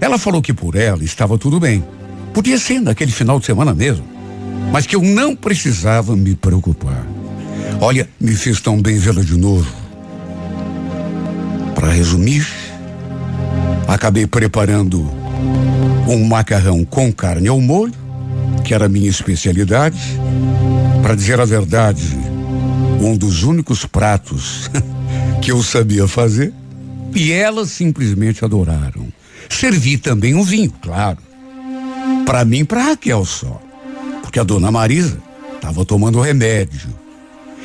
ela 0.00 0.18
falou 0.18 0.42
que 0.42 0.52
por 0.52 0.74
ela 0.74 1.04
estava 1.04 1.38
tudo 1.38 1.60
bem. 1.60 1.84
Podia 2.32 2.58
ser 2.58 2.80
naquele 2.80 3.12
final 3.12 3.38
de 3.38 3.46
semana 3.46 3.74
mesmo 3.74 4.18
mas 4.72 4.86
que 4.86 4.96
eu 4.96 5.02
não 5.02 5.34
precisava 5.34 6.16
me 6.16 6.34
preocupar. 6.34 7.06
Olha, 7.80 8.08
me 8.20 8.34
fez 8.34 8.60
tão 8.60 8.80
bem 8.80 8.98
vê-la 8.98 9.22
de 9.22 9.36
novo. 9.36 9.70
Para 11.74 11.92
resumir, 11.92 12.46
acabei 13.88 14.26
preparando 14.26 15.00
um 16.06 16.24
macarrão 16.24 16.84
com 16.84 17.12
carne 17.12 17.48
ao 17.48 17.60
molho, 17.60 17.94
que 18.64 18.72
era 18.72 18.88
minha 18.88 19.08
especialidade. 19.08 19.98
Para 21.02 21.14
dizer 21.14 21.40
a 21.40 21.44
verdade, 21.44 22.16
um 23.00 23.16
dos 23.16 23.42
únicos 23.42 23.84
pratos 23.84 24.70
que 25.42 25.50
eu 25.50 25.62
sabia 25.62 26.06
fazer. 26.06 26.52
E 27.14 27.32
elas 27.32 27.70
simplesmente 27.70 28.44
adoraram. 28.44 29.08
Servi 29.48 29.96
também 29.96 30.34
um 30.34 30.44
vinho, 30.44 30.72
claro. 30.82 31.18
Para 32.24 32.44
mim, 32.44 32.64
para 32.64 32.84
Raquel 32.84 33.24
só 33.24 33.60
porque 34.28 34.38
a 34.38 34.44
dona 34.44 34.70
Marisa 34.70 35.16
estava 35.54 35.86
tomando 35.86 36.20
remédio. 36.20 36.90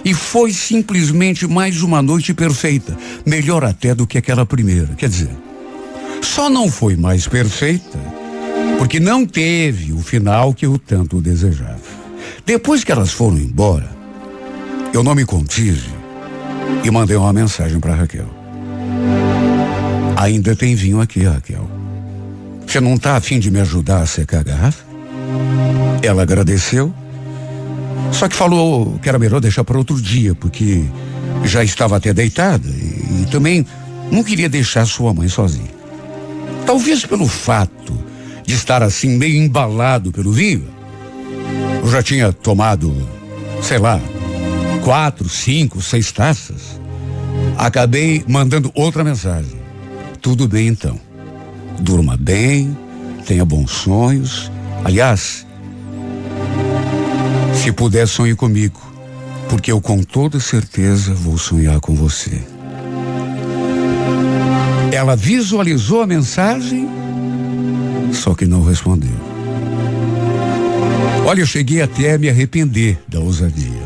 E 0.06 0.14
foi 0.14 0.54
simplesmente 0.54 1.46
mais 1.46 1.82
uma 1.82 2.02
noite 2.02 2.34
perfeita, 2.34 2.98
melhor 3.26 3.66
até 3.66 3.94
do 3.94 4.08
que 4.08 4.18
aquela 4.18 4.46
primeira. 4.46 4.88
Quer 4.96 5.10
dizer, 5.10 5.30
só 6.26 6.50
não 6.50 6.70
foi 6.70 6.96
mais 6.96 7.28
perfeita 7.28 8.00
porque 8.78 9.00
não 9.00 9.26
teve 9.26 9.94
o 9.94 10.00
final 10.00 10.54
que 10.54 10.66
eu 10.66 10.78
tanto 10.78 11.22
desejava. 11.22 11.80
Depois 12.46 12.84
que 12.84 12.92
elas 12.92 13.12
foram 13.12 13.38
embora, 13.38 13.90
eu 14.94 15.04
não 15.04 15.16
me 15.16 15.26
contive 15.26 15.90
e 16.84 16.92
mandei 16.92 17.16
uma 17.16 17.32
mensagem 17.32 17.80
para 17.80 17.96
Raquel. 17.96 18.28
Ainda 20.18 20.56
tem 20.56 20.76
vinho 20.76 21.02
aqui, 21.02 21.24
Raquel. 21.24 21.70
Você 22.68 22.80
não 22.80 22.96
está 22.96 23.16
afim 23.16 23.40
de 23.40 23.52
me 23.52 23.60
ajudar 23.62 24.02
a 24.02 24.06
secar 24.06 24.40
a 24.40 24.44
garrafa? 24.44 24.84
Ela 26.02 26.24
agradeceu, 26.24 26.94
só 28.12 28.28
que 28.28 28.36
falou 28.36 29.00
que 29.02 29.10
era 29.10 29.18
melhor 29.18 29.40
deixar 29.40 29.64
para 29.64 29.78
outro 29.78 30.02
dia, 30.02 30.36
porque 30.36 30.84
já 31.44 31.64
estava 31.64 31.98
até 31.98 32.14
deitada 32.14 32.68
e, 32.68 33.24
e 33.24 33.28
também 33.32 33.66
não 34.12 34.24
queria 34.24 34.50
deixar 34.50 34.86
sua 34.86 35.14
mãe 35.14 35.28
sozinha. 35.28 35.73
Talvez 36.66 37.06
pelo 37.06 37.28
fato 37.28 37.94
de 38.46 38.54
estar 38.56 38.82
assim 38.84 39.10
meio 39.10 39.36
embalado 39.36 40.12
pelo 40.12 40.32
vinho. 40.32 40.68
Eu 41.84 41.90
já 41.90 42.02
tinha 42.02 42.32
tomado, 42.32 42.96
sei 43.62 43.78
lá, 43.78 44.00
quatro, 44.84 45.28
cinco, 45.28 45.82
seis 45.82 46.12
taças. 46.12 46.80
Acabei 47.58 48.24
mandando 48.28 48.72
outra 48.74 49.04
mensagem. 49.04 49.60
Tudo 50.22 50.48
bem 50.48 50.68
então. 50.68 51.00
Durma 51.80 52.16
bem, 52.18 52.78
tenha 53.26 53.44
bons 53.44 53.72
sonhos. 53.72 54.52
Aliás, 54.84 55.46
se 57.54 57.72
puder, 57.72 58.08
sonhe 58.08 58.36
comigo, 58.36 58.80
porque 59.50 59.72
eu 59.72 59.80
com 59.80 60.04
toda 60.04 60.40
certeza 60.40 61.14
vou 61.14 61.38
sonhar 61.38 61.80
com 61.80 61.96
você. 61.96 62.53
Ela 65.04 65.18
visualizou 65.18 66.02
a 66.02 66.08
mensagem, 66.08 66.88
só 68.14 68.34
que 68.34 68.46
não 68.46 68.64
respondeu. 68.64 69.12
Olha, 71.26 71.42
eu 71.42 71.46
cheguei 71.46 71.82
até 71.82 72.14
a 72.14 72.18
me 72.18 72.30
arrepender 72.30 72.98
da 73.06 73.20
ousadia. 73.20 73.82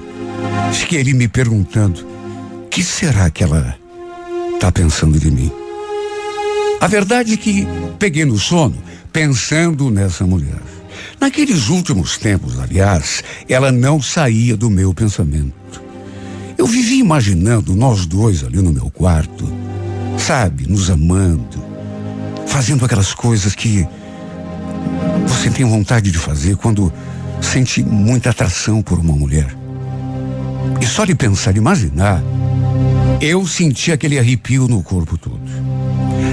Fiquei 0.72 1.00
ali 1.00 1.16
me 1.16 1.28
perguntando: 1.28 2.06
o 2.66 2.68
que 2.70 2.84
será 2.84 3.32
que 3.32 3.44
ela 3.44 3.76
está 4.54 4.72
pensando 4.72 5.20
de 5.20 5.32
mim? 5.32 5.52
A 6.80 6.86
verdade 6.86 7.34
é 7.34 7.38
que 7.38 7.68
peguei 7.98 8.24
no 8.24 8.38
sono 8.38 8.78
pensando 9.12 9.90
nessa 9.90 10.24
mulher. 10.24 10.62
Naqueles 11.20 11.68
últimos 11.70 12.20
tempos, 12.20 12.60
aliás, 12.60 13.24
ela 13.50 13.72
não 13.72 14.00
saía 14.00 14.56
do 14.56 14.70
meu 14.70 14.94
pensamento. 14.94 15.82
Eu 16.60 16.68
vivia 16.68 17.02
imaginando 17.02 17.76
nós 17.76 18.06
dois 18.06 18.44
ali 18.44 18.62
no 18.62 18.72
meu 18.72 18.92
quarto, 18.92 19.52
sabe, 20.18 20.68
nos 20.68 20.90
amando, 20.90 21.64
fazendo 22.48 22.84
aquelas 22.84 23.14
coisas 23.14 23.56
que 23.56 23.88
você 25.28 25.50
tem 25.50 25.66
vontade 25.66 26.12
de 26.12 26.18
fazer 26.18 26.56
quando 26.58 26.92
sente 27.42 27.84
muita 27.84 28.32
atração 28.32 28.82
por 28.82 29.00
uma 29.00 29.14
mulher. 29.14 29.56
E 30.82 30.86
só 30.86 31.06
de 31.06 31.16
pensar, 31.16 31.56
imaginar, 31.56 32.22
eu 33.22 33.46
senti 33.48 33.92
aquele 33.92 34.18
arrepio 34.20 34.68
no 34.68 34.82
corpo 34.84 35.18
todo. 35.18 35.40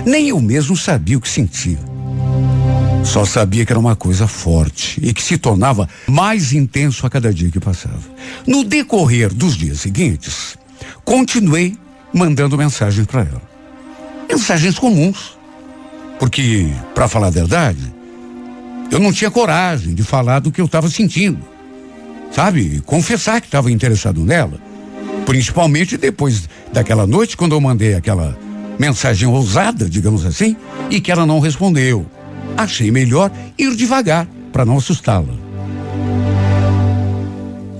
Nem 0.04 0.28
eu 0.28 0.40
mesmo 0.40 0.76
sabia 0.76 1.16
o 1.16 1.20
que 1.20 1.28
sentia. 1.28 1.78
Só 3.04 3.24
sabia 3.24 3.66
que 3.66 3.72
era 3.72 3.78
uma 3.78 3.94
coisa 3.94 4.26
forte 4.26 4.98
e 5.02 5.12
que 5.12 5.22
se 5.22 5.36
tornava 5.36 5.88
mais 6.06 6.52
intenso 6.52 7.06
a 7.06 7.10
cada 7.10 7.32
dia 7.32 7.50
que 7.50 7.60
passava. 7.60 8.02
No 8.46 8.64
decorrer 8.64 9.32
dos 9.32 9.56
dias 9.56 9.80
seguintes, 9.80 10.56
continuei 11.04 11.76
mandando 12.12 12.56
mensagens 12.56 13.06
para 13.06 13.20
ela. 13.20 13.53
Mensagens 14.28 14.78
comuns. 14.78 15.36
Porque, 16.18 16.68
para 16.94 17.08
falar 17.08 17.28
a 17.28 17.30
verdade, 17.30 17.92
eu 18.90 18.98
não 18.98 19.12
tinha 19.12 19.30
coragem 19.30 19.94
de 19.94 20.02
falar 20.02 20.38
do 20.38 20.52
que 20.52 20.60
eu 20.60 20.66
estava 20.66 20.88
sentindo. 20.88 21.40
Sabe? 22.30 22.82
Confessar 22.86 23.40
que 23.40 23.46
estava 23.46 23.70
interessado 23.70 24.24
nela. 24.24 24.58
Principalmente 25.26 25.96
depois 25.96 26.48
daquela 26.72 27.06
noite, 27.06 27.36
quando 27.36 27.52
eu 27.52 27.60
mandei 27.60 27.94
aquela 27.94 28.36
mensagem 28.78 29.28
ousada, 29.28 29.88
digamos 29.88 30.24
assim, 30.24 30.56
e 30.90 31.00
que 31.00 31.10
ela 31.10 31.26
não 31.26 31.40
respondeu. 31.40 32.06
Achei 32.56 32.90
melhor 32.90 33.30
ir 33.58 33.74
devagar 33.74 34.28
para 34.52 34.64
não 34.64 34.76
assustá-la. 34.76 35.34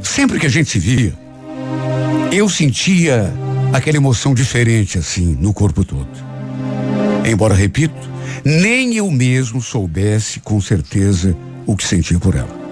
Sempre 0.03 0.39
que 0.39 0.47
a 0.47 0.51
gente 0.51 0.71
se 0.71 0.79
via, 0.79 1.15
eu 2.33 2.49
sentia 2.49 3.33
aquela 3.73 3.97
emoção 3.97 4.35
diferente 4.35 4.99
assim 4.99 5.37
no 5.41 5.53
corpo 5.53 5.85
todo. 5.85 6.34
Embora, 7.25 7.55
repito, 7.55 7.95
nem 8.45 8.95
eu 8.95 9.11
mesmo 9.11 9.61
soubesse 9.63 10.41
com 10.41 10.61
certeza 10.61 11.35
o 11.67 11.75
que 11.75 11.85
sentia 11.85 12.19
por 12.19 12.35
ela. 12.35 12.65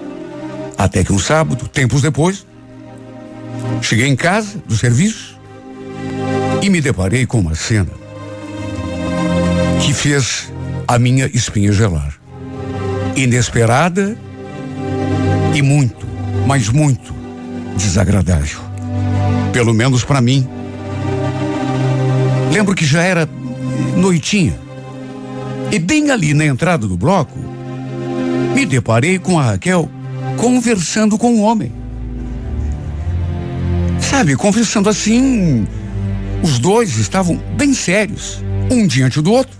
Até 0.77 1.03
que 1.03 1.11
um 1.11 1.19
sábado, 1.19 1.67
tempos 1.67 2.01
depois, 2.01 2.45
cheguei 3.81 4.07
em 4.07 4.15
casa 4.15 4.61
do 4.67 4.75
serviço 4.75 5.39
e 6.61 6.69
me 6.69 6.79
deparei 6.79 7.25
com 7.25 7.39
uma 7.39 7.55
cena 7.55 7.91
que 9.81 9.93
fez 9.93 10.51
a 10.87 10.99
minha 10.99 11.25
espinha 11.27 11.71
gelar. 11.71 12.13
Inesperada 13.15 14.17
e 15.53 15.61
muito, 15.61 16.05
mas 16.47 16.69
muito 16.69 17.13
desagradável. 17.75 18.59
Pelo 19.51 19.73
menos 19.73 20.03
para 20.03 20.21
mim. 20.21 20.47
Lembro 22.51 22.75
que 22.75 22.85
já 22.85 23.01
era 23.01 23.27
noitinha. 23.95 24.59
E 25.71 25.79
bem 25.79 26.11
ali 26.11 26.33
na 26.33 26.45
entrada 26.45 26.87
do 26.87 26.97
bloco, 26.97 27.37
me 28.53 28.65
deparei 28.65 29.17
com 29.17 29.39
a 29.39 29.43
Raquel 29.43 29.89
conversando 30.37 31.17
com 31.17 31.33
um 31.33 31.41
homem. 31.41 31.71
Sabe, 33.99 34.35
conversando 34.35 34.89
assim, 34.89 35.65
os 36.43 36.59
dois 36.59 36.97
estavam 36.97 37.41
bem 37.57 37.73
sérios, 37.73 38.43
um 38.69 38.85
diante 38.85 39.21
do 39.21 39.31
outro, 39.31 39.57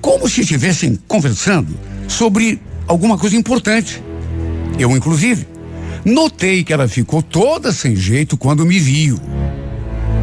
como 0.00 0.28
se 0.28 0.42
estivessem 0.42 0.98
conversando 1.08 1.74
sobre 2.06 2.60
alguma 2.86 3.18
coisa 3.18 3.36
importante. 3.36 4.02
Eu, 4.78 4.96
inclusive, 4.96 5.48
notei 6.04 6.62
que 6.62 6.72
ela 6.72 6.86
ficou 6.86 7.22
toda 7.22 7.72
sem 7.72 7.96
jeito 7.96 8.36
quando 8.36 8.64
me 8.64 8.78
viu. 8.78 9.18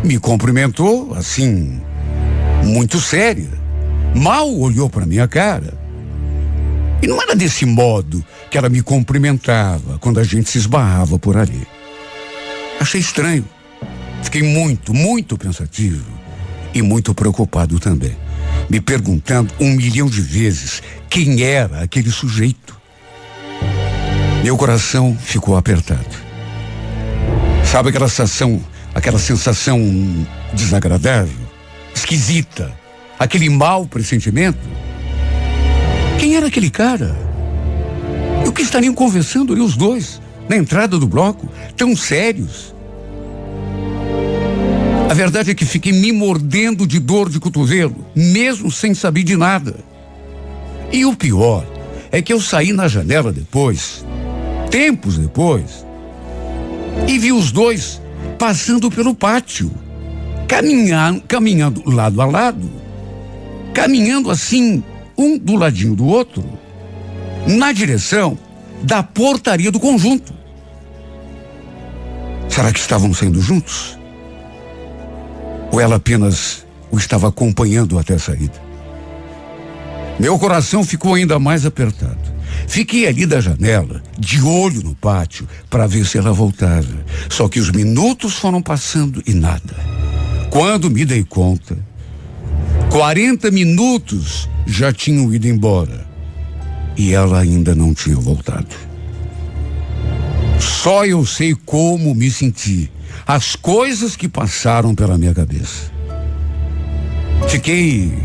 Me 0.03 0.17
cumprimentou, 0.19 1.13
assim, 1.13 1.81
muito 2.65 2.99
séria. 2.99 3.49
Mal 4.15 4.53
olhou 4.53 4.89
para 4.89 5.05
minha 5.05 5.27
cara. 5.27 5.73
E 7.01 7.07
não 7.07 7.21
era 7.21 7.35
desse 7.35 7.65
modo 7.65 8.25
que 8.49 8.57
ela 8.57 8.69
me 8.69 8.81
cumprimentava 8.81 9.99
quando 9.99 10.19
a 10.19 10.23
gente 10.23 10.49
se 10.49 10.57
esbarrava 10.57 11.19
por 11.19 11.37
ali. 11.37 11.67
Achei 12.79 12.99
estranho. 12.99 13.45
Fiquei 14.23 14.41
muito, 14.41 14.93
muito 14.93 15.37
pensativo 15.37 16.05
e 16.73 16.81
muito 16.81 17.13
preocupado 17.13 17.79
também, 17.79 18.17
me 18.69 18.81
perguntando 18.81 19.53
um 19.59 19.71
milhão 19.71 20.07
de 20.07 20.19
vezes 20.19 20.81
quem 21.09 21.43
era 21.43 21.83
aquele 21.83 22.09
sujeito. 22.09 22.75
Meu 24.43 24.57
coração 24.57 25.15
ficou 25.19 25.55
apertado. 25.55 26.25
Sabe 27.63 27.89
aquela 27.89 28.09
sensação, 28.09 28.61
aquela 28.93 29.19
sensação 29.19 29.79
desagradável, 30.53 31.44
esquisita, 31.95 32.71
aquele 33.17 33.49
mau 33.49 33.87
pressentimento? 33.87 34.59
Quem 36.19 36.35
era 36.35 36.47
aquele 36.47 36.69
cara? 36.69 37.15
E 38.43 38.47
o 38.47 38.51
que 38.51 38.61
estariam 38.61 38.93
conversando 38.93 39.53
ali 39.53 39.61
os 39.61 39.75
dois, 39.75 40.21
na 40.47 40.57
entrada 40.57 40.99
do 40.99 41.07
bloco, 41.07 41.49
tão 41.75 41.95
sérios? 41.95 42.75
A 45.09 45.13
verdade 45.13 45.51
é 45.51 45.55
que 45.55 45.65
fiquei 45.65 45.91
me 45.91 46.11
mordendo 46.11 46.85
de 46.85 46.99
dor 46.99 47.29
de 47.29 47.39
cotovelo, 47.39 48.05
mesmo 48.15 48.69
sem 48.71 48.93
saber 48.93 49.23
de 49.23 49.37
nada. 49.37 49.75
E 50.91 51.05
o 51.05 51.15
pior 51.15 51.65
é 52.11 52.21
que 52.21 52.33
eu 52.33 52.41
saí 52.41 52.73
na 52.73 52.87
janela 52.87 53.31
depois, 53.31 54.05
tempos 54.69 55.17
depois, 55.17 55.85
e 57.07 57.17
vi 57.19 57.31
os 57.31 57.51
dois 57.51 58.01
passando 58.37 58.89
pelo 58.89 59.13
pátio, 59.13 59.71
caminhando, 60.47 61.21
caminhando 61.21 61.89
lado 61.89 62.21
a 62.21 62.25
lado, 62.25 62.69
caminhando 63.73 64.29
assim, 64.29 64.83
um 65.17 65.37
do 65.37 65.55
ladinho 65.55 65.95
do 65.95 66.05
outro, 66.05 66.43
na 67.47 67.71
direção 67.71 68.37
da 68.81 69.03
portaria 69.03 69.71
do 69.71 69.79
conjunto. 69.79 70.33
Será 72.49 72.71
que 72.71 72.79
estavam 72.79 73.13
saindo 73.13 73.41
juntos? 73.41 73.97
Ou 75.71 75.79
ela 75.81 75.95
apenas 75.95 76.65
o 76.91 76.97
estava 76.97 77.27
acompanhando 77.27 77.99
até 77.99 78.13
a 78.13 78.19
saída? 78.19 78.63
Meu 80.19 80.39
coração 80.39 80.83
ficou 80.83 81.15
ainda 81.15 81.37
mais 81.37 81.65
apertado. 81.65 82.35
Fiquei 82.67 83.07
ali 83.07 83.25
da 83.25 83.41
janela, 83.41 84.01
de 84.17 84.41
olho 84.41 84.81
no 84.81 84.95
pátio, 84.95 85.47
para 85.69 85.87
ver 85.87 86.05
se 86.05 86.17
ela 86.17 86.31
voltava. 86.31 87.05
Só 87.29 87.49
que 87.49 87.59
os 87.59 87.69
minutos 87.69 88.35
foram 88.35 88.61
passando 88.61 89.21
e 89.27 89.33
nada. 89.33 89.94
Quando 90.55 90.89
me 90.89 91.03
dei 91.03 91.21
conta, 91.21 91.77
40 92.89 93.51
minutos 93.51 94.49
já 94.65 94.93
tinham 94.93 95.33
ido 95.33 95.49
embora. 95.49 96.07
E 96.95 97.13
ela 97.13 97.41
ainda 97.41 97.75
não 97.75 97.93
tinha 97.93 98.15
voltado. 98.15 98.73
Só 100.57 101.05
eu 101.05 101.25
sei 101.25 101.53
como 101.65 102.15
me 102.15 102.31
senti, 102.31 102.89
as 103.27 103.57
coisas 103.57 104.15
que 104.15 104.29
passaram 104.29 104.95
pela 104.95 105.17
minha 105.17 105.33
cabeça. 105.33 105.91
Fiquei 107.49 108.17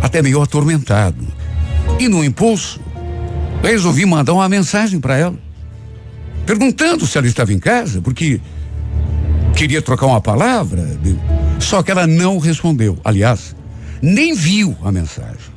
até 0.00 0.22
meio 0.22 0.40
atormentado. 0.40 1.26
E 2.00 2.08
no 2.08 2.24
impulso, 2.24 2.80
resolvi 3.62 4.06
mandar 4.06 4.32
uma 4.32 4.48
mensagem 4.48 4.98
para 4.98 5.18
ela, 5.18 5.38
perguntando 6.46 7.06
se 7.06 7.18
ela 7.18 7.26
estava 7.26 7.52
em 7.52 7.58
casa, 7.58 8.00
porque 8.00 8.40
queria 9.54 9.82
trocar 9.82 10.06
uma 10.06 10.22
palavra. 10.22 10.98
Só 11.58 11.82
que 11.82 11.90
ela 11.90 12.06
não 12.06 12.38
respondeu. 12.38 12.98
Aliás, 13.04 13.54
nem 14.00 14.34
viu 14.34 14.76
a 14.82 14.92
mensagem. 14.92 15.56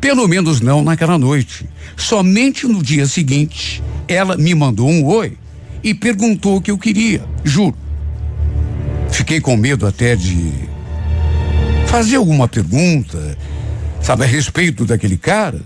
Pelo 0.00 0.26
menos 0.26 0.60
não 0.60 0.82
naquela 0.82 1.18
noite. 1.18 1.68
Somente 1.96 2.66
no 2.66 2.82
dia 2.82 3.06
seguinte, 3.06 3.82
ela 4.08 4.36
me 4.36 4.54
mandou 4.54 4.88
um 4.88 5.04
oi 5.04 5.36
e 5.82 5.94
perguntou 5.94 6.56
o 6.56 6.60
que 6.60 6.70
eu 6.70 6.78
queria, 6.78 7.24
juro. 7.44 7.76
Fiquei 9.10 9.40
com 9.40 9.56
medo 9.56 9.86
até 9.86 10.16
de 10.16 10.52
fazer 11.86 12.16
alguma 12.16 12.46
pergunta, 12.46 13.36
sabe, 14.00 14.24
a 14.24 14.26
respeito 14.26 14.84
daquele 14.84 15.16
cara, 15.16 15.60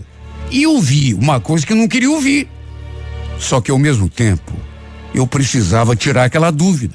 e 0.50 0.66
ouvi 0.66 1.14
uma 1.14 1.40
coisa 1.40 1.66
que 1.66 1.72
eu 1.72 1.76
não 1.76 1.86
queria 1.86 2.10
ouvir. 2.10 2.48
Só 3.38 3.60
que 3.60 3.70
ao 3.70 3.78
mesmo 3.78 4.08
tempo, 4.08 4.52
eu 5.14 5.26
precisava 5.26 5.94
tirar 5.94 6.24
aquela 6.24 6.50
dúvida. 6.50 6.94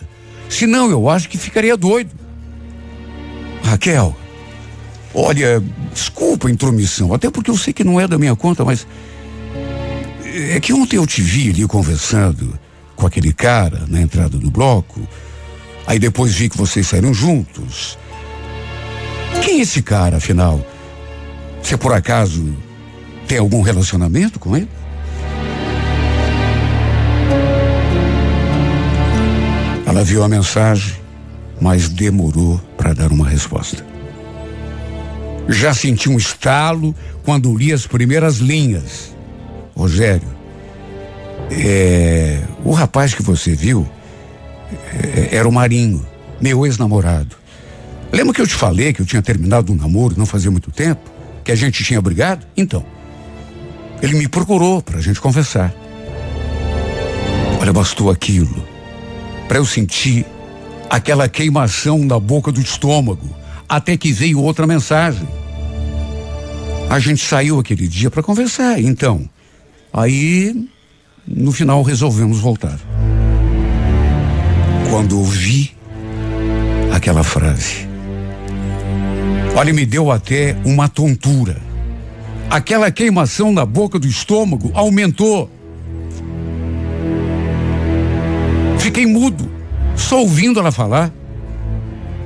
Senão 0.49 0.89
eu 0.89 1.09
acho 1.09 1.29
que 1.29 1.37
ficaria 1.37 1.77
doido. 1.77 2.11
Raquel, 3.69 4.17
olha, 5.13 5.63
desculpa 5.93 6.47
a 6.47 6.51
intromissão, 6.51 7.13
até 7.13 7.29
porque 7.29 7.51
eu 7.51 7.57
sei 7.57 7.71
que 7.71 7.83
não 7.83 7.99
é 7.99 8.07
da 8.07 8.17
minha 8.17 8.35
conta, 8.35 8.65
mas 8.65 8.87
é 10.25 10.59
que 10.59 10.73
ontem 10.73 10.97
eu 10.97 11.05
te 11.05 11.21
vi 11.21 11.49
ali 11.49 11.67
conversando 11.67 12.57
com 12.95 13.05
aquele 13.05 13.31
cara 13.31 13.85
na 13.87 14.01
entrada 14.01 14.37
do 14.37 14.49
bloco. 14.49 15.07
Aí 15.85 15.99
depois 15.99 16.33
vi 16.33 16.49
que 16.49 16.57
vocês 16.57 16.87
saíram 16.87 17.13
juntos. 17.13 17.97
Quem 19.43 19.59
é 19.59 19.61
esse 19.61 19.81
cara, 19.81 20.17
afinal? 20.17 20.63
Você 21.61 21.77
por 21.77 21.93
acaso 21.93 22.53
tem 23.27 23.37
algum 23.37 23.61
relacionamento 23.61 24.39
com 24.39 24.57
ele? 24.57 24.69
Ela 29.85 30.03
viu 30.03 30.23
a 30.23 30.27
mensagem, 30.27 30.95
mas 31.61 31.89
demorou 31.89 32.59
para 32.77 32.93
dar 32.93 33.11
uma 33.11 33.27
resposta. 33.27 33.85
Já 35.47 35.73
senti 35.73 36.09
um 36.09 36.17
estalo 36.17 36.95
quando 37.23 37.55
li 37.57 37.73
as 37.73 37.87
primeiras 37.87 38.37
linhas. 38.37 39.15
Rogério, 39.75 40.27
é, 41.51 42.41
o 42.63 42.71
rapaz 42.71 43.13
que 43.13 43.23
você 43.23 43.55
viu 43.55 43.87
é, 44.93 45.35
era 45.35 45.47
o 45.47 45.51
Marinho, 45.51 46.05
meu 46.39 46.65
ex-namorado. 46.65 47.35
Lembra 48.11 48.33
que 48.33 48.41
eu 48.41 48.47
te 48.47 48.53
falei 48.53 48.93
que 48.93 49.01
eu 49.01 49.05
tinha 49.05 49.21
terminado 49.21 49.71
um 49.71 49.75
namoro 49.75 50.15
não 50.17 50.25
fazia 50.25 50.51
muito 50.51 50.71
tempo? 50.71 51.01
Que 51.43 51.51
a 51.51 51.55
gente 51.55 51.83
tinha 51.83 52.01
brigado? 52.01 52.45
Então, 52.55 52.85
ele 54.01 54.15
me 54.15 54.27
procurou 54.27 54.81
para 54.81 54.97
a 54.97 55.01
gente 55.01 55.19
conversar. 55.19 55.73
Olha, 57.59 57.73
bastou 57.73 58.09
aquilo 58.09 58.65
para 59.47 59.57
eu 59.57 59.65
sentir 59.65 60.25
aquela 60.89 61.29
queimação 61.29 61.99
na 61.99 62.19
boca 62.19 62.51
do 62.51 62.59
estômago, 62.59 63.29
até 63.67 63.95
que 63.95 64.11
veio 64.11 64.41
outra 64.41 64.65
mensagem. 64.65 65.27
A 66.89 66.97
gente 66.97 67.23
saiu 67.23 67.59
aquele 67.59 67.87
dia 67.87 68.09
para 68.09 68.23
conversar, 68.23 68.81
então. 68.81 69.29
Aí, 69.93 70.67
no 71.27 71.51
final, 71.51 71.83
resolvemos 71.83 72.39
voltar. 72.39 72.79
Quando 74.89 75.19
ouvi 75.19 75.71
aquela 76.91 77.23
frase, 77.23 77.87
olha, 79.55 79.71
me 79.71 79.85
deu 79.85 80.11
até 80.11 80.57
uma 80.65 80.89
tontura. 80.89 81.57
Aquela 82.49 82.89
queimação 82.89 83.51
na 83.51 83.63
boca 83.63 83.99
do 83.99 84.07
estômago 84.07 84.71
aumentou. 84.73 85.47
Fiquei 88.79 89.05
mudo, 89.05 89.48
só 89.99 90.19
ouvindo 90.19 90.59
ela 90.59 90.71
falar. 90.71 91.11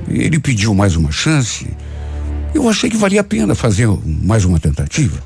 Ele 0.08 0.38
pediu 0.38 0.74
mais 0.74 0.96
uma 0.96 1.10
chance. 1.10 1.66
Eu 2.54 2.68
achei 2.68 2.88
que 2.88 2.96
valia 2.96 3.20
a 3.20 3.24
pena 3.24 3.54
fazer 3.54 3.88
mais 4.04 4.44
uma 4.44 4.60
tentativa. 4.60 5.18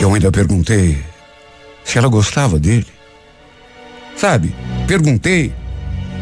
Eu 0.00 0.14
ainda 0.14 0.30
perguntei 0.30 0.98
se 1.84 1.98
ela 1.98 2.08
gostava 2.08 2.58
dele. 2.58 2.86
Sabe, 4.16 4.54
perguntei 4.86 5.52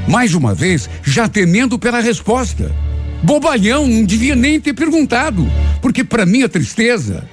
mais 0.08 0.34
uma 0.34 0.54
vez, 0.54 0.88
já 1.02 1.28
temendo 1.28 1.78
pela 1.78 2.00
resposta. 2.00 2.74
Bobalhão, 3.22 3.86
não 3.86 4.04
devia 4.04 4.34
nem 4.34 4.60
ter 4.60 4.72
perguntado, 4.72 5.46
porque 5.82 6.02
para 6.02 6.24
minha 6.24 6.48
tristeza, 6.48 7.28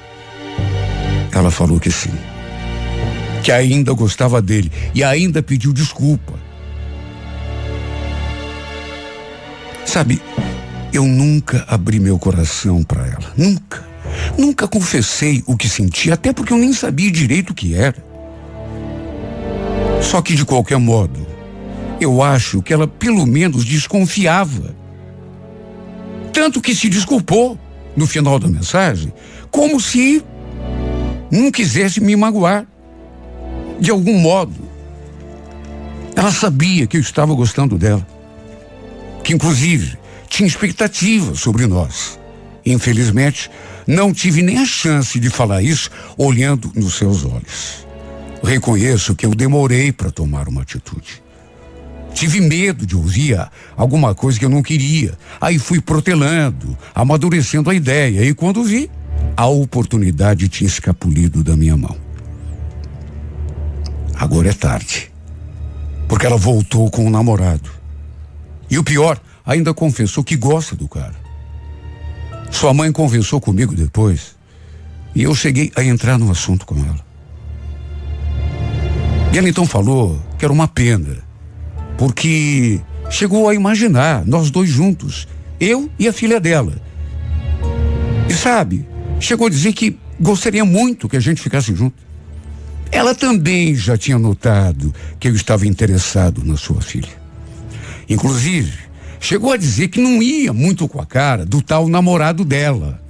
ela 1.31 1.51
falou 1.51 1.79
que 1.79 1.91
sim 1.91 2.11
que 3.45 3.51
ainda 3.51 3.93
gostava 3.93 4.41
dele 4.41 4.71
e 4.95 5.03
ainda 5.03 5.43
pediu 5.43 5.71
desculpa. 5.71 6.33
Sabe, 9.85 10.19
eu 10.91 11.05
nunca 11.05 11.63
abri 11.67 11.99
meu 11.99 12.17
coração 12.17 12.81
para 12.81 13.05
ela, 13.05 13.31
nunca. 13.37 13.87
Nunca 14.35 14.67
confessei 14.67 15.43
o 15.45 15.55
que 15.55 15.69
sentia, 15.69 16.15
até 16.15 16.33
porque 16.33 16.53
eu 16.53 16.57
nem 16.57 16.73
sabia 16.73 17.11
direito 17.11 17.51
o 17.51 17.53
que 17.53 17.75
era. 17.75 18.03
Só 20.01 20.23
que 20.23 20.33
de 20.33 20.43
qualquer 20.43 20.79
modo, 20.79 21.27
eu 22.01 22.23
acho 22.23 22.63
que 22.63 22.73
ela 22.73 22.87
pelo 22.87 23.27
menos 23.27 23.63
desconfiava. 23.63 24.75
Tanto 26.33 26.59
que 26.59 26.73
se 26.73 26.89
desculpou 26.89 27.59
no 27.95 28.07
final 28.07 28.39
da 28.39 28.47
mensagem, 28.47 29.13
como 29.51 29.79
se 29.79 30.23
não 31.29 31.51
quisesse 31.51 32.01
me 32.01 32.15
magoar 32.15 32.65
de 33.79 33.91
algum 33.91 34.17
modo, 34.19 34.53
ela 36.15 36.31
sabia 36.31 36.87
que 36.87 36.97
eu 36.97 37.01
estava 37.01 37.33
gostando 37.33 37.77
dela. 37.77 38.05
Que, 39.23 39.33
inclusive, 39.33 39.97
tinha 40.29 40.47
expectativas 40.47 41.39
sobre 41.39 41.65
nós. 41.65 42.19
Infelizmente, 42.65 43.49
não 43.85 44.13
tive 44.13 44.41
nem 44.41 44.57
a 44.59 44.65
chance 44.65 45.19
de 45.19 45.29
falar 45.29 45.61
isso 45.61 45.91
olhando 46.17 46.71
nos 46.75 46.95
seus 46.95 47.25
olhos. 47.25 47.85
Reconheço 48.43 49.15
que 49.15 49.25
eu 49.25 49.35
demorei 49.35 49.91
para 49.91 50.11
tomar 50.11 50.47
uma 50.47 50.61
atitude. 50.61 51.23
Tive 52.13 52.39
medo 52.39 52.85
de 52.85 52.95
ouvir 52.95 53.37
alguma 53.75 54.15
coisa 54.15 54.39
que 54.39 54.45
eu 54.45 54.49
não 54.49 54.63
queria. 54.63 55.17
Aí 55.41 55.59
fui 55.59 55.81
protelando, 55.81 56.77
amadurecendo 56.93 57.69
a 57.69 57.75
ideia. 57.75 58.23
E 58.23 58.33
quando 58.33 58.63
vi, 58.63 58.89
a 59.35 59.47
oportunidade 59.47 60.47
tinha 60.47 60.67
escapulido 60.67 61.43
da 61.43 61.57
minha 61.57 61.75
mão. 61.75 62.04
Agora 64.17 64.49
é 64.49 64.53
tarde. 64.53 65.11
Porque 66.07 66.25
ela 66.25 66.37
voltou 66.37 66.89
com 66.89 67.05
o 67.05 67.09
namorado. 67.09 67.69
E 68.69 68.77
o 68.77 68.83
pior, 68.83 69.19
ainda 69.45 69.73
confessou 69.73 70.23
que 70.23 70.35
gosta 70.35 70.75
do 70.75 70.87
cara. 70.87 71.15
Sua 72.49 72.73
mãe 72.73 72.91
conversou 72.91 73.39
comigo 73.39 73.75
depois. 73.75 74.35
E 75.13 75.23
eu 75.23 75.35
cheguei 75.35 75.71
a 75.75 75.83
entrar 75.83 76.17
no 76.17 76.31
assunto 76.31 76.65
com 76.65 76.75
ela. 76.75 77.05
E 79.33 79.37
ela 79.37 79.49
então 79.49 79.65
falou 79.65 80.19
que 80.37 80.45
era 80.45 80.53
uma 80.53 80.67
pena. 80.67 81.17
Porque 81.97 82.79
chegou 83.09 83.49
a 83.49 83.53
imaginar 83.53 84.25
nós 84.25 84.49
dois 84.49 84.69
juntos. 84.69 85.27
Eu 85.59 85.89
e 85.99 86.07
a 86.07 86.13
filha 86.13 86.39
dela. 86.39 86.73
E 88.29 88.33
sabe, 88.33 88.87
chegou 89.19 89.47
a 89.47 89.49
dizer 89.49 89.73
que 89.73 89.97
gostaria 90.19 90.65
muito 90.65 91.07
que 91.07 91.17
a 91.17 91.19
gente 91.19 91.41
ficasse 91.41 91.73
junto. 91.75 92.04
Ela 92.91 93.13
também 93.13 93.75
já 93.75 93.97
tinha 93.97 94.17
notado 94.17 94.93
que 95.19 95.27
eu 95.27 95.35
estava 95.35 95.67
interessado 95.67 96.43
na 96.43 96.57
sua 96.57 96.81
filha. 96.81 97.09
Inclusive, 98.09 98.77
chegou 99.19 99.51
a 99.51 99.57
dizer 99.57 99.87
que 99.87 99.99
não 99.99 100.21
ia 100.21 100.53
muito 100.53 100.87
com 100.87 101.01
a 101.01 101.05
cara 101.05 101.45
do 101.45 101.61
tal 101.61 101.87
namorado 101.87 102.45
dela, 102.45 103.01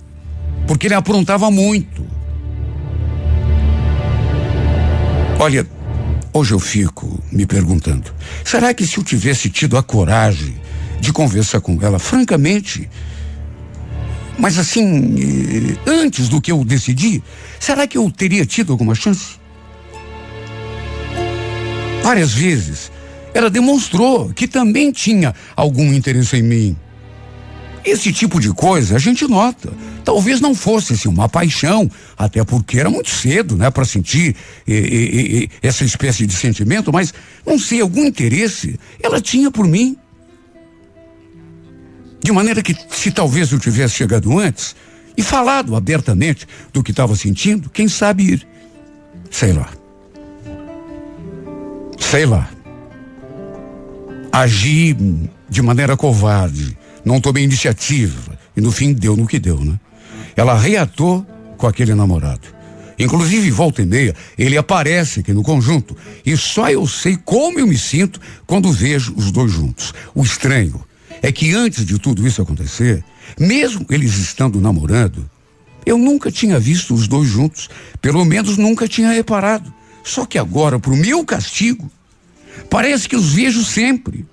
porque 0.68 0.88
ele 0.88 0.94
aprontava 0.94 1.52
muito. 1.52 2.06
Olha, 5.38 5.68
hoje 6.34 6.54
eu 6.54 6.60
fico 6.60 7.22
me 7.32 7.46
perguntando: 7.46 8.12
será 8.44 8.74
que 8.74 8.88
se 8.88 8.98
eu 8.98 9.04
tivesse 9.04 9.50
tido 9.50 9.78
a 9.78 9.84
coragem 9.84 10.56
de 11.00 11.12
conversar 11.12 11.60
com 11.60 11.78
ela, 11.82 12.00
francamente, 12.00 12.90
mas 14.38 14.58
assim, 14.58 15.16
eh, 15.20 15.78
antes 15.86 16.30
do 16.30 16.42
que 16.42 16.52
eu 16.52 16.64
decidi, 16.64 17.22
será 17.60 17.86
que 17.86 17.98
eu 17.98 18.10
teria 18.10 18.46
tido 18.46 18.72
alguma 18.72 18.96
chance? 18.96 19.36
Várias 22.06 22.34
vezes 22.34 22.91
ela 23.34 23.49
demonstrou 23.49 24.30
que 24.30 24.47
também 24.47 24.91
tinha 24.91 25.34
algum 25.56 25.91
interesse 25.91 26.38
em 26.38 26.43
mim. 26.43 26.78
Esse 27.84 28.14
tipo 28.14 28.39
de 28.39 28.53
coisa 28.53 28.95
a 28.95 28.99
gente 28.99 29.28
nota. 29.28 29.74
Talvez 30.03 30.39
não 30.39 30.53
fosse 30.53 30.93
assim, 30.93 31.10
uma 31.10 31.28
paixão, 31.28 31.89
até 32.16 32.43
porque 32.43 32.80
era 32.80 32.91
muito 32.91 33.10
cedo, 33.10 33.56
né, 33.56 33.72
para 33.72 33.86
sentir 33.86 34.36
e, 34.68 34.72
e, 34.72 35.43
e, 35.45 35.49
essa 35.68 35.84
espécie 35.84 36.28
de 36.28 36.36
sentimento, 36.36 36.93
mas 36.93 37.12
não 37.43 37.58
sei, 37.58 37.82
algum 37.82 38.06
interesse 38.06 38.80
ela 39.01 39.20
tinha 39.20 39.49
por 39.49 39.68
mim. 39.68 39.97
De 42.24 42.32
maneira 42.32 42.62
que, 42.62 42.76
se 42.91 43.10
talvez 43.10 43.51
eu 43.51 43.58
tivesse 43.58 43.95
chegado 43.95 44.38
antes 44.38 44.76
e 45.18 45.24
falado 45.24 45.76
abertamente 45.76 46.47
do 46.72 46.84
que 46.84 46.91
estava 46.91 47.16
sentindo, 47.16 47.68
quem 47.68 47.88
sabe 47.88 48.34
ir. 48.34 48.47
Sei 49.32 49.51
lá 49.51 49.72
sei 52.12 52.26
lá, 52.26 52.49
agi 54.32 54.95
de 55.49 55.62
maneira 55.62 55.97
covarde, 55.97 56.78
não 57.03 57.20
tomei 57.20 57.43
iniciativa. 57.43 58.38
E 58.56 58.62
no 58.62 58.72
fim 58.72 58.93
deu 58.93 59.18
no 59.18 59.28
que 59.28 59.39
deu, 59.39 59.60
né? 59.60 59.80
Ela 60.36 60.58
reatou 60.58 61.26
com 61.58 61.68
aquele 61.68 61.93
namorado. 61.93 62.47
Inclusive, 62.97 63.51
volta 63.51 63.82
e 63.82 63.86
meia, 63.86 64.16
ele 64.38 64.56
aparece 64.56 65.20
aqui 65.20 65.34
no 65.34 65.43
conjunto. 65.43 65.97
E 66.26 66.38
só 66.38 66.70
eu 66.70 66.88
sei 66.88 67.18
como 67.18 67.60
eu 67.60 67.68
me 67.68 67.78
sinto 67.78 68.22
quando 68.45 68.72
vejo 68.72 69.14
os 69.18 69.32
dois 69.32 69.51
juntos. 69.51 69.93
O 70.14 70.24
estranho 70.24 70.82
é 71.22 71.32
que 71.32 71.53
antes 71.53 71.86
de 71.86 71.99
tudo 71.99 72.26
isso 72.26 72.41
acontecer, 72.41 73.03
mesmo 73.38 73.86
eles 73.89 74.16
estando 74.18 74.62
namorando, 74.62 75.30
eu 75.86 75.97
nunca 75.97 76.32
tinha 76.32 76.60
visto 76.60 76.93
os 76.93 77.08
dois 77.08 77.28
juntos. 77.28 77.70
Pelo 78.01 78.24
menos 78.24 78.58
nunca 78.58 78.88
tinha 78.88 79.12
reparado. 79.12 79.74
Só 80.06 80.24
que 80.24 80.38
agora, 80.38 80.80
pro 80.80 80.95
meu 80.95 81.26
castigo, 81.26 81.91
parece 82.70 83.10
que 83.10 83.16
os 83.16 83.34
vejo 83.34 83.66
sempre. 83.66 84.24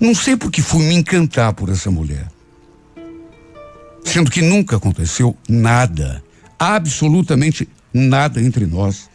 Não 0.00 0.16
sei 0.16 0.36
por 0.36 0.50
que 0.50 0.60
fui 0.60 0.84
me 0.84 0.96
encantar 0.96 1.52
por 1.54 1.70
essa 1.70 1.88
mulher. 1.88 2.26
Sendo 4.04 4.30
que 4.30 4.42
nunca 4.42 4.76
aconteceu 4.76 5.36
nada 5.48 6.22
absolutamente 6.58 7.68
nada 7.94 8.42
entre 8.42 8.66
nós. 8.66 9.08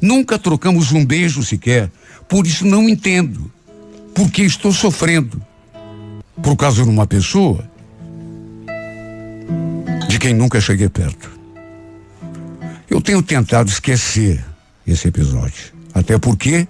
Nunca 0.00 0.38
trocamos 0.38 0.92
um 0.92 1.04
beijo 1.04 1.42
sequer. 1.42 1.90
Por 2.28 2.46
isso 2.46 2.64
não 2.64 2.88
entendo. 2.88 3.50
Porque 4.14 4.42
estou 4.42 4.72
sofrendo. 4.72 5.42
Por 6.40 6.56
causa 6.56 6.84
de 6.84 6.88
uma 6.88 7.06
pessoa 7.06 7.68
de 10.08 10.18
quem 10.20 10.32
nunca 10.32 10.60
cheguei 10.60 10.88
perto. 10.88 11.33
Eu 12.88 13.00
tenho 13.00 13.22
tentado 13.22 13.70
esquecer 13.70 14.44
esse 14.86 15.08
episódio. 15.08 15.72
Até 15.92 16.18
porque 16.18 16.66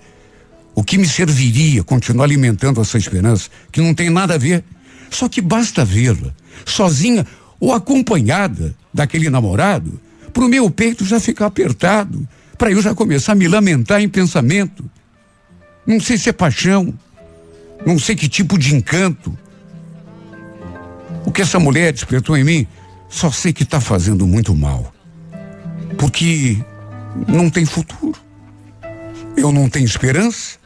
o 0.75 0.83
que 0.83 0.99
me 0.99 1.07
serviria 1.07 1.83
continuar 1.83 2.25
alimentando 2.25 2.81
essa 2.81 2.99
esperança, 2.99 3.49
que 3.71 3.81
não 3.81 3.95
tem 3.95 4.11
nada 4.11 4.35
a 4.35 4.39
ver, 4.39 4.65
só 5.11 5.29
que 5.29 5.41
basta 5.41 5.85
vê-la, 5.85 6.35
sozinha 6.65 7.27
ou 7.61 7.73
acompanhada 7.73 8.75
daquele 8.93 9.31
namorado, 9.31 10.01
para 10.33 10.45
o 10.45 10.49
meu 10.49 10.71
peito 10.71 11.05
já 11.05 11.21
ficar 11.21 11.47
apertado, 11.47 12.29
para 12.59 12.71
eu 12.71 12.83
já 12.83 12.95
começar 12.95 13.33
a 13.33 13.37
me 13.37 13.49
lamentar 13.49 14.01
em 14.01 14.09
pensamento. 14.09 14.85
Não 15.87 16.01
sei 16.01 16.17
se 16.17 16.29
é 16.29 16.33
paixão, 16.33 16.93
não 17.85 17.99
sei 17.99 18.17
que 18.17 18.29
tipo 18.29 18.59
de 18.59 18.75
encanto. 18.75 19.37
O 21.27 21.31
que 21.31 21.43
essa 21.43 21.59
mulher 21.59 21.93
despertou 21.93 22.37
em 22.37 22.45
mim, 22.45 22.67
só 23.09 23.31
sei 23.31 23.53
que 23.53 23.63
está 23.63 23.81
fazendo 23.81 24.27
muito 24.27 24.55
mal. 24.55 24.94
Porque 25.99 26.59
não 27.29 27.49
tem 27.51 27.65
futuro. 27.65 28.19
Eu 29.37 29.53
não 29.53 29.69
tenho 29.69 29.85
esperança. 29.85 30.59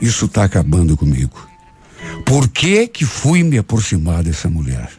Isso 0.00 0.26
está 0.26 0.44
acabando 0.44 0.96
comigo. 0.96 1.48
Por 2.24 2.48
que 2.48 2.86
que 2.86 3.04
fui 3.04 3.42
me 3.42 3.58
aproximar 3.58 4.22
dessa 4.22 4.48
mulher? 4.48 4.90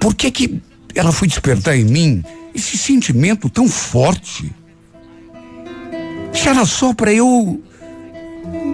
Por 0.00 0.14
que 0.14 0.30
que 0.30 0.62
ela 0.94 1.12
foi 1.12 1.28
despertar 1.28 1.76
em 1.76 1.84
mim 1.84 2.24
esse 2.54 2.76
sentimento 2.76 3.48
tão 3.48 3.68
forte? 3.68 4.52
Se 6.32 6.48
era 6.48 6.64
só 6.64 6.92
para 6.92 7.12
eu 7.12 7.62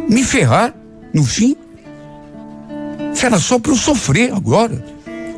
me 0.08 0.24
ferrar 0.24 0.74
no 1.12 1.24
fim? 1.24 1.56
Se 3.14 3.26
era 3.26 3.38
só 3.38 3.58
para 3.58 3.72
eu 3.72 3.76
sofrer 3.76 4.32
agora, 4.32 4.84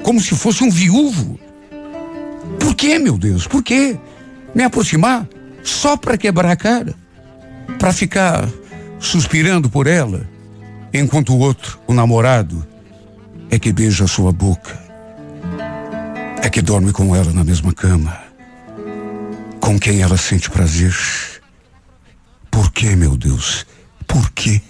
como 0.02 0.20
se 0.20 0.34
fosse 0.34 0.62
um 0.64 0.70
viúvo? 0.70 1.38
Por 2.58 2.74
que, 2.74 2.98
meu 2.98 3.16
Deus? 3.16 3.46
Por 3.46 3.62
que 3.62 3.98
me 4.54 4.62
aproximar 4.62 5.26
só 5.62 5.96
para 5.96 6.16
quebrar 6.16 6.50
a 6.50 6.56
cara? 6.56 6.94
Para 7.78 7.92
ficar 7.92 8.48
suspirando 8.98 9.70
por 9.70 9.86
ela, 9.86 10.28
enquanto 10.92 11.32
o 11.32 11.38
outro, 11.38 11.78
o 11.86 11.94
namorado, 11.94 12.66
é 13.50 13.58
que 13.58 13.72
beija 13.72 14.04
a 14.04 14.08
sua 14.08 14.32
boca, 14.32 14.78
é 16.42 16.48
que 16.48 16.62
dorme 16.62 16.92
com 16.92 17.14
ela 17.14 17.32
na 17.32 17.44
mesma 17.44 17.72
cama 17.72 18.30
com 19.70 19.78
quem 19.78 20.02
ela 20.02 20.16
sente 20.16 20.50
prazer. 20.50 20.92
Por 22.50 22.72
que, 22.72 22.96
meu 22.96 23.16
Deus? 23.16 23.64
Por 24.04 24.28
quê? 24.32 24.60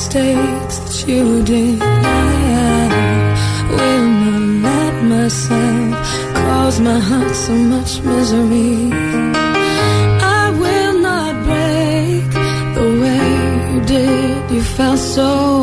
Mistakes 0.00 0.78
that 0.78 1.08
you 1.08 1.42
did. 1.42 1.78
I 1.82 2.88
will 3.76 4.08
not 4.24 4.42
let 4.68 4.94
myself 5.14 5.92
cause 6.40 6.80
my 6.80 6.98
heart 6.98 7.34
so 7.46 7.54
much 7.74 8.00
misery. 8.00 8.90
I 10.38 10.44
will 10.62 10.96
not 11.08 11.32
break 11.48 12.30
the 12.76 12.86
way 13.02 13.26
you 13.72 13.80
did. 13.94 14.50
You 14.50 14.62
felt 14.62 14.98
so 14.98 15.59